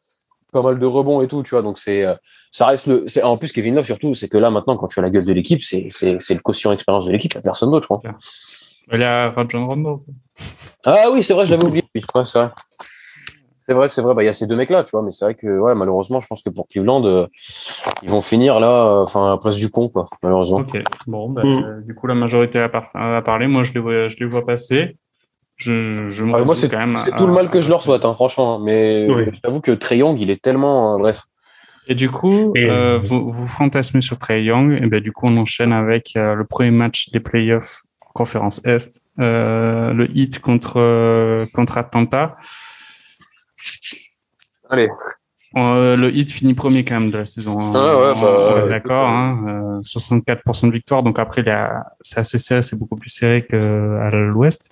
[0.52, 1.62] pas mal de rebonds et tout, tu vois.
[1.62, 2.16] Donc c'est, euh,
[2.52, 5.00] ça reste le, c'est, en plus Kevin Love surtout, c'est que là maintenant quand tu
[5.00, 7.40] as la gueule de l'équipe, c'est, c'est, c'est le quotient expérience de l'équipe, il y
[7.40, 8.02] a personne d'autre, je crois.
[8.92, 10.04] Il y a Rajon Rondo.
[10.86, 11.84] Ah oui, c'est vrai, je l'avais oublié.
[11.94, 12.50] Oui, ouais, c'est vrai.
[13.62, 14.16] C'est vrai, c'est vrai.
[14.16, 16.20] Bah, il y a ces deux mecs-là, tu vois, mais c'est vrai que, ouais, malheureusement,
[16.20, 17.28] je pense que pour Cleveland, euh,
[18.02, 20.58] ils vont finir là, euh, enfin, à la place du con, quoi, malheureusement.
[20.58, 20.76] Ok.
[21.06, 21.64] Bon, bah, Mm.
[21.66, 23.46] euh, du coup, la majorité a, par- a parlé.
[23.46, 24.98] Moi, je les vois, je les vois passer.
[25.60, 26.96] Je, je moi, c'est, quand même.
[26.98, 28.56] c'est tout le mal que je leur souhaite, hein, franchement.
[28.56, 28.62] hein.
[28.64, 29.26] Mais Oui.
[29.32, 31.24] je t'avoue que Trey Young, il est tellement, euh, bref.
[31.88, 34.72] Et du coup, Et- euh, vous, vous fantasmez sur Trey Young.
[34.82, 37.82] Et ben, du coup, on enchaîne avec euh, le premier match des playoffs
[38.14, 42.36] conférence Est, euh, le hit contre euh, contre Atlanta.
[44.70, 44.90] Allez.
[45.58, 47.60] Euh, le hit finit premier quand même de la saison.
[47.60, 47.72] hein.
[47.76, 49.08] Ah ouais, bah, d'accord.
[49.08, 51.02] Hein, euh, 64% de victoire.
[51.02, 54.72] Donc après, il y a- c'est assez serré, c'est beaucoup plus serré qu'à l'Ouest.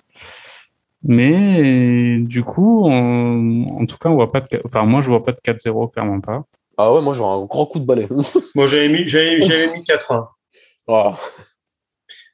[1.04, 5.24] Mais du coup, on- en tout cas, on voit pas de, enfin moi je vois
[5.24, 6.44] pas de 4-0, clairement pas.
[6.80, 8.06] Ah ouais, moi, j'aurais un grand coup de balai.
[8.54, 10.28] Moi, j'avais mis, j'avais, j'avais mis 4-1.
[10.86, 11.16] Ah.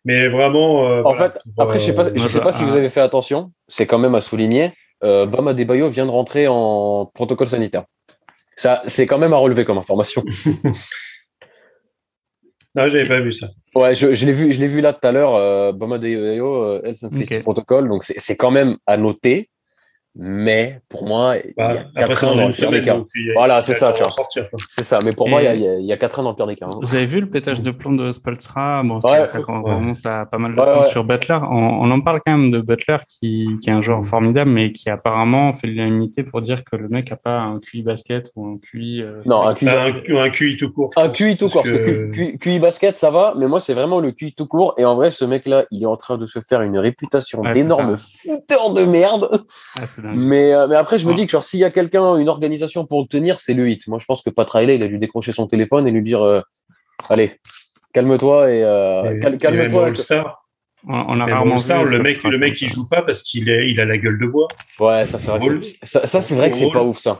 [0.04, 0.86] Mais vraiment.
[0.86, 2.66] euh, En voilà, fait, après, je sais pas, euh, je sais je- pas si ah.
[2.66, 4.72] vous avez fait attention, c'est quand même à souligner.
[5.02, 7.84] Euh, Bam Adebayo vient de rentrer en protocole sanitaire.
[8.56, 10.22] Ça, c'est quand même à relever comme information.
[12.76, 13.46] Non, j'avais pas vu ça.
[13.74, 15.34] Ouais, je, je l'ai vu, je l'ai vu là tout à l'heure.
[15.34, 17.42] Euh, Bam Adebayo, Health and Safety Ok.
[17.42, 19.50] Protocol, donc c'est c'est quand même à noter.
[20.16, 22.82] Mais pour moi, il y Bah, a après, 4 c'est ans dans le pire des
[22.82, 22.98] cas.
[23.34, 24.12] Voilà, c'est ça, tu vois.
[24.70, 25.00] C'est ça.
[25.04, 26.22] Mais pour Et- moi, il y a- il y, a- il y a 4 ans
[26.22, 26.66] dans le pire des cas.
[26.66, 26.78] hein.
[26.80, 29.26] Vous avez vu le pétage de plomb de Spolstra Bon, ça, Ouais.
[29.26, 29.44] ça Ouais.
[29.44, 30.88] commence à pas mal de Ouais, temps ouais.
[30.88, 31.38] sur Butler.
[31.42, 34.70] On, on en parle quand même de Butler, qui, qui est un joueur formidable, mais
[34.70, 38.46] qui apparemment fait l'unanimité pour dire que le mec a pas un QI basket ou
[38.46, 39.02] un QI.
[39.02, 40.92] euh, Non, un QI, Bah, un, un QI tout court.
[40.96, 41.64] un QI tout court.
[41.64, 43.34] Parce que- QI, QI basket, ça va.
[43.36, 44.74] Mais moi, c'est vraiment le QI tout court.
[44.78, 47.52] Et en vrai, ce mec-là, il est en train de se faire une réputation Ouais,
[47.54, 49.28] d'énorme fouteur de merde.
[49.80, 49.86] ah.
[50.14, 51.16] Mais, euh, mais après, je me Ouais.
[51.16, 53.86] dis que genre, s'il y a quelqu'un, une organisation pour le tenir, c'est le hit.
[53.88, 56.22] Moi, je pense que Pat Riley, il a dû décrocher son téléphone et lui dire
[56.22, 56.40] euh,
[57.08, 57.32] Allez,
[57.92, 59.92] calme-toi et, euh, Et- cal- calme-toi.
[60.86, 63.80] On, a rarement vu le mec, le mec, il joue pas parce qu'il est, il
[63.80, 64.48] a la gueule de bois.
[64.78, 65.38] Ouais, ça, c'est vrai.
[65.38, 65.64] que Rôle.
[65.64, 67.18] c'est- Ça, ça, c'est vrai que c'est pas ouf, ça.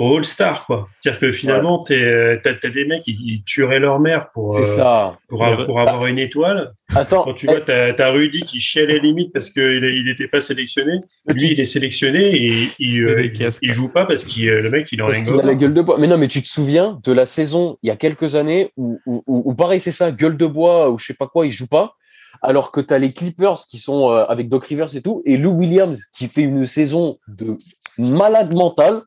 [0.00, 0.88] All-Star, quoi.
[1.00, 4.64] C'est-à-dire que finalement, t'es, euh, t'as, t'as des mecs qui tueraient leur mère pour, euh,
[4.64, 5.16] ça.
[5.28, 6.72] pour, pour avoir une étoile.
[6.94, 7.24] Attends.
[7.24, 11.00] Quand tu vois, t'as, t'as Rudy qui chialait limite parce qu'il il était pas sélectionné.
[11.28, 13.30] Lui, il est sélectionné et il, euh,
[13.62, 15.96] il, joue pas parce que le mec, il en Parce a la gueule de bois.
[15.98, 18.98] Mais non, mais tu te souviens de la saison il y a quelques années où,
[19.06, 21.52] où, où- où pareil, c'est ça, gueule de bois ou je sais pas quoi, il
[21.52, 21.94] joue pas.
[22.42, 25.36] Alors que tu as les Clippers qui sont euh, avec Doc Rivers et tout, et
[25.36, 27.56] Lou Williams qui fait une saison de
[27.98, 29.02] malade mental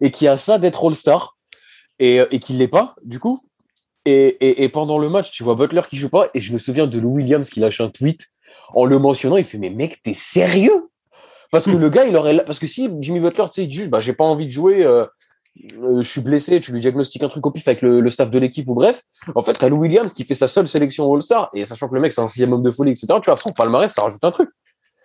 [0.00, 1.36] et qui a ça d'être All-Star
[1.98, 3.40] et, euh, et qui l'est pas, du coup.
[4.04, 6.58] Et, et, et pendant le match, tu vois Butler qui joue pas, et je me
[6.58, 8.22] souviens de Lou Williams qui lâche un tweet
[8.72, 9.36] en le mentionnant.
[9.36, 10.88] Il fait Mais mec, t'es sérieux?
[11.50, 12.44] Parce que le gars, il aurait.
[12.44, 14.50] Parce que si Jimmy Butler, tu sais, il dit juste bah, J'ai pas envie de
[14.50, 15.06] jouer, euh,
[15.82, 18.30] euh, je suis blessé, tu lui diagnostiques un truc au pif avec le, le staff
[18.30, 19.02] de l'équipe ou bref.
[19.34, 22.00] En fait, t'as Lou Williams qui fait sa seule sélection All-Star, et sachant que le
[22.00, 24.30] mec, c'est un sixième homme de folie, etc., tu vois, son palmarès, ça rajoute un
[24.30, 24.50] truc.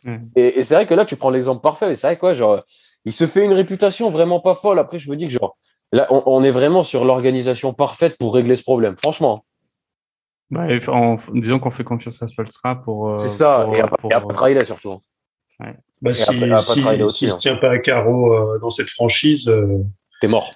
[0.03, 0.17] Mm.
[0.35, 2.61] Et, et c'est vrai que là, tu prends l'exemple parfait, et c'est vrai quoi, genre,
[3.05, 4.79] il se fait une réputation vraiment pas folle.
[4.79, 5.57] Après, je me dis que, genre,
[5.91, 9.43] là, on, on est vraiment sur l'organisation parfaite pour régler ce problème, franchement.
[10.49, 10.67] Bah,
[11.33, 13.09] disons qu'on fait confiance à Spolstra pour.
[13.09, 14.99] euh, C'est ça, pour- et après, pour- et après Riley, surtout.
[15.59, 17.31] Bah, Et si, après- si, aussi, s'il hein.
[17.31, 19.79] se tient pas à carreau euh, dans cette franchise, euh,
[20.21, 20.51] T'es mort.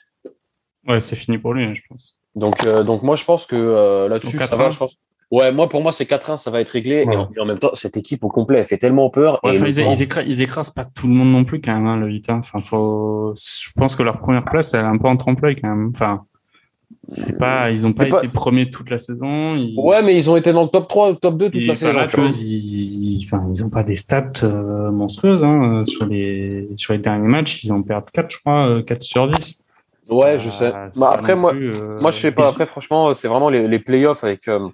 [0.88, 2.20] Ouais, c'est fini pour lui, hein, je pense.
[2.36, 4.56] Donc, euh, donc moi, je pense que euh, là-dessus, ça 4-1.
[4.58, 4.70] va.
[4.70, 4.98] Je pense.
[5.30, 7.04] Ouais, moi, pour moi, c'est 4-1, ça va être réglé.
[7.04, 7.14] Ouais.
[7.14, 9.40] Et, en, et en même temps, cette équipe au complet, elle fait tellement peur.
[9.44, 11.44] Ouais, et enfin, le ils, temps- ils, écrasent, ils écrasent pas tout le monde non
[11.44, 12.36] plus, quand même, hein, le hein.
[12.40, 13.34] Enfin, faut...
[13.36, 15.92] Je pense que leur première place, elle est un peu en trempe-l'œil, quand même.
[15.94, 16.24] Enfin,
[17.10, 17.72] c'est pas...
[17.72, 19.56] ils ont pas été premiers toute la saison.
[19.56, 19.76] Ils...
[19.78, 21.98] Ouais, mais ils ont été dans le top 3, top 2 toute Et, la saison.
[21.98, 22.40] là, tu tu vois, vois.
[22.42, 27.00] ils, enfin, ils ont pas des stats euh, monstrueuses hein, euh, sur les sur les
[27.00, 27.66] derniers matchs.
[27.66, 29.66] Ils ont perdu 4, je crois, euh, 4 sur 10.
[30.04, 30.72] C'est Ouais, pas- je sais.
[31.02, 32.48] Bah, après, moi- plus, euh, Moi, je sais pas.
[32.48, 34.48] Après, franchement, c'est vraiment les, les playoffs avec.
[34.48, 34.70] euh,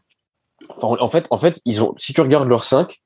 [0.81, 1.93] enfin, en fait, en fait, ils ont.
[1.97, 2.99] Si tu regardes leurs 5,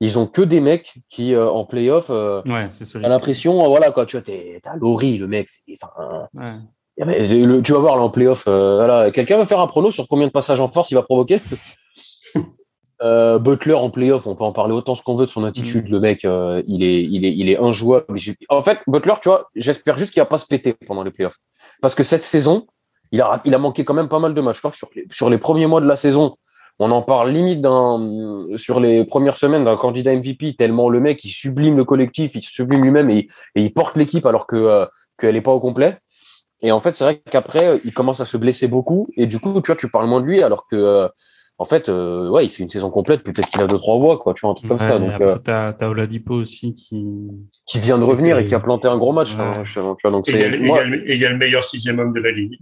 [0.00, 2.06] ils ont que des mecs qui euh, en playoff.
[2.10, 5.48] Euh, Ouais, T'as l'impression, euh, voilà quoi, tu vois, t'es- t'as Laurie, le mec.
[5.48, 6.54] c'est- Enfin, Ouais.
[6.98, 8.44] le- tu vas voir là en playoff.
[8.48, 11.02] euh, voilà, quelqu'un va faire un prono sur combien de passages en force il va
[11.02, 11.40] provoquer?
[13.02, 15.88] Butler en playoff, on peut en parler autant ce qu'on veut de son attitude.
[15.88, 18.04] Le mec, il est, il est, il est injouable.
[18.50, 21.38] En fait, Butler, tu vois, j'espère juste qu'il va pas se péter pendant les playoffs,
[21.80, 22.66] parce que cette saison,
[23.12, 24.56] il a, il a manqué quand même pas mal de matchs.
[24.56, 26.36] Je crois que sur les, sur les premiers mois de la saison,
[26.82, 31.22] on en parle limite d'un, sur les premières semaines d'un candidat MVP tellement le mec
[31.24, 33.18] il sublime le collectif, il sublime lui-même et,
[33.54, 34.86] et il porte l'équipe alors que euh,
[35.18, 35.98] qu'elle est pas au complet.
[36.62, 39.08] Et en fait, c'est vrai qu'après, il commence à se blesser beaucoup.
[39.16, 41.08] Et du coup, tu vois, tu parles moins de lui alors que, euh,
[41.56, 44.18] en fait, euh, ouais, il fait une saison complète, peut-être qu'il a deux trois voix,
[44.18, 44.98] quoi, tu vois, un truc comme ça.
[44.98, 47.28] Donc, euh, t'as, t'as Oladipo aussi qui.
[47.66, 49.34] qui vient de revenir et qui a planté un gros match.
[49.36, 49.42] Ouais.
[49.42, 51.62] hein, je- tu vois, donc Et il y a- moi, il y a le meilleur
[51.64, 52.58] sixième homme de la ligue.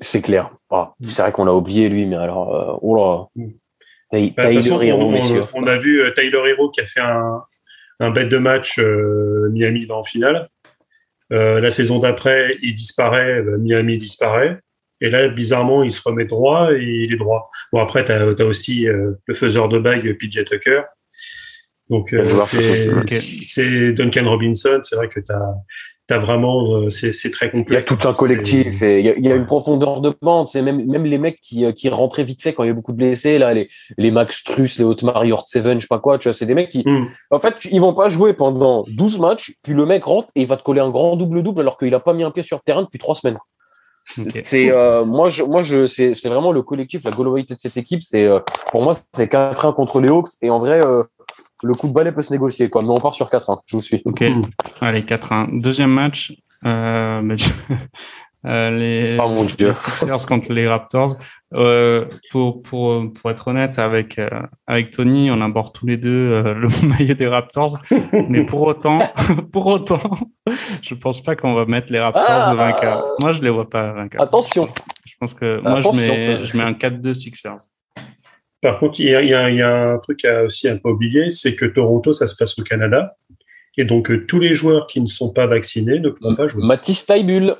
[0.00, 0.50] C'est clair.
[0.70, 3.50] Ah, c'est vrai qu'on l'a oublié lui, mais alors, euh, oh là, Mm.
[4.36, 5.42] Bah, façon, on, messieurs.
[5.54, 7.42] on- on a vu euh, Tyler Hero qui a fait un,
[8.00, 10.48] un bet de match euh, Miami dans le finale.
[11.32, 14.58] Euh, la saison d'après, il disparaît, Miami disparaît.
[15.00, 17.50] Et là, bizarrement, il se remet droit et il est droit.
[17.72, 20.82] Bon, après, tu as, aussi euh, le faiseur de bague, PJ Tucker.
[21.88, 24.80] Donc, euh, c'est Duncan Robinson.
[24.82, 25.54] C'est vrai que tu as,
[26.18, 26.76] vraiment.
[26.76, 27.76] euh, c'est très Il y complet.
[27.78, 30.48] a tout un collectif et il y a, il y a une profondeur de bande.
[30.48, 32.74] C'est même, même les mecs qui, euh, qui rentraient vite fait quand il y a
[32.74, 33.68] beaucoup de blessés, là, les,
[33.98, 36.70] les Max Truss, les Otmar Seven, je sais pas quoi, tu vois, c'est des mecs
[36.70, 37.06] qui, Mm.
[37.30, 40.46] en fait, ils vont pas jouer pendant 12 matchs, puis le mec rentre et il
[40.46, 42.62] va te coller un grand double-double alors qu'il a pas mis un pied sur le
[42.64, 43.38] terrain depuis trois semaines.
[44.42, 47.76] C'est, euh, moi, je, moi, je, c'est, c'est vraiment le collectif, la globalité de cette
[47.76, 48.02] équipe.
[48.02, 48.40] C'est, euh,
[48.72, 51.04] pour moi, c'est 4-1 contre les Hawks et en vrai, euh,
[51.62, 52.82] le coup de balai peut se négocier, quoi.
[52.82, 53.60] Mais on part sur 4-1.
[53.66, 54.02] Je vous suis.
[54.04, 54.20] Ok.
[54.22, 54.42] Mm.
[54.80, 55.60] Allez, 4-1.
[55.60, 56.32] Deuxième match.
[56.66, 57.36] Euh, mais-
[58.46, 59.68] euh, les, Oh mon dieu.
[59.68, 61.16] les Sixers contre les Raptors.
[61.54, 64.28] Euh, pour, pour, pour être honnête, avec, euh,
[64.66, 67.78] avec Tony, on aborde tous les deux euh, le maillot des Raptors.
[68.28, 68.98] mais pour autant,
[69.52, 70.00] pour autant,
[70.82, 72.54] je pense pas qu'on va mettre les Raptors Ah.
[72.54, 73.04] vainqueurs.
[73.20, 74.22] Moi, je les vois pas vainqueurs.
[74.22, 74.68] Attention.
[75.06, 77.56] Je pense que moi, je mets, je mets un 4-2 Sixers.
[78.62, 80.68] Par contre, il y a, il y a- il y a un truc à aussi
[80.68, 83.16] à pas oublier, c'est que Toronto, ça se passe au Canada.
[83.76, 86.62] Et donc, euh, tous les joueurs qui ne sont pas vaccinés ne pourront pas jouer.
[86.64, 87.54] Mathis Taibul.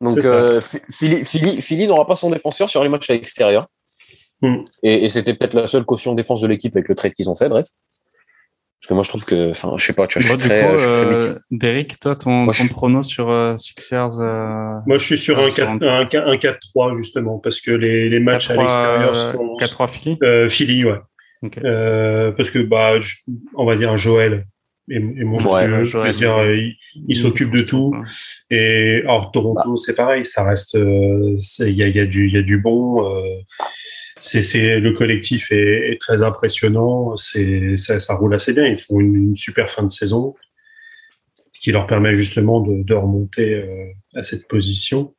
[0.00, 0.60] Donc, euh,
[0.90, 3.68] Philly, Philly, Philly n'aura pas son défenseur sur les matchs à l'extérieur.
[4.40, 4.64] Hmm.
[4.82, 7.36] Et, et c'était peut-être la seule caution défense de l'équipe avec le trade qu'ils ont
[7.36, 7.66] fait, bref.
[8.80, 10.48] Parce que moi, je trouve que, enfin, je sais pas, tu vois, je Bon, suis
[10.48, 11.38] du très, coup, je suis très euh.
[11.50, 15.18] Derek, toi, ton, Moi, je ton suis- prono sur euh, Sixers euh, Moi, je suis
[15.18, 18.20] sur Ah, un sur 4 un- un 4 un 4-3, justement, parce que les, les
[18.20, 19.56] matchs à 4-3, l'extérieur euh, sont.
[19.58, 20.98] 4-3 Philly Euh, Philly, ouais.
[21.62, 23.16] Euh, parce que, bah, je-
[23.54, 24.46] on va dire, Joël
[24.90, 25.54] est, est monstrueux.
[25.56, 26.14] Ouais, Je veux Joël.
[26.14, 26.74] dire, euh, il,
[27.06, 27.94] il s'occupe de tout.
[28.50, 32.28] Et alors Toronto, c'est pareil, ça reste, euh, il y a, il y a du,
[32.28, 33.04] il y a du bon.
[33.06, 33.22] euh,
[34.20, 37.16] c'est, c'est le collectif est, est très impressionnant.
[37.16, 38.66] C'est, ça, ça roule assez bien.
[38.66, 40.34] Ils font une, une super fin de saison
[41.60, 45.14] qui leur permet justement de, de remonter euh, à cette position.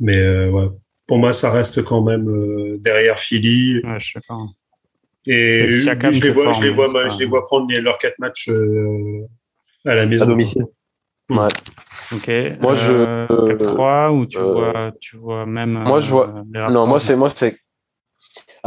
[0.00, 0.68] Mais euh, ouais,
[1.06, 3.80] pour moi, ça reste quand même euh, derrière Philly.
[3.84, 4.38] Ouais, je sais pas.
[5.26, 7.98] Et C'est Siakam je les vois, je les vois, je les vois prendre les- leurs
[7.98, 9.26] quatre matchs euh,
[9.84, 10.24] à la maison.
[10.24, 10.64] À domicile.
[11.30, 11.48] Ouais.
[12.12, 12.30] Ok.
[12.60, 15.72] Moi, je- euh, 4-3 ou tu euh, vois, tu vois même.
[15.72, 17.56] moi, je vois- euh, Non, moi, c'est, moi, c'est.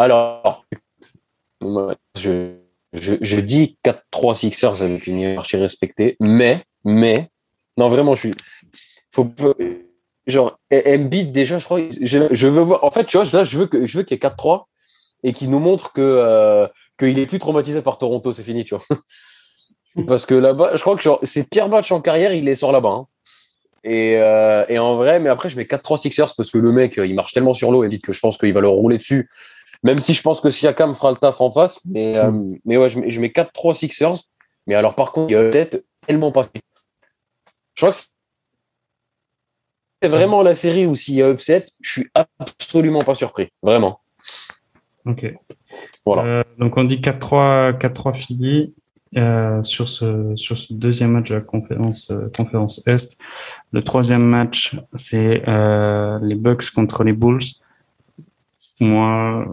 [0.01, 0.65] Alors,
[1.61, 2.55] moi, je,
[2.91, 7.29] je, je dis 4-3 Sixers avec une hiérarchie respectée, mais, mais,
[7.77, 8.33] non, vraiment, je suis.
[9.11, 9.29] Faut,
[10.25, 12.83] genre, Embiid, déjà, je crois, je, je veux voir.
[12.83, 14.63] En fait, tu vois, là, je veux que, je veux qu'il y ait 4-3
[15.23, 16.67] et qu'il nous montre que, euh,
[16.97, 18.83] qu'il est plus traumatisé par Toronto, c'est fini, tu vois.
[20.07, 22.71] Parce que là-bas, je crois que genre, ses pires matchs en carrière, il les sort
[22.71, 22.89] là-bas.
[22.89, 23.07] hein.
[23.83, 26.97] Et, euh, et en vrai, mais après, je mets 4-3 Sixers parce que le mec,
[26.97, 29.29] il marche tellement sur l'eau et vite que je pense qu'il va leur rouler dessus.
[29.83, 31.79] Même si je pense que Siakam fera le taf en face.
[31.85, 32.31] Mais, euh,
[32.65, 34.17] mais ouais, je mets, je mets 4-3 Sixers.
[34.67, 36.47] Mais alors, par contre, il y a peut-être tellement pas.
[36.53, 37.97] Je crois que
[40.01, 43.49] c'est vraiment la série où s'il y a upset, je suis absolument pas surpris.
[43.61, 43.99] Vraiment.
[45.05, 45.33] Ok.
[46.05, 46.23] Voilà.
[46.23, 48.73] Euh, donc on dit 4-3, 4-3 Philly.
[49.17, 53.17] Euh, sur ce sur ce deuxième match de la conférence euh, conférence Est.
[53.73, 55.43] Le troisième match, c'est
[56.21, 57.41] les Bucks contre les Bulls.
[58.81, 59.45] Moi,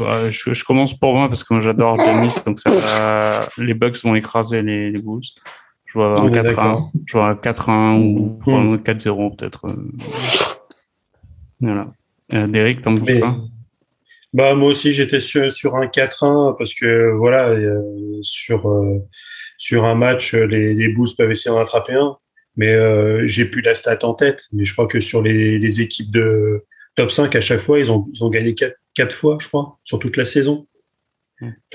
[0.00, 3.74] euh, je, je commence pour moi parce que moi j'adore Giannis, donc ça va, les
[3.74, 5.20] Bucks vont écraser les, les Bulls.
[5.86, 6.90] Je vois un On est 4-1, d'accord.
[7.04, 8.74] je vois un 4-1 ou Mm.
[8.74, 9.66] un 4-0 peut-être.
[9.66, 9.74] euh.
[11.60, 11.88] Voilà.
[12.32, 13.36] Euh, Derek, t'en Mais- pas
[14.32, 17.82] Bah, moi aussi, j'étais sur, sur un 4-1 parce que voilà, euh,
[18.22, 18.98] sur, euh,
[19.58, 22.16] sur un match, les, les Bulls peuvent essayer d'en attraper un.
[22.56, 24.44] Mais j'ai plus la stat en tête.
[24.52, 26.64] Mais je crois que sur les, les équipes de
[27.00, 29.78] top 5, à chaque fois, ils ont, ils ont gagné 4, quatre fois, je crois,
[29.84, 30.66] sur toute la saison.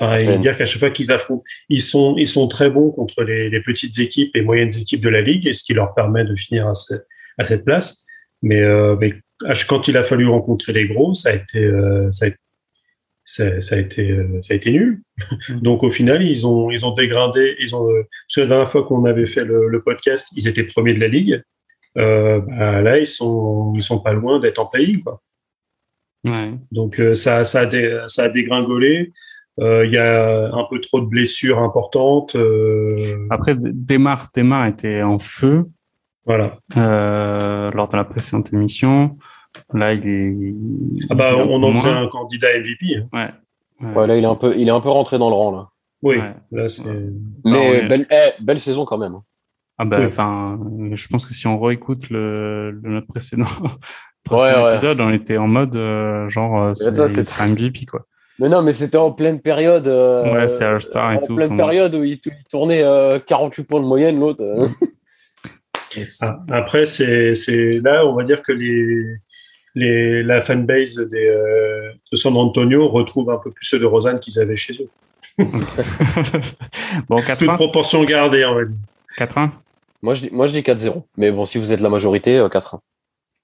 [0.00, 0.38] Enfin, et Ouais.
[0.38, 3.60] dire qu'à chaque fois qu'ils affrontent, ils sont, ils sont très bons contre les, les
[3.60, 6.68] petites équipes et moyennes équipes de la ligue, et ce qui leur permet de finir
[6.68, 6.94] à, ce-
[7.38, 8.04] à cette place.
[8.42, 9.14] Mais, euh, mais
[9.68, 12.30] quand il a fallu rencontrer les gros, ça a été, euh, ça a,
[13.24, 15.02] ça, ça a été, euh, ça a été nul.
[15.48, 15.60] Mhm.
[15.62, 17.56] Donc au final, ils ont, ils ont dégradé.
[17.58, 20.46] Ils ont, euh, parce que la dernière fois qu'on avait fait le, le podcast, ils
[20.46, 21.42] étaient premiers de la ligue.
[21.96, 25.22] Euh, bah, là, ils sont, ils sont pas loin d'être en play quoi.
[26.26, 26.54] Ouais.
[26.72, 29.12] Donc euh, ça, ça, a dé- ça a dégringolé.
[29.60, 32.36] Euh, Il y a un peu trop de blessures importantes.
[32.36, 35.64] euh, Après, D- Demar, Demar était en feu
[36.26, 36.58] voilà.
[36.76, 39.16] euh, lors de la précédente émission.
[39.72, 40.54] Là, il est.
[41.08, 42.96] Ah bah, il est un on en faisait un candidat MVP.
[42.96, 43.08] hein.
[43.80, 43.88] Ouais.
[43.94, 45.68] Ouais, là, il est un peu, il est un peu rentré dans le rang, là.
[46.02, 46.34] Oui, Ouais.
[46.52, 46.82] là, c'est.
[47.44, 47.86] Mais ouais.
[47.86, 49.18] belle, eh, belle saison quand même.
[49.78, 50.06] Ah bah, Oui.
[50.06, 50.58] enfin,
[50.92, 53.44] je pense que si on réécoute le, le notre précédent,
[54.24, 54.72] précédent Ouais, ouais.
[54.72, 58.06] épisode, on était en mode euh, genre euh, c'est, sera MVP quoi.
[58.38, 59.86] Mais non, mais c'était en pleine période.
[59.86, 63.18] euh, Ouais, c'était All-Star et en tout, pleine enfin, période où il, il tournait euh,
[63.18, 64.42] 48 points de moyenne, l'autre.
[64.44, 64.68] euh.
[66.22, 69.04] Ah, après, c'est, c'est là, on va dire que les,
[69.74, 74.20] les, la fanbase des, euh, de San Antonio retrouve un peu plus ceux de Rosanne
[74.20, 74.90] qu'ils avaient chez eux.
[77.08, 78.76] bon, Toute 4-1, proportion gardée, va dire.
[79.18, 79.50] 4-1.
[80.06, 81.02] Moi, je dis, moi, je dis 4-0.
[81.16, 82.78] Mais bon, si vous êtes la majorité, euh, 4-1.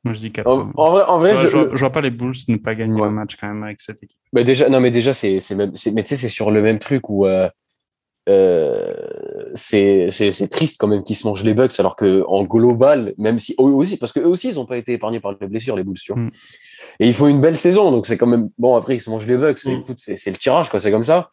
[0.05, 0.47] Moi je dis 4-1.
[0.47, 2.77] En, en vrai, en vrai je, je, vois, je vois pas les Bulls ne pas
[2.77, 3.09] gagner Ouais.
[3.09, 4.17] un match quand même avec cette équipe.
[4.33, 6.79] mais déjà, non, mais déjà, c'est, c'est même, mais tu sais, c'est sur le même
[6.79, 7.49] truc où, euh,
[8.29, 8.95] euh,
[9.55, 13.13] c'est, c'est, c'est triste quand même qu'ils se mangent les Bucks, alors que en global,
[13.19, 15.47] même si, eux aussi, parce que eux aussi, ils ont pas été épargnés par les
[15.49, 16.23] blessures, les Bulls, tu vois.
[16.23, 16.31] Mm.
[17.01, 19.27] Et ils font une belle saison, donc c'est quand même, bon, après, ils se mangent
[19.27, 19.65] les Bucks.
[19.65, 19.71] Mm.
[19.71, 21.31] Écoute, c'est le tirage, quoi, c'est comme ça.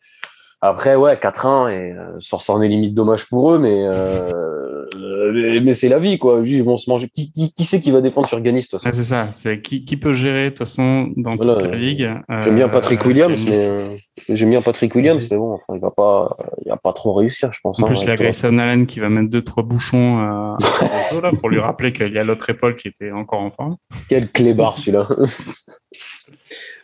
[0.61, 4.79] Après, ouais, 4-1, et, euh, sur ça, on est limite dommage pour eux, mais, euh,
[4.95, 6.41] euh, mais, mais c'est la vie, quoi.
[6.43, 7.07] Ils vont se manger.
[7.07, 8.87] Qui, qui, qui c'est qui va défendre sur Ganis, de toute façon?
[8.87, 9.29] Ouais, c'est ça.
[9.31, 12.13] C'est qui, qui peut gérer de toute façon dans Voilà, toute la euh, ligue.
[12.41, 13.85] J'aime bien euh, Patrick Williams, mais euh,
[14.29, 17.51] j'aime bien Patrick Williams, mais bon, enfin, il va pas, il va pas trop réussir,
[17.51, 17.79] je pense.
[17.79, 20.19] En hein, plus, il y a euh, Grayson Allen qui va mettre deux trois bouchons
[20.19, 23.51] euh, à là, pour lui rappeler qu'il y a l'autre épaule qui était encore en
[23.51, 23.77] forme.
[24.09, 25.07] Quel clébard celui-là.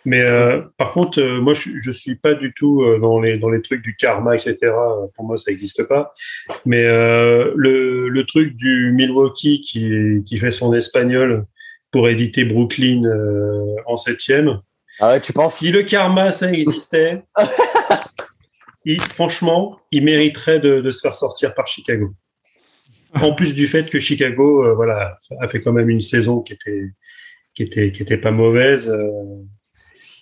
[0.06, 3.40] Mais euh, par contre, euh, moi, je, je suis pas du tout euh, dans les
[3.40, 4.57] dans les trucs du karma, etc.
[5.15, 6.14] Pour moi, ça n'existe pas.
[6.65, 11.45] Mais euh, le le truc du Milwaukee qui qui fait son espagnol
[11.91, 14.60] pour éviter Brooklyn euh, en septième.
[14.99, 15.56] ah ouais, tu penses?
[15.56, 17.23] Si le karma ça existait,
[18.86, 22.14] il, franchement, il mériterait de, de se faire sortir par Chicago.
[23.22, 26.53] En plus du fait que Chicago, euh, voilà, a fait quand même une saison qui
[26.53, 26.84] était
[27.56, 28.94] qui était qui était pas mauvaise.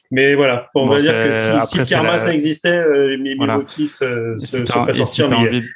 [0.03, 0.07] Euh.
[0.11, 3.15] mais voilà, on Bon, va dire que si, après, si karma la- ça existait, euh,
[3.17, 3.53] les Voilà.
[3.55, 5.23] Milwaukee se, se, Si se ferait si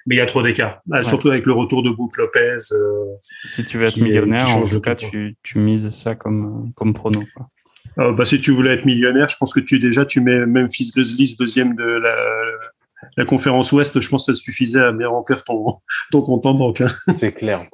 [0.05, 0.81] mais, il y a trop d'écart.
[0.91, 1.03] Ah, Ouais.
[1.03, 2.57] Surtout avec le retour de Brook Lopez.
[2.71, 3.05] euh,
[3.45, 6.71] si tu veux être qui millionnaire, qui en tout cas, tu, tu mises ça comme,
[6.75, 7.21] comme prono.
[7.35, 7.47] Quoi.
[7.99, 10.91] Euh, bah, si tu voulais être millionnaire, je pense que tu déjà tu mets Memphis
[10.95, 12.15] Grizzlies deuxième de la,
[13.17, 13.99] la conférence Ouest.
[13.99, 15.77] Je pense que ça suffisait à bien remplir ton,
[16.11, 16.81] ton compte en banque.
[16.81, 16.91] hein.
[17.17, 17.65] C'est clair.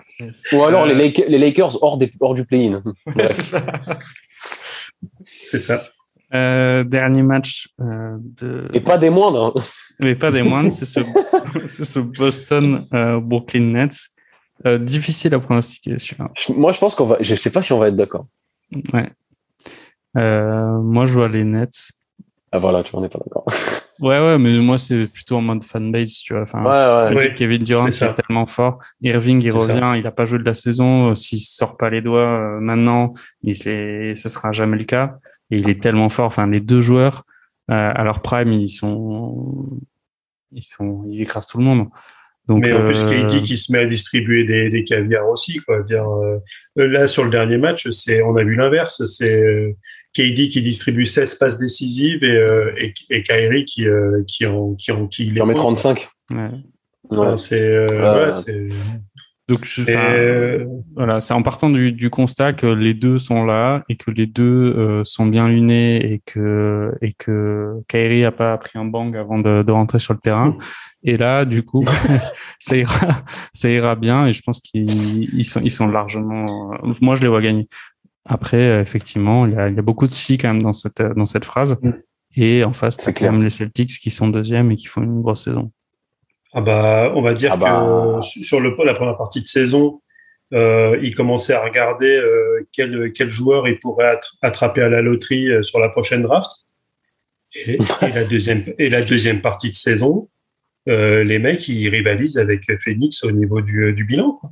[0.53, 2.81] Ou alors les, Euh, Lakers, les Lakers hors, des, hors du play-in.
[3.15, 3.61] Ouais, c'est ça.
[5.25, 5.83] C'est ça.
[6.33, 9.53] Euh, dernier match euh, de, Et pas des moindres.
[9.55, 9.61] hein.
[9.99, 10.99] mais pas des moindres, c'est ce,
[11.67, 14.07] c'est ce Boston euh, Brooklyn Nets.
[14.65, 15.97] Euh, difficile à pronostiquer.
[15.99, 16.29] celui-là.
[16.55, 17.17] Moi, je pense qu'on va.
[17.19, 18.25] Je sais pas si on va être d'accord.
[18.93, 19.09] Ouais.
[20.17, 21.91] Euh, moi, je vois les Nets.
[22.51, 23.45] Ah voilà, tu vois, on n'est pas d'accord.
[23.99, 26.41] Ouais, ouais, mais moi, c'est plutôt en mode fanbase, tu vois.
[26.41, 26.63] Enfin,
[27.11, 27.33] Ouais, ouais.
[27.35, 28.79] Kevin Durant, c'est tellement fort.
[29.01, 29.57] Irving, il ça.
[29.57, 31.13] revient, il a pas joué de la saison.
[31.13, 32.19] S'il sort pas les doigts
[32.57, 35.19] euh, maintenant, il c'est, ce sera jamais le cas.
[35.53, 36.25] Et il est tellement fort.
[36.25, 37.25] Enfin, les deux joueurs,
[37.69, 39.69] euh, à leur prime, ils sont,
[40.51, 41.87] ils sont, ils écrasent tout le monde.
[42.47, 45.59] Donc, Mais en plus, euh, KD qui se met à distribuer des, des caviars aussi,
[45.59, 45.81] quoi.
[45.83, 46.39] Dire, euh,
[46.75, 49.05] là, sur le dernier match, c'est, on a vu l'inverse.
[49.05, 49.71] C'est euh,
[50.13, 54.73] KD qui distribue 16 passes décisives et, euh, et, et Kyrie qui, euh, qui en,
[54.73, 55.73] qui en, qui les Tu en mets prend.
[55.73, 56.09] 35.
[56.31, 56.37] ouais.
[56.37, 56.49] Ouais.
[57.11, 58.69] Enfin, c'est, euh, voilà, c'est,
[59.49, 60.65] Donc, je, euh,
[60.95, 64.25] Voilà, c'est en partant du, du constat que les deux sont là et que les
[64.25, 69.15] deux euh, sont bien lunés et que et que Kyrie a pas pris un bang
[69.17, 70.57] avant de, de rentrer sur le terrain.
[71.03, 71.83] Et là, du coup,
[72.59, 73.07] ça ira,
[73.51, 74.89] ça ira bien et je pense qu'ils
[75.37, 76.73] ils sont ils sont largement.
[76.75, 77.67] euh, Moi, je les vois gagner.
[78.25, 80.71] Après, euh, effectivement, il y a, il y a beaucoup de si quand même dans
[80.71, 81.75] cette dans cette phrase.
[81.81, 81.91] Mm.
[82.37, 85.21] Et en face, C'est quand même les Celtics qui sont deuxièmes et qui font une
[85.21, 85.71] grosse saison.
[86.53, 88.19] Ah bah, on va dire Ah bah.
[88.21, 90.01] que sur le, la première partie de saison,
[90.53, 95.01] euh, il commençait à regarder euh, quel, quel joueur il pourrait attra- attraper à la
[95.01, 96.51] loterie euh, sur la prochaine draft.
[97.55, 100.27] Et, et la deuxième et la deuxième partie de saison,
[100.89, 104.33] euh, les mecs ils rivalisent avec Phoenix au niveau du, du bilan.
[104.33, 104.51] Quoi.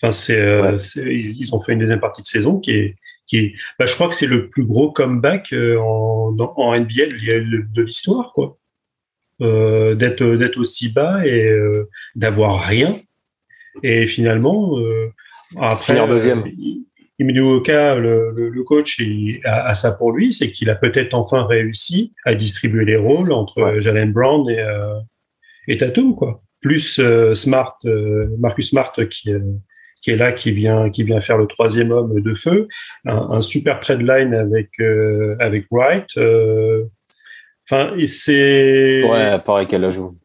[0.00, 0.76] Enfin, c'est, euh, Ouais.
[1.12, 2.96] ils ils ont fait une deuxième partie de saison qui est
[3.26, 7.06] qui est, bah, je crois que c'est le plus gros comeback euh, en, en NBA
[7.06, 8.58] de, de l'histoire, quoi
[9.40, 12.94] euh, d'être d'être aussi bas et euh, d'avoir rien.
[13.82, 15.08] Et finalement, euh,
[15.58, 16.40] après, Finir deuxième.
[16.40, 20.74] euh, Oka, le, le, le coach, il a, a ça pour lui, c'est qu'il a
[20.74, 23.80] peut-être enfin réussi à distribuer les rôles entre Ouais.
[23.80, 24.98] Jalen Brown et, euh,
[25.66, 26.42] et Tatum, quoi.
[26.60, 29.40] Plus euh, Smart, euh, Marcus Smart qui, euh,
[30.02, 32.68] qui est là, qui vient, qui vient faire le troisième homme de feu,
[33.04, 36.06] un, un super trade line avec euh, avec Wright.
[36.16, 36.84] euh,
[37.70, 40.16] Enfin, et c'est Ouais, pareil qu'elle la joue.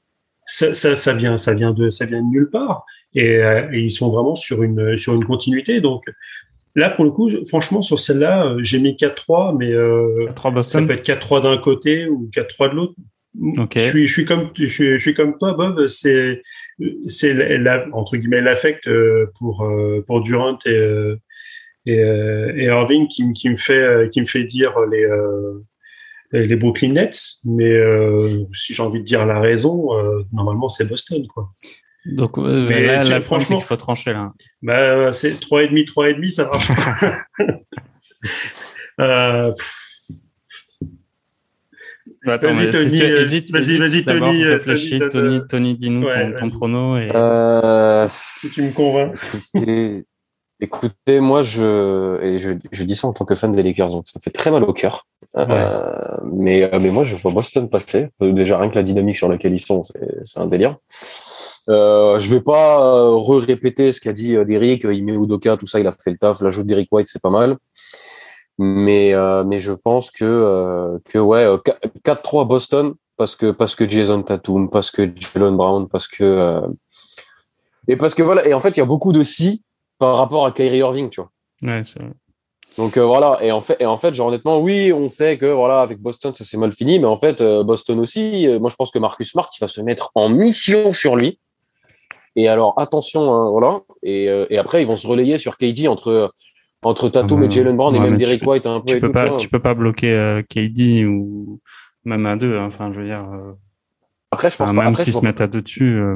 [0.46, 2.86] ça, ça, ça vient, ça vient de, ça vient de nulle part.
[3.16, 5.82] Et, euh, et ils sont vraiment sur une, sur une continuité.
[5.82, 6.04] Donc,
[6.76, 10.82] là, pour le coup, franchement, sur celle-là, euh, j'ai mis 4-3, mais euh, 3 ça
[10.82, 12.94] peut être 4-3 d'un côté ou 4-3 de l'autre.
[13.58, 13.74] Ok.
[13.78, 15.88] Je suis, je suis comme, je suis, je suis comme toi, Bob.
[15.88, 16.42] C'est,
[17.08, 21.16] c'est la, entre guillemets l'affect euh, pour euh, pour Durant et euh,
[21.86, 25.64] et, euh, et Irving qui, me- qui me fait qui me fait dire les euh,
[26.34, 27.18] les Brooklyn Nets.
[27.46, 31.50] Mais euh, si j'ai envie de dire la raison, euh, normalement c'est Boston, quoi.
[32.06, 34.32] Donc euh, Mais là, tu- franchement, qu'il faut trancher là.
[34.62, 37.18] Bah, c'est trois et demi, trois et demi, ça marche pas.
[39.00, 39.52] euh,
[42.26, 42.40] Vas-y,
[42.72, 42.98] Tony,
[43.52, 45.00] vas-y, vas-y, Tony, réfléchis.
[45.50, 46.98] Tony, dis-nous Ouais, ton, ton prono.
[46.98, 47.10] Et...
[47.14, 49.16] Euh, si tu me convaincs.
[50.60, 54.08] écoutez, moi, je, et je, je dis ça en tant que fan des Lakers, donc
[54.08, 55.06] ça me fait très mal au cœur.
[55.36, 58.10] Euh, mais, euh, mais moi, je vois Boston passer.
[58.22, 60.78] Euh, Déjà, rien que la dynamique sur laquelle ils sont, c'est un délire.
[61.70, 62.78] Euh, je vais pas
[63.10, 66.42] re-répéter ce qu'a dit Derrick, il met Udoka, tout ça, il a fait le taf.
[66.42, 67.58] L'ajout de Derrick White, c'est pas mal.
[68.60, 71.58] Mais, euh, mais je pense que, euh, que ouais, euh,
[72.04, 76.62] 4-3 Boston, parce que, parce que Jason Tatum, parce que Jalen Brown, parce que,
[77.88, 79.64] et parce que voilà, et en fait, il y a beaucoup de si
[80.04, 81.32] par rapport à Kyrie Irving, tu vois.
[81.62, 82.12] Ouais, c'est vrai.
[82.78, 85.46] Donc euh, voilà, et en fait, et en fait, genre honnêtement, oui, on sait que
[85.46, 88.70] voilà, avec Boston, ça s'est mal fini, mais en fait, euh, Boston aussi, euh, moi
[88.70, 91.40] je pense que Marcus Smart, il va se mettre en mission sur lui.
[92.36, 96.34] Et alors attention, hein, voilà, et, et après ils vont se relayer sur KD entre
[96.82, 98.88] entre Tatum et Jalen Brown et même peux- White un peu.
[98.88, 101.60] Tu et peux tout, pas, tu peux pas bloquer KD ou
[102.04, 102.58] même à deux.
[102.58, 102.66] hein.
[102.68, 103.24] Enfin, je veux dire,
[104.34, 104.84] Après, je pense enfin, pas.
[104.86, 105.96] même s'ils se mettent à deux dessus.
[106.00, 106.16] euh,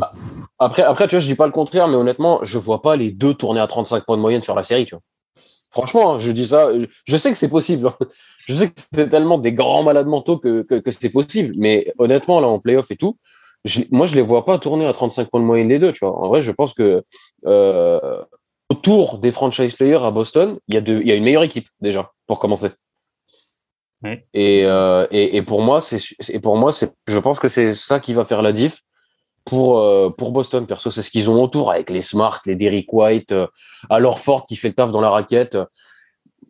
[0.60, 3.12] après, après, tu vois, je dis pas le contraire, mais honnêtement, je vois pas les
[3.12, 5.02] deux tourner à 35 points de moyenne sur la série, tu vois.
[5.70, 6.70] Franchement, hein, je dis ça,
[7.06, 7.88] je, sais que c'est possible.
[7.88, 7.96] hein.
[8.48, 11.52] Je sais que c'est tellement des grands malades mentaux que, que, que c'est possible.
[11.58, 13.18] Mais honnêtement, là, en playoff et tout,
[13.66, 16.06] je- moi, je les vois pas tourner à 35 points de moyenne les deux, tu
[16.06, 16.18] vois.
[16.18, 17.04] En vrai, je pense que
[17.46, 18.24] euh,
[18.70, 21.44] autour des franchise players à Boston, il y, a de- il y a une meilleure
[21.44, 22.70] équipe, déjà, pour commencer.
[24.06, 25.80] Euh, et, et pour moi,
[26.30, 26.72] et pour moi,
[27.08, 28.82] je pense que c'est ça qui va faire la diff
[29.48, 30.68] pour, euh, pour Boston.
[30.68, 33.48] Perso, c'est ce qu'ils ont autour avec les Smart, les Derrick White, euh,
[33.90, 35.58] alors Ford qui fait le taf dans la raquette.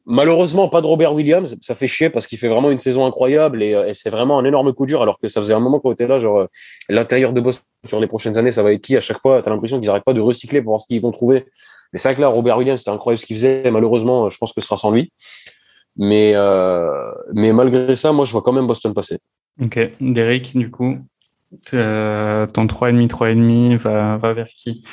[0.10, 1.57] Malheureusement, pas de Robert Williams.
[1.61, 4.45] Ça fait chier parce qu'il fait vraiment une saison incroyable et, euh, c'est vraiment un
[4.45, 6.19] énorme coup dur alors que ça faisait un moment qu'on était là.
[6.19, 6.48] Genre,
[6.90, 9.41] l'intérieur de Boston sur les prochaines années, ça va être qui à chaque fois?
[9.41, 11.45] T'as l'impression qu'ils n'arrêtent pas de recycler pour voir ce qu'ils vont trouver.
[11.94, 13.69] Mais c'est vrai que là, Robert Williams, c'était incroyable ce qu'il faisait.
[13.69, 15.11] Malheureusement, je pense que ce sera sans lui.
[15.98, 19.18] Mais, euh, mais malgré ça, moi, je vois quand même Boston passer.
[19.64, 20.98] Ok, Derek, du coup,
[21.74, 24.84] euh, ton 3,5, 3,5 va, va vers qui?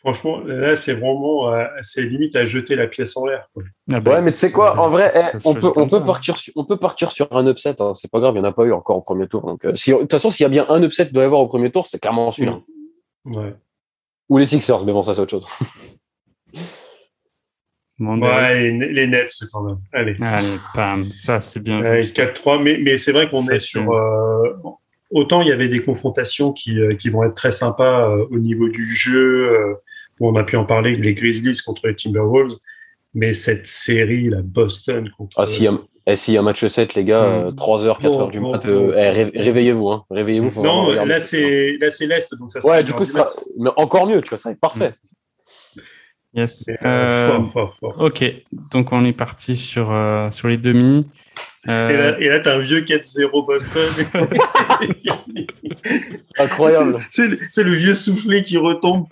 [0.00, 3.48] Franchement, là, c'est vraiment, euh, c'est limite à jeter la pièce en l'air.
[3.92, 5.86] Ah bah, Ouais, mais tu sais quoi, en vrai, ça- eh, ça on peut, on
[5.86, 6.04] peut ça.
[6.04, 7.80] partir, sur, on peut partir sur un upset.
[7.80, 9.42] Hein, c'est pas grave, il n'y en a pas eu encore au premier tour.
[9.42, 11.26] Donc, euh, si, de toute façon, s'il y a bien un upset qu'il doit y
[11.26, 12.58] avoir au premier tour, c'est clairement celui-là.
[13.26, 13.54] Ouais.
[14.28, 15.46] Ou les Sixers, mais bon, ça c'est autre chose.
[18.06, 19.78] Ouais, les, les Nets quand même.
[19.92, 20.14] Allez.
[20.20, 22.06] Allez, bam, ça c'est bien Ouais, vu.
[22.06, 23.92] 4-3, mais, mais c'est vrai qu'on est sur.
[23.92, 24.48] euh,
[25.10, 28.38] autant il y avait des confrontations qui, euh, qui vont être très sympas euh, au
[28.38, 29.74] niveau du jeu, euh,
[30.20, 32.56] où on a pu en parler, les Grizzlies contre les Timberwolves,
[33.14, 35.38] mais cette série, la Boston contre.
[35.38, 35.72] Ah, s'il y a,
[36.06, 37.46] eh, s'il y a match 7, les gars, Mm.
[37.48, 38.92] euh, 3h, 4h du Bon, mat, bon, euh, bon.
[38.96, 40.04] eh, ré- réveillez-vous, hein.
[40.10, 41.26] Réveillez-vous, non, là ça.
[41.26, 43.44] c'est là c'est l'est, donc ça sera Ouais, du coup, sera, mat.
[43.58, 44.94] mais encore mieux, tu vois, ça va être parfait.
[46.34, 46.68] Yes.
[46.68, 48.00] Euh, euh, fort, fort, fort.
[48.00, 48.24] ok,
[48.72, 51.06] donc on est parti sur, euh, sur les demi.
[51.68, 53.88] Euh, Et là, t'as un vieux 4-0 Boston.
[56.38, 56.98] Incroyable.
[57.10, 59.06] c'est le, vieux soufflé qui retombe.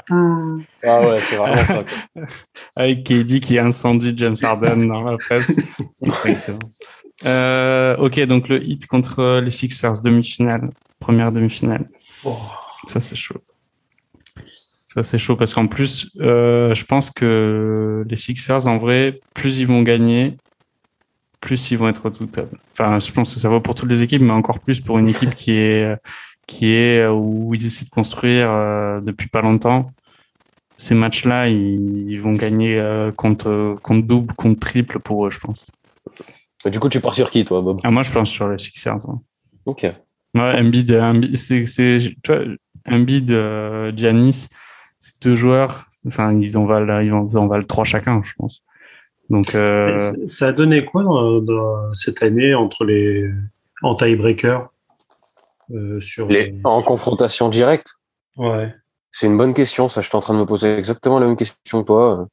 [0.82, 1.84] Ah ouais, c'est vraiment ça.
[2.14, 2.22] quoi.
[2.76, 5.60] avec KD qui incendie James Harden dans la presse.
[5.92, 6.58] C'est excellent.
[7.24, 11.88] Euh, ok, donc le hit contre les Sixers, demi-finale, première demi-finale.
[12.24, 12.36] Oh.
[12.86, 13.36] Ça, c'est chaud.
[14.92, 19.60] Ça, c'est chaud parce qu'en plus, euh, je pense que les Sixers, en vrai, plus
[19.60, 20.36] ils vont gagner,
[21.40, 22.58] plus ils vont être redoutables.
[22.72, 25.06] Enfin, je pense que ça vaut pour toutes les équipes, mais encore plus pour une
[25.06, 25.96] équipe qui est,
[26.48, 29.92] qui est où ils essaient de construire euh, depuis pas longtemps.
[30.76, 35.38] Ces matchs-là, ils, ils vont gagner euh, contre, contre double, contre triple pour eux, je
[35.38, 35.70] pense.
[36.64, 37.78] Mais du coup, tu pars sur qui, toi, Bob?
[37.84, 39.08] Ah, moi, je pense sur les Sixers.
[39.08, 39.20] hein.
[39.66, 39.82] Ok.
[40.34, 42.42] Ouais, Embiid, Embiid c'est, c'est, tu vois,
[42.88, 44.48] Embiid, euh, Giannis,
[45.00, 45.86] c'est deux joueurs.
[46.06, 48.62] Enfin, ils en valent, ils en, valent trois chacun, je pense.
[49.28, 49.98] Donc, euh,
[50.28, 53.30] Ça- a donné quoi dans, dans cette année entre les
[53.82, 54.68] en tiebreaker
[55.72, 57.94] euh, sur Les, en confrontation directe?
[58.36, 58.74] Ouais
[59.10, 60.00] C'est une bonne question, ça.
[60.00, 62.28] Je suis en train de me poser exactement la même question que toi.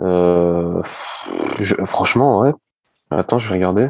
[0.00, 0.82] Euh,
[1.60, 2.52] je- franchement, ouais.
[3.10, 3.88] Attends, je vais regarder.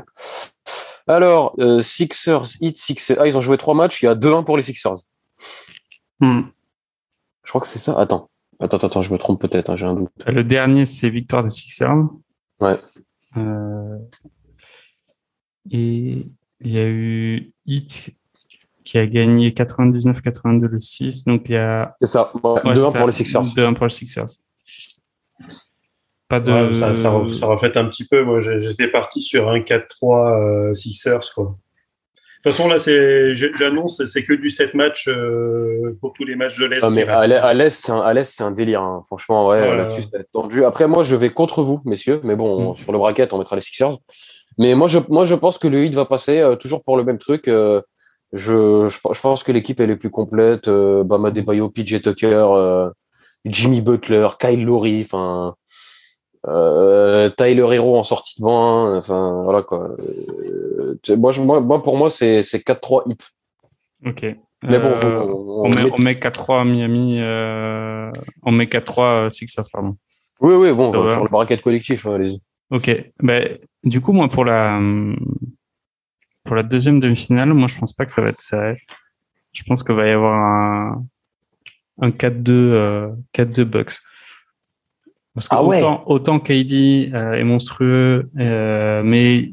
[1.09, 3.16] Alors, euh, Sixers, Heat, Sixers.
[3.20, 4.02] Ah, ils ont joué trois matchs.
[4.02, 4.97] Il y a 2-1 pour les Sixers.
[6.20, 6.43] Hmm.
[7.47, 7.98] Je crois que c'est ça.
[7.98, 8.28] Attends.
[8.60, 10.10] Attends, attends, je me trompe peut-être, hein, j'ai un doute.
[10.27, 11.94] Le dernier, c'est victoire des Sixers.
[12.60, 12.78] Ouais.
[13.36, 13.98] Euh,
[15.70, 16.27] et
[16.60, 18.14] il y a eu Heat
[18.85, 21.24] qui a gagné 99-82 le 6.
[21.24, 21.94] Donc il y a.
[22.01, 22.31] C'est ça.
[22.43, 22.98] Ouais, Ouais, 2-1 c'est ça.
[22.98, 23.43] pour les Sixers.
[23.43, 24.27] 2-1 pour les Sixers.
[26.28, 26.51] Pas de.
[26.51, 28.24] Ouais, ça, ça, re- ça reflète un petit peu.
[28.24, 31.56] Moi, j'étais parti sur un 4-3 euh, Sixers, quoi.
[32.47, 36.36] De toute façon, là, c'est, j'annonce, c'est que du 7 matchs euh, pour tous les
[36.36, 36.78] matchs de l'Est.
[36.81, 38.82] Ah, mais à l'Est, à l'Est, c'est un, c'est délire.
[38.82, 39.01] hein.
[39.05, 40.64] Franchement, ouais, Ouais, là-dessus, être tendu.
[40.64, 42.20] Après, moi, je vais contre vous, messieurs.
[42.23, 42.77] Mais bon, Mm.
[42.77, 43.98] sur le bracket, on mettra les Sixers.
[44.59, 47.02] Mais moi, je, moi, je pense que le Heat va passer euh, toujours pour le
[47.02, 47.48] même truc.
[47.48, 47.81] euh,
[48.32, 50.68] je, je, je pense que l'équipe elle est plus complète.
[50.68, 52.47] Bama Debayo, PJ Tucker,
[53.44, 55.55] Jimmy Butler, Kyle Lowry, enfin
[56.48, 58.86] euh, Tyler Hero en sortie de banc.
[58.86, 59.97] hein, Enfin voilà quoi.
[59.98, 63.31] Euh, moi, je- moi, pour moi, c'est c'est 4-3 Heat.
[64.05, 64.23] Ok.
[64.62, 67.18] Mais bon, Euh, on, on met, met- on met 4-3 Miami.
[67.20, 68.10] Euh,
[68.43, 69.97] on met 4-3 Sixers, pardon.
[70.40, 71.12] Oui, oui, bon, va.
[71.12, 72.40] sur le bracket collectif, hein, allez-y.
[72.70, 72.90] Ok.
[73.23, 74.81] Ben, du coup, moi, pour la,
[76.44, 78.78] pour la deuxième demi-finale, moi, je pense pas que ça va être serré.
[79.52, 81.05] Je pense qu'il va y avoir un,
[82.01, 83.94] un 4-2, euh, 4-2 Bucks.
[85.37, 85.77] Parce que Ah ouais.
[85.79, 89.51] autant, autant KD euh, est monstrueux, euh, mais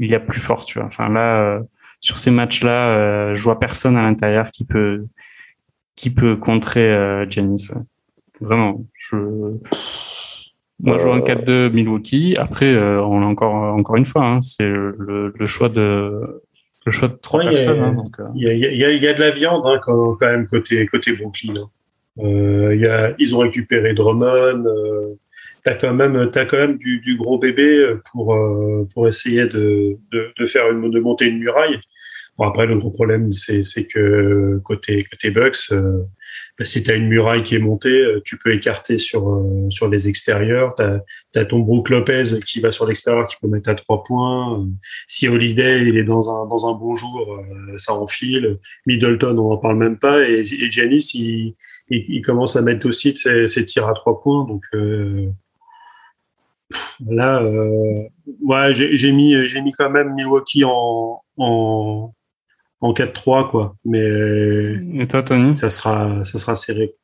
[0.00, 0.86] il y a plus fort, tu vois.
[0.88, 1.60] Enfin, là, euh,
[2.00, 5.04] sur ces matchs-là, euh, je vois personne à l'intérieur qui peut,
[5.96, 7.68] qui peut contrer euh, Giannis.
[7.74, 7.82] ouais.
[8.40, 8.84] Vraiment.
[8.96, 9.16] Je,
[10.80, 11.68] moi, je vois un Euh.
[11.68, 12.36] 4-2 Milwaukee.
[12.36, 16.42] Après, euh, on a encore, encore une fois, hein, c'est le, le choix de,
[16.86, 17.82] le choix de trois Ouais, il y a- personnes.
[17.82, 19.78] hein, euh, Il y a, il y, a, il y a de la viande hein,
[19.84, 21.52] quand, quand même côté, côté Brooklyn.
[22.18, 24.64] Euh, y a, ils ont récupéré Drummond.
[24.66, 25.14] Euh,
[25.64, 29.96] t'as quand même, t'as quand même du, du gros bébé pour, euh, pour essayer de,
[30.12, 31.78] de, de faire une, de monter une muraille.
[32.38, 35.98] Bon, après, le gros problème, c'est, que côté, côté Bucks, euh,
[36.58, 39.88] bah, si tu as une muraille qui est montée, tu peux écarter sur, euh, sur
[39.88, 40.74] les extérieurs.
[40.76, 44.66] Tu as, ton Brook Lopez qui va sur l'extérieur, qui peut mettre à trois points.
[45.06, 48.58] Si Holiday il est dans un, dans un bon jour, euh, ça enfile.
[48.86, 50.26] Middleton, on n'en parle même pas.
[50.28, 51.54] Et, et Giannis, il,
[51.92, 54.44] il, il commence à mettre aussi ses, ses tirs à trois points.
[54.46, 55.28] Donc euh,
[57.06, 57.94] là, euh,
[58.42, 62.14] ouais, j'ai mis, j'ai mis quand même Milwaukee en, en,
[62.80, 63.76] en 4-3, quoi.
[63.84, 65.54] Mais Et toi, Tony?
[65.56, 66.94] ça sera, ça sera serré.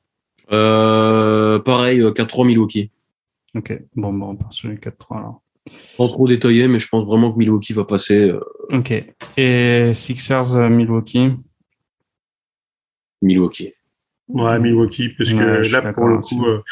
[0.51, 2.90] Euh, pareil, euh, 4-3 Milwaukee.
[3.55, 3.78] Ok.
[3.97, 5.43] Bon, bon, on part sur les 4-3 alors.
[5.70, 8.40] Sans trop détailler, mais je pense vraiment que Milwaukee va passer euh,
[8.70, 8.93] Ok.
[9.36, 11.32] Et Sixers euh, Milwaukee?
[13.20, 13.74] Milwaukee.
[14.29, 16.63] Ouais, Milwaukee, parce que là, pour le coup, euh,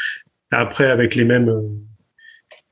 [0.50, 1.62] après, avec les mêmes, euh,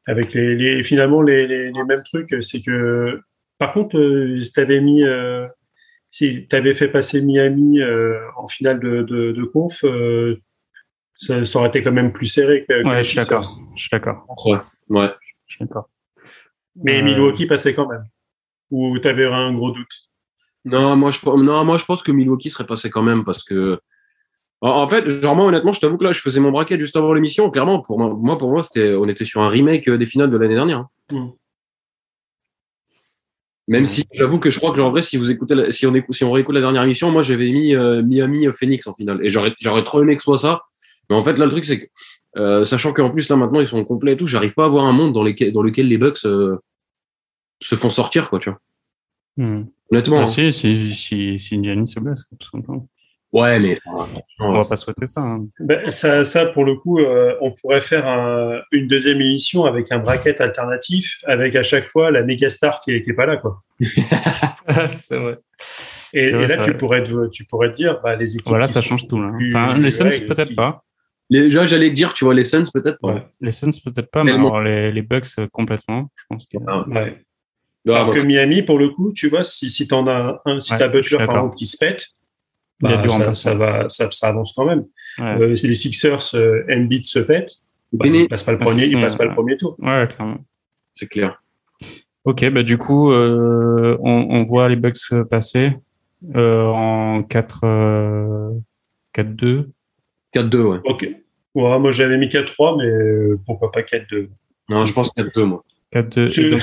[0.06, 3.20] avec les, les finalement, les, les, les mêmes trucs, c'est que,
[3.59, 5.47] par contre, euh, t'avais mis, euh,
[6.09, 10.36] si t'avais fait passer Miami euh, en finale de, de, de conf, euh,
[11.15, 13.43] ça, ça aurait été quand même plus serré que, que Ouais, je suis d'accord.
[13.77, 14.27] Je suis d'accord.
[14.47, 14.59] Ouais.
[14.89, 15.11] Ouais.
[15.47, 15.89] Je suis d'accord.
[16.77, 18.05] Mais Euh, Milwaukee passait quand même.
[18.70, 20.11] Ou t'avais un gros doute?
[20.65, 23.78] Non, moi je, non, moi je pense que Milwaukee serait passé quand même parce que.
[24.65, 26.97] En, en fait, genre moi honnêtement, je t'avoue que là, je faisais mon bracket juste
[26.97, 27.51] avant l'émission.
[27.51, 30.31] Clairement, pour moi, moi pour moi, c'était, on était sur un remake euh, des finales
[30.31, 30.78] de l'année dernière.
[30.78, 30.89] hein.
[31.12, 31.28] Mm.
[33.69, 35.95] Même si j'avoue que je crois que en vrai, si vous écoutez, la- si on
[35.95, 38.95] écoute, si on réécoute la dernière émission, moi j'avais mis euh, Miami euh, Phoenix en
[38.95, 40.62] finale et j'aurais, j'aurais trop aimé que ce soit ça.
[41.09, 41.86] Mais en fait, là, le truc c'est que,
[42.36, 44.85] euh, sachant qu'en plus là maintenant ils sont complets et tout, j'arrive pas à voir
[44.86, 46.57] un monde dans, lesquels, dans lequel les Bucks euh,
[47.61, 48.61] se font sortir quoi, tu vois.
[49.39, 49.65] hmm.
[49.91, 50.19] Honnêtement.
[50.19, 50.27] Ah, hein.
[50.27, 52.86] si, si, si, si Giannis se blesse, tout simplement.
[53.35, 53.77] Ouais, mais.
[54.39, 55.20] On va pas souhaiter ça.
[55.20, 55.47] hein.
[55.59, 59.90] Ben, ça, ça, pour le coup, euh, on pourrait faire un- une deuxième émission avec
[59.93, 63.27] un bracket alternatif, avec à chaque fois la méga star qui est, qui est pas
[63.27, 63.56] là, quoi.
[64.89, 65.39] c'est vrai.
[66.12, 66.77] Et, C'est vrai, et là, tu vrai.
[66.78, 68.48] pourrais, te, tu pourrais te dire, bah, les équipes.
[68.48, 69.20] Voilà, ça change tout.
[69.20, 69.31] Là.
[69.36, 70.85] plus- Enfin, plus les Suns, peut-être qui- pas.
[71.31, 73.09] Les, là, j'allais te dire, tu vois, les Suns peut-être pas.
[73.15, 73.27] Ouais.
[73.40, 76.11] Les Suns, peut-être pas, mais alors les, les Bucks, euh, complètement.
[76.15, 76.59] Je pense que.
[76.69, 77.19] Ah, Ouais.
[77.85, 80.73] non, Alors que Miami, pour le coup, tu vois, si, si t'en as un, si
[80.73, 82.06] Ouais, t'as Butler, par exemple, qui se pète,
[82.80, 84.84] bah, ça, ça va, ça, ça avance quand même.
[85.18, 85.40] Ouais.
[85.40, 87.51] Euh, si les Sixers, euh, Embiid se pète,
[87.92, 89.76] bah, il passe pas le c'est premier, il passe pas le premier tour.
[89.78, 90.38] Ouais, clairement.
[90.92, 91.40] c'est clair.
[92.24, 94.96] Ok, bah du coup, euh, on, on voit les Bucks
[95.30, 95.76] passer
[96.34, 98.51] euh, en 4 euh,
[99.14, 99.66] 4-2.
[100.34, 100.78] 4-2, ouais.
[100.84, 101.02] Ok.
[101.55, 104.28] Ouais, moi, j'avais mis 4-3, mais euh, pourquoi pas 4-2.
[104.70, 105.62] Non, je pense 4-2, moi.
[105.92, 106.30] 4-2.
[106.32, 106.62] Tu- Et, donc,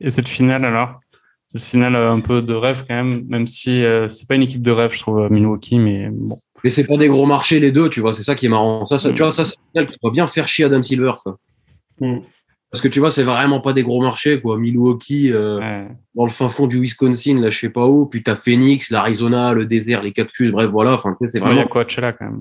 [0.00, 1.00] et cette finale alors?
[1.48, 4.42] Cette finale euh, un peu de rêve quand même, même si euh, c'est pas une
[4.42, 6.38] équipe de rêve, je trouve, euh, Milwaukee, mais bon.
[6.64, 8.84] Mais c'est pas des gros marchés, les deux, tu vois, c'est ça qui est marrant.
[8.84, 9.14] Ça, ça, Mm.
[9.14, 11.36] tu vois, ça, c'est une finale qui doit bien faire chier Adam Silver, ça.
[12.00, 12.18] Mm.
[12.70, 14.58] Parce que tu vois, c'est vraiment pas des gros marchés, quoi.
[14.58, 15.86] Milwaukee, euh, Ouais.
[16.16, 18.06] dans le fin fond du Wisconsin, là, je sais pas où.
[18.06, 20.94] Puis t'as Phoenix, l'Arizona, le désert, les cactus, bref, voilà.
[20.94, 21.68] Enfin, tu sais, c'est Ouais, Il y a vraiment.
[21.68, 22.40] Coachella quand même.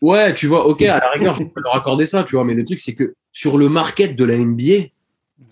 [0.00, 2.54] Ouais, tu vois, ok, à la rigueur, je peux leur accorder ça, tu vois, mais
[2.54, 4.88] le truc, c'est que sur le market de la NBA,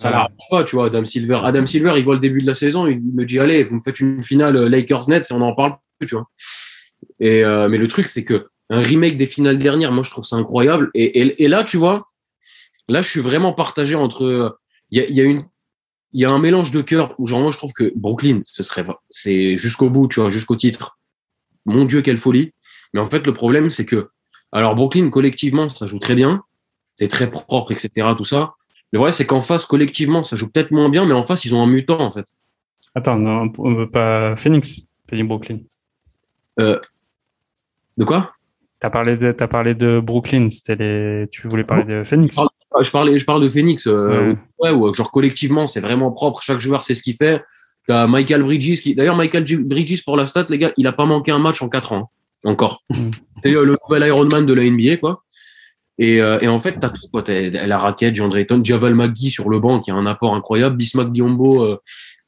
[0.01, 1.41] ça l'arrange pas, tu vois, Adam Silver.
[1.45, 3.81] Adam Silver, il voit le début de la saison, il me dit, allez, vous me
[3.81, 6.31] faites une finale euh, Lakers-Nets et on n'en parle plus, tu vois.
[7.21, 10.25] Et, euh, mais le truc, c'est que un remake des finales dernières, moi, je trouve
[10.25, 10.91] ça incroyable.
[10.95, 12.07] Et, et, et là, tu vois,
[12.89, 14.59] là, je suis vraiment partagé entre, euh,
[14.91, 15.45] il y a, il y a une,
[16.13, 18.63] il y a un mélange de cœur où, genre, moi, je trouve que Brooklyn, ce
[18.63, 20.99] serait, c'est jusqu'au bout, tu vois, jusqu'au titre.
[21.67, 22.53] Mon Dieu, quelle folie.
[22.95, 24.09] Mais en fait, le problème, c'est que,
[24.51, 26.43] alors, Brooklyn, collectivement, ça joue très bien.
[26.97, 28.55] C'est très propre, etc., tout ça.
[28.93, 31.55] Le vrai, c'est qu'en face, collectivement, ça joue peut-être moins bien, mais en face, ils
[31.55, 32.27] ont un mutant, en fait.
[32.95, 34.81] Attends, non, on veut pas Phoenix,
[35.13, 35.59] dit Brooklyn.
[36.59, 38.33] De quoi?
[38.79, 42.37] T'as parlé de, parlé de Brooklyn, c'était les, tu voulais parler de Phoenix?
[42.39, 42.47] Ah,
[42.83, 44.71] Je parlais, je parle de Phoenix, euh, Ouais.
[44.71, 46.41] ouais, où, genre collectivement, c'est vraiment propre.
[46.43, 47.43] Chaque joueur sait ce qu'il fait.
[47.87, 50.93] T'as Michael Bridges qui, d'ailleurs, Michael G- Bridges pour la stat, les gars, il a
[50.93, 52.11] pas manqué un match en quatre ans,
[52.45, 52.51] hein.
[52.51, 52.83] encore.
[52.91, 53.11] Mm.
[53.39, 55.23] C'est euh, le nouvel Ironman de la NBA, quoi.
[55.99, 57.23] Et, euh, et en fait, t'as tout, quoi.
[57.23, 60.77] T'as la raquette, John Drayton, Javal McGee sur le banc, qui a un apport incroyable,
[60.77, 61.79] Bismack Diombo, euh,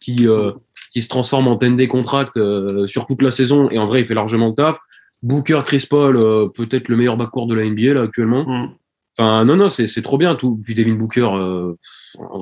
[0.01, 0.53] qui, euh,
[0.93, 4.07] qui se transforme en 10 contract euh, sur toute la saison, et en vrai, il
[4.07, 4.79] fait largement le taf.
[5.23, 8.45] Booker, Chris Paul, euh, peut-être le meilleur backcourt de la NBA, là, actuellement.
[8.45, 8.75] Mm.
[9.17, 10.61] Enfin, non, non, c'est, c'est trop bien tout.
[10.65, 11.75] Puis Devin Booker, euh,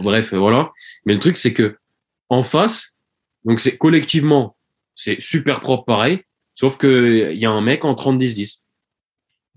[0.03, 0.71] bref, voilà.
[1.05, 1.77] Mais le truc, c'est que
[2.29, 2.95] en face,
[3.45, 4.57] donc c'est collectivement,
[4.95, 6.21] c'est super propre pareil,
[6.55, 8.61] sauf que il y a un mec en 30-10-10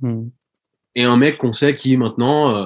[0.02, 0.30] Hmm.
[0.95, 2.65] Et un mec qu'on sait qui maintenant euh,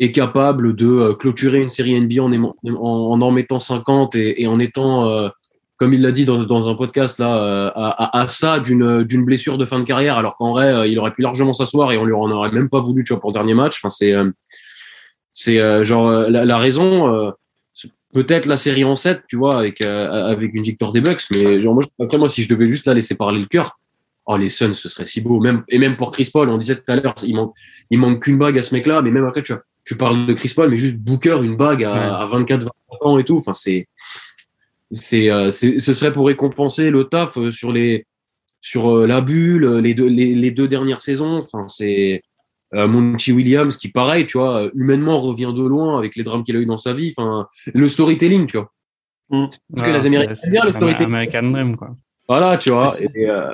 [0.00, 4.42] est capable de euh, clôturer une série NBA en, en, en en mettant 50 et,
[4.42, 5.28] et en étant, euh,
[5.76, 9.02] comme il l'a dit dans, dans un podcast là, euh, à, à- à ça d'une
[9.04, 11.92] d'une blessure de fin de carrière, alors qu'en vrai, euh, il aurait pu largement s'asseoir
[11.92, 13.78] et on lui en aurait même pas voulu, tu vois, pour le dernier match.
[13.78, 14.30] Enfin, c'est euh,
[15.32, 17.32] c'est genre la, la raison.
[18.12, 21.72] Peut-être la série en 7, tu vois, avec avec une victoire des Bucks, mais genre
[21.74, 23.78] moi, après moi, si je devais juste la laisser parler le cœur,
[24.26, 25.40] oh les Suns, ce serait si beau.
[25.40, 27.54] Même et même pour Chris Paul, on disait tout à l'heure, il manque
[27.90, 30.32] il manque qu'une bague à ce mec-là, mais même après, tu vois, tu parles de
[30.34, 31.98] Chris Paul, mais juste Booker, une bague à, Ouais.
[31.98, 32.70] à 24, 25
[33.06, 33.36] ans et tout.
[33.36, 33.88] Enfin, c'est,
[34.90, 38.06] c'est, euh, c'est, ce serait pour récompenser le taf euh, sur les,
[38.60, 41.38] sur euh, la bulle, les deux, les, les deux dernières saisons.
[41.38, 42.22] Enfin, c'est
[42.74, 46.56] euh, Monty Williams qui, pareil, tu vois, humainement revient de loin avec les drames qu'il
[46.56, 47.12] a eu dans sa vie.
[47.16, 48.70] Enfin, le storytelling, tu vois.
[49.30, 49.46] Mm.
[49.76, 51.06] que les c'est- Américains c'est- aiment bien le storytelling.
[51.06, 51.96] American Dream, quoi.
[52.28, 52.92] Voilà, tu vois.
[53.00, 53.52] Et, euh,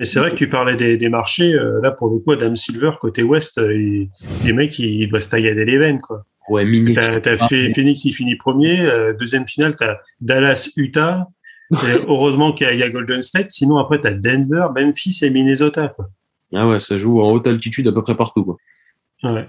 [0.00, 1.54] Et c'est vrai que tu parlais des, des marchés.
[1.54, 4.08] euh, là, pour le coup, Adam Silver, côté Ouest, euh, il-
[4.44, 6.24] les mecs, il, il doit se taillader les veines, quoi.
[6.48, 6.94] ouais, mini.
[6.94, 8.80] T'as, t'as Ah, fait, mais- Phoenix, il finit premier.
[8.80, 11.28] euh, deuxième finale, t'as Dallas, Utah.
[11.72, 11.76] Et
[12.08, 13.50] heureusement qu'il y, a, il y a Golden State.
[13.50, 16.08] Sinon, après, t'as Denver, Memphis et Minnesota, quoi.
[16.52, 18.56] Ah ouais, ça joue en haute altitude à peu près partout, quoi.
[19.22, 19.44] Ouais.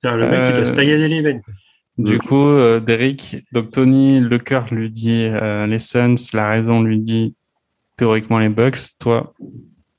[0.00, 1.42] Putain, Le mec, il doit se taillader les veines.
[1.42, 1.54] quoi.
[1.98, 6.82] Du coup, euh, Derek, donc Tony, le cœur lui dit euh, les Suns, la raison
[6.82, 7.34] lui dit
[7.96, 8.76] théoriquement les Bucks.
[9.00, 9.32] Toi,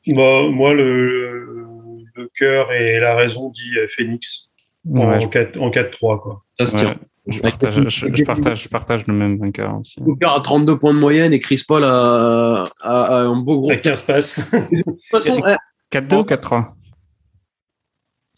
[0.08, 4.50] Moi, moi le, le cœur et la raison dit euh, Phoenix
[4.90, 6.44] en, ouais, je, 4, en 4-3, quoi.
[6.58, 6.96] Ça se ouais, tient.
[7.28, 10.00] je partage, je, je partage, je partage le même vainqueur aussi.
[10.00, 13.72] Booker à 32 points de moyenne et Chris Paul à, à- à un beau gros.
[13.72, 14.52] À 15 passes.
[14.52, 15.56] De toute façon, eh.
[15.96, 16.74] 4-2 ou 4-3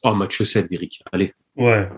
[0.04, 1.04] Oh, match 7, Eric.
[1.12, 1.34] Allez.
[1.58, 1.90] ouais.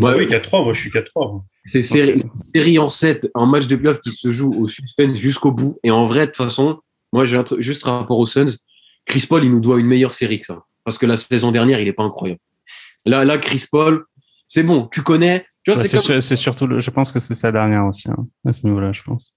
[0.00, 1.32] Ouais, oui, 4-3, moi, je suis 4-3.
[1.32, 1.44] moi.
[1.66, 5.50] C'est série, série en 7, un match de playoff qui se joue au suspense jusqu'au
[5.50, 5.78] bout.
[5.82, 6.78] Et en vrai, de toute façon,
[7.12, 8.46] moi, j'ai juste rapport aux Suns.
[9.06, 10.64] Chris Paul, il nous doit une meilleure série que ça.
[10.84, 12.40] Parce que la saison dernière, il est pas incroyable.
[13.06, 14.04] Là, là, Chris Paul,
[14.48, 15.46] c'est bon, tu connais.
[15.62, 18.26] Tu vois, Ouais, c'est comme, surtout, le, je pense que c'est sa dernière aussi, hein,
[18.46, 19.32] à ce niveau-là, je pense.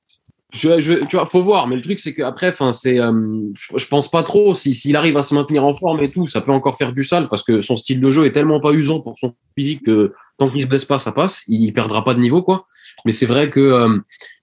[0.53, 1.67] je, je- tu vois, faut voir.
[1.67, 4.55] Mais le truc, c'est qu'après, enfin, c'est, euh, je, je pense pas trop.
[4.55, 7.03] Si, s'il arrive à se maintenir en forme et tout, ça peut encore faire du
[7.03, 10.13] sale parce que son style de jeu est tellement pas usant pour son physique que
[10.37, 11.43] tant qu'il se blesse pas, ça passe.
[11.47, 12.65] Il perdra pas de niveau, quoi.
[13.05, 13.99] Mais c'est vrai que, euh,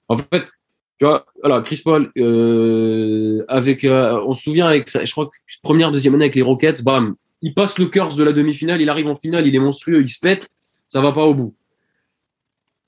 [0.08, 0.44] en fait,
[0.98, 5.30] tu vois, voilà, Chris Paul, euh, avec, euh, on se souvient avec, je crois
[5.62, 8.88] première, deuxième année avec les Rockets, bam, il passe le curse de la demi-finale, il
[8.88, 10.48] arrive en finale, il est monstrueux, il se pète,
[10.88, 11.54] ça va pas au bout.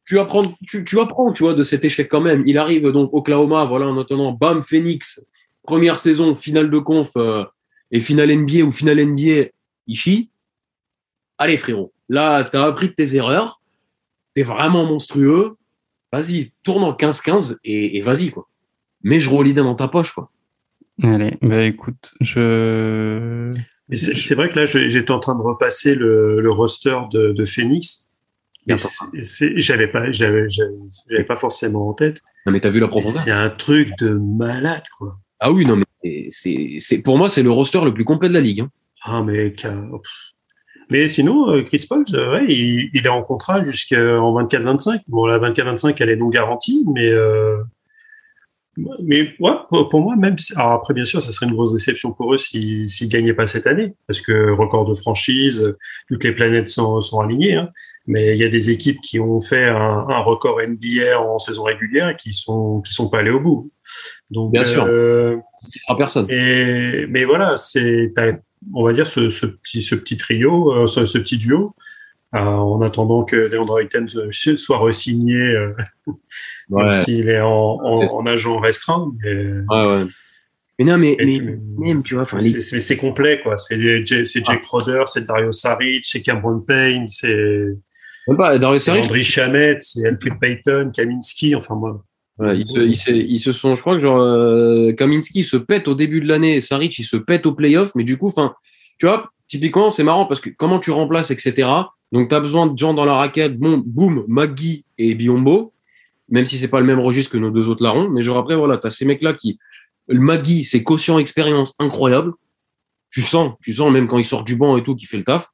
[0.05, 2.45] Tu apprends, tu, tu apprends, tu vois, de cet échec quand même.
[2.47, 5.21] Il arrive donc Oklahoma, voilà, en attendant, bam, Phoenix,
[5.65, 7.45] première saison, finale de conf, euh,
[7.91, 9.51] et finale NBA ou finale NBA,
[9.89, 10.31] il chie.
[11.39, 13.61] Allez, frérot, là, t'as appris de tes erreurs,
[14.35, 15.57] t'es vraiment monstrueux,
[16.13, 18.49] vas-y, tourne en 15-15 et, et vas-y, quoi.
[19.03, 20.31] Mets je Holiday dans ta poche, quoi.
[21.03, 23.53] Allez, bah écoute, je.
[23.89, 27.33] Mais c'est c'est vrai que là, j'étais en train de repasser le, le roster de,
[27.33, 28.09] de Phoenix.
[28.67, 30.73] Et Bien, c'est- c'est- j'avais pas, j'avais, j'avais
[31.09, 32.21] j'avais pas forcément en tête.
[32.47, 33.23] Non, mais t'as vu la Mais profondeur?
[33.23, 35.19] C'est un truc de malade, quoi.
[35.39, 38.29] Ah oui, non, mais c'est- c'est, c'est, pour moi, c'est le roster le plus complet
[38.29, 38.61] de la ligue.
[38.63, 38.71] hein.
[39.03, 39.55] Ah, mais.
[40.91, 45.01] Mais sinon, euh, Chris Paul, ouais, il, il est en contrat jusqu'en 24-25.
[45.09, 47.59] Bon, la 24-25, elle est non garantie, mais, euh,
[49.05, 52.13] Mais ouais, pour, moi, même si, alors après, bien sûr, ça serait une grosse déception
[52.13, 55.75] pour eux s'ils s'ils gagnaient pas cette année, parce que record de franchise,
[56.09, 57.55] toutes les planètes sont, sont alignées.
[57.55, 57.71] Hein.
[58.07, 61.65] Mais il y a des équipes qui ont fait un, un record NBA en saison
[61.65, 63.73] régulière et qui sont qui sont pas allés au bout.
[64.31, 64.85] Donc, Bien sûr.
[64.87, 65.39] euh,
[65.89, 66.27] À personne.
[66.31, 68.13] et, mais voilà, c'est,
[68.75, 71.75] on va dire, ce, ce petit, ce petit trio, euh, ce, ce petit duo,
[72.35, 75.73] euh, en attendant que Leandro Ayton se- soit re-signé, euh,
[76.07, 76.93] même Ouais.
[76.93, 79.13] s'il est en, en, en agent restreint.
[79.23, 79.35] Mais,
[79.69, 80.05] Ouais, ouais.
[80.79, 83.57] Mais non, mais, Et mais tu- même, tu vois, les- c'est, c'est, c'est complet, quoi.
[83.57, 87.69] C'est, Jake Roder, c'est Dario Saric, c'est Cameron Payne, c'est,
[88.29, 92.05] même pas, Darius c'est Saric, Andriy Shamet, c'est Alfred Payton, Kaminski, enfin, moi.
[92.39, 95.57] Ouais, ils, se, ils, se, ils se sont, je crois que genre euh, Kaminski se
[95.57, 98.29] pète au début de l'année, et Saric il se pète au playoff, mais du coup,
[98.29, 98.55] enfin,
[98.99, 101.69] tu vois, typiquement c'est marrant parce que comment tu remplaces, etc.
[102.13, 105.73] Donc tu as besoin de gens dans la raquette, bon, boum, Magui et Biombo,
[106.29, 108.55] même si c'est pas le même registre que nos deux autres larrons, mais genre après
[108.55, 109.59] voilà, tu as ces mecs là qui,
[110.07, 112.33] le Magui c'est quotient expérience incroyable,
[113.09, 115.25] tu sens, tu sens même quand il sort du banc et tout, qui fait le
[115.25, 115.49] taf.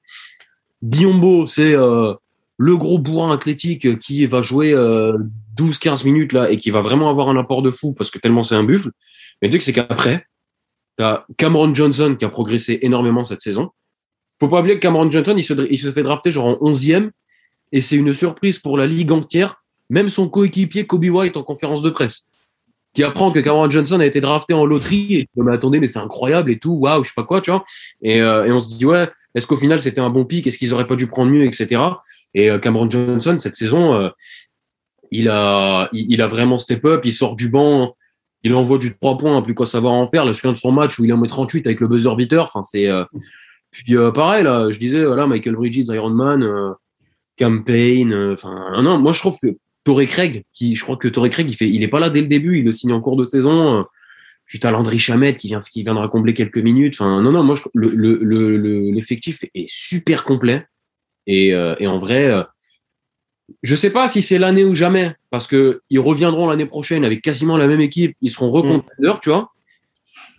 [0.82, 2.14] Biombo c'est euh,
[2.56, 5.16] le gros bourrin athlétique qui va jouer euh,
[5.56, 8.42] 12-15 minutes là et qui va vraiment avoir un apport de fou parce que tellement
[8.42, 8.90] c'est un buffle.
[9.40, 10.26] Mais le truc, c'est qu'après,
[10.96, 13.70] t'as Cameron Johnson qui a progressé énormément cette saison.
[14.40, 17.10] Faut pas oublier que Cameron Johnson, il se, fait drafter genre en 11e
[17.72, 19.62] et c'est une surprise pour la ligue entière.
[19.90, 22.26] Même son coéquipier Kobe White en conférence de presse
[22.94, 25.98] qui apprend que Cameron Johnson a été drafté en loterie et mais attendez mais c'est
[25.98, 27.64] incroyable et tout waouh je sais pas quoi tu vois
[28.02, 30.74] et, euh, on se dit ouais est-ce qu'au final c'était un bon pic est-ce qu'ils
[30.74, 31.80] auraient pas dû prendre mieux etc
[32.34, 34.10] et euh, Cameron Johnson cette saison euh,
[35.12, 37.94] il a, il, a vraiment step up, il sort du banc,
[38.42, 40.30] il envoie du 3 points, plus quoi savoir en faire.
[40.32, 42.44] Je viens de son match où il en met 38 avec le buzzer beater.
[42.44, 43.04] Enfin, c'est, euh,
[43.70, 46.72] puis, euh, pareil, là, je disais, voilà, Michael Bridges, Iron Man, euh,
[47.38, 51.30] Campaign, euh, enfin, non, moi, je trouve que Torrey Craig, qui, je crois que Torrey
[51.30, 53.16] Craig, il fait, il est pas là dès le début, il le signe en cours
[53.16, 53.80] de saison.
[53.80, 53.82] euh,
[54.44, 56.94] puis t'as Landry Chamette qui vient, qui viendra combler quelques minutes.
[56.98, 60.66] Enfin, non, non, moi, le, le, le, le- l'effectif est super complet.
[61.26, 62.30] Et, euh, et en vrai,
[63.62, 67.22] je sais pas si c'est l'année ou jamais, parce que ils reviendront l'année prochaine avec
[67.22, 69.50] quasiment la même équipe, ils seront recontenders, tu vois.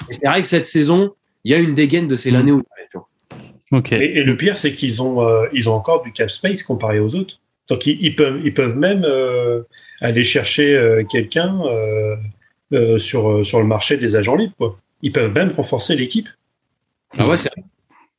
[0.10, 1.14] Et c'est vrai que cette saison,
[1.44, 2.34] il y a une dégaine de c'est Mm.
[2.34, 3.80] l'année ou jamais, tu vois.
[3.80, 3.91] Ok.
[3.94, 6.99] Et, et le pire, c'est qu'ils ont, euh, ils ont encore du cap space comparé
[6.99, 7.40] aux autres.
[7.69, 9.64] Donc ils, ils peuvent, ils peuvent même euh,
[10.02, 12.15] aller chercher euh, quelqu'un euh,
[12.73, 14.53] euh, sur sur le marché des agents libres.
[14.57, 14.77] Quoi.
[15.02, 16.27] Ils peuvent même renforcer l'équipe.
[17.18, 17.49] Ah ouais, c'est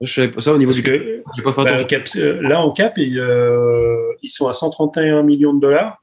[0.00, 1.22] je savais pas ça au niveau Parce du que
[1.52, 5.60] pas bah, cap- euh, là en cap, ils, euh, ils sont à 131 millions de
[5.60, 6.02] dollars.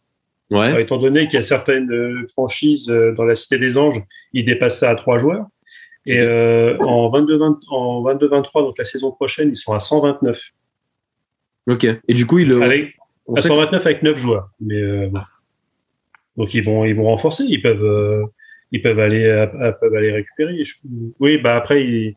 [0.49, 0.67] Ouais.
[0.67, 4.01] Alors, étant donné qu'il y a certaines euh, franchises dans la Cité des Anges,
[4.33, 5.45] ils dépassent ça à trois joueurs.
[6.05, 10.49] Et euh, en 22-20 en 22-23, donc la saison prochaine, ils sont à 129.
[11.67, 11.85] Ok.
[12.07, 12.95] Et du coup, il le Avec,
[13.37, 14.49] à sait 129 avec 9 joueurs.
[14.59, 15.21] Mais euh, bon.
[16.37, 18.23] Donc ils vont ils vont renforcer, ils peuvent euh,
[18.71, 19.47] ils peuvent aller
[19.79, 20.63] peuvent aller récupérer.
[20.63, 20.73] Je-
[21.19, 22.15] Oui, bah après ils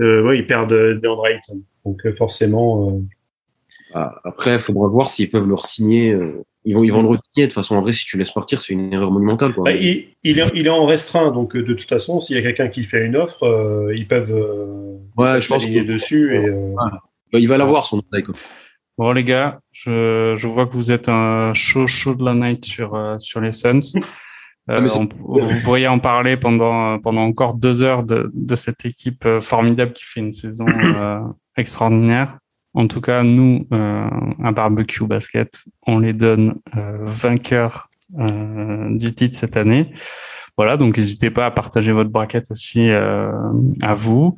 [0.00, 1.62] ouais, ils perdent euh, DeAndre Ayton.
[1.84, 3.00] Donc euh, forcément euh,
[3.94, 6.16] Ah, après, il faudra voir s'ils peuvent le signer.
[6.64, 7.46] Ils vont, ils vont le re-signer.
[7.46, 9.54] De toute façon, en vrai, si tu laisses partir, c'est une erreur monumentale.
[9.54, 9.64] Quoi.
[9.64, 12.38] bah, il, il est il est en restreint donc euh, de toute façon s'il y
[12.38, 16.34] a quelqu'un qui fait une offre, euh, ils peuvent euh, ouais, je pense que dessus
[16.34, 16.74] et euh,
[17.32, 18.34] il va l'avoir son quoi.
[18.98, 22.64] Bon les gars, je, je vois que vous êtes un chaud chaud de la night
[22.66, 23.80] sur euh, sur les Suns.
[24.68, 28.84] Euh, Ah, on- vous pourriez en parler pendant pendant encore deux heures de, de cette
[28.84, 30.66] équipe euh, formidable qui fait une saison
[30.96, 31.20] euh,
[31.56, 32.38] extraordinaire.
[32.74, 34.08] En tout cas, nous, euh,
[34.44, 37.88] à Barbecue Basket, on les donne euh, vainqueurs
[38.20, 39.90] euh, du titre cette année.
[40.56, 43.32] Voilà, donc n'hésitez pas à partager votre braquette aussi euh,
[43.82, 44.36] à vous.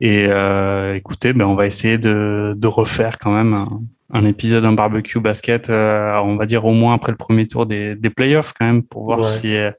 [0.00, 3.80] Et euh, écoutez, ben on va essayer de, de refaire quand même un,
[4.12, 7.66] un épisode d'un barbecue basket, euh, on va dire au moins après le premier tour
[7.66, 9.24] des, des playoffs quand même, pour voir Ouais.
[9.24, 9.70] si euh,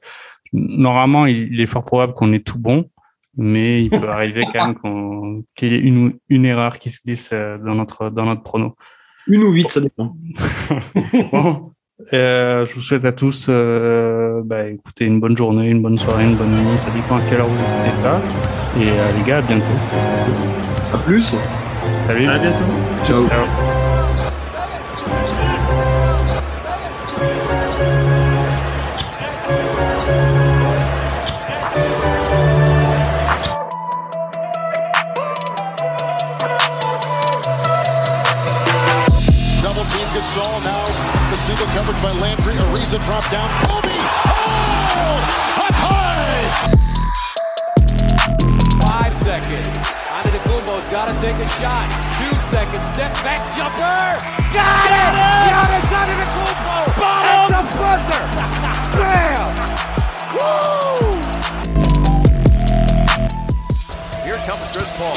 [0.52, 2.90] normalement il, il est fort probable qu'on ait tout bon,
[3.36, 7.00] mais il peut arriver quand même qu'on- qu'il y ait une, une erreur qui se
[7.04, 8.74] glisse euh, dans notre dans notre prono.
[9.26, 10.14] Une ou huit, ça dépend.
[11.32, 11.70] Bon,
[12.12, 16.24] euh, je vous souhaite à tous, euh, bah, écoutez, une bonne journée, une bonne soirée,
[16.24, 16.76] une bonne nuit.
[16.76, 18.20] Ça dépend à quelle heure vous écoutez ça.
[18.80, 19.64] Et euh, les gars, à bientôt.
[20.92, 21.32] À plus.
[22.00, 22.26] Salut.
[22.26, 22.64] à bientôt.
[23.06, 23.28] Ciao.
[23.28, 23.83] Ciao.
[41.64, 42.54] The single coverage by Landry.
[42.56, 43.48] Ariza drop down.
[43.64, 43.88] Kobe.
[43.88, 45.16] Oh!
[45.64, 46.44] Up high!
[48.84, 49.72] Five seconds.
[50.12, 51.88] Antetokounmpo's got to take a shot.
[52.20, 52.84] Two seconds.
[52.92, 54.20] Step back jumper.
[54.52, 55.08] Got it!
[55.08, 55.24] it!
[55.48, 58.22] Giannis Antetokounmpo at the buzzer.
[59.00, 59.48] Bam!
[60.36, 61.16] Woo!
[64.22, 65.16] Here comes Chris Paul.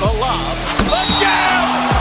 [0.00, 0.56] The lob.
[0.88, 1.91] The jam!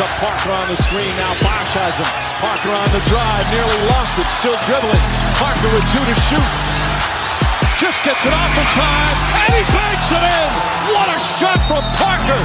[0.00, 1.10] Up Parker on the screen.
[1.18, 2.06] Now Bosch has him.
[2.38, 3.50] Parker on the drive.
[3.50, 4.30] Nearly lost it.
[4.38, 5.02] Still dribbling.
[5.42, 6.50] Parker with two to shoot.
[7.82, 9.16] Just gets it off in time.
[9.42, 10.54] And he banks it in.
[10.94, 12.38] What a shot from Parker.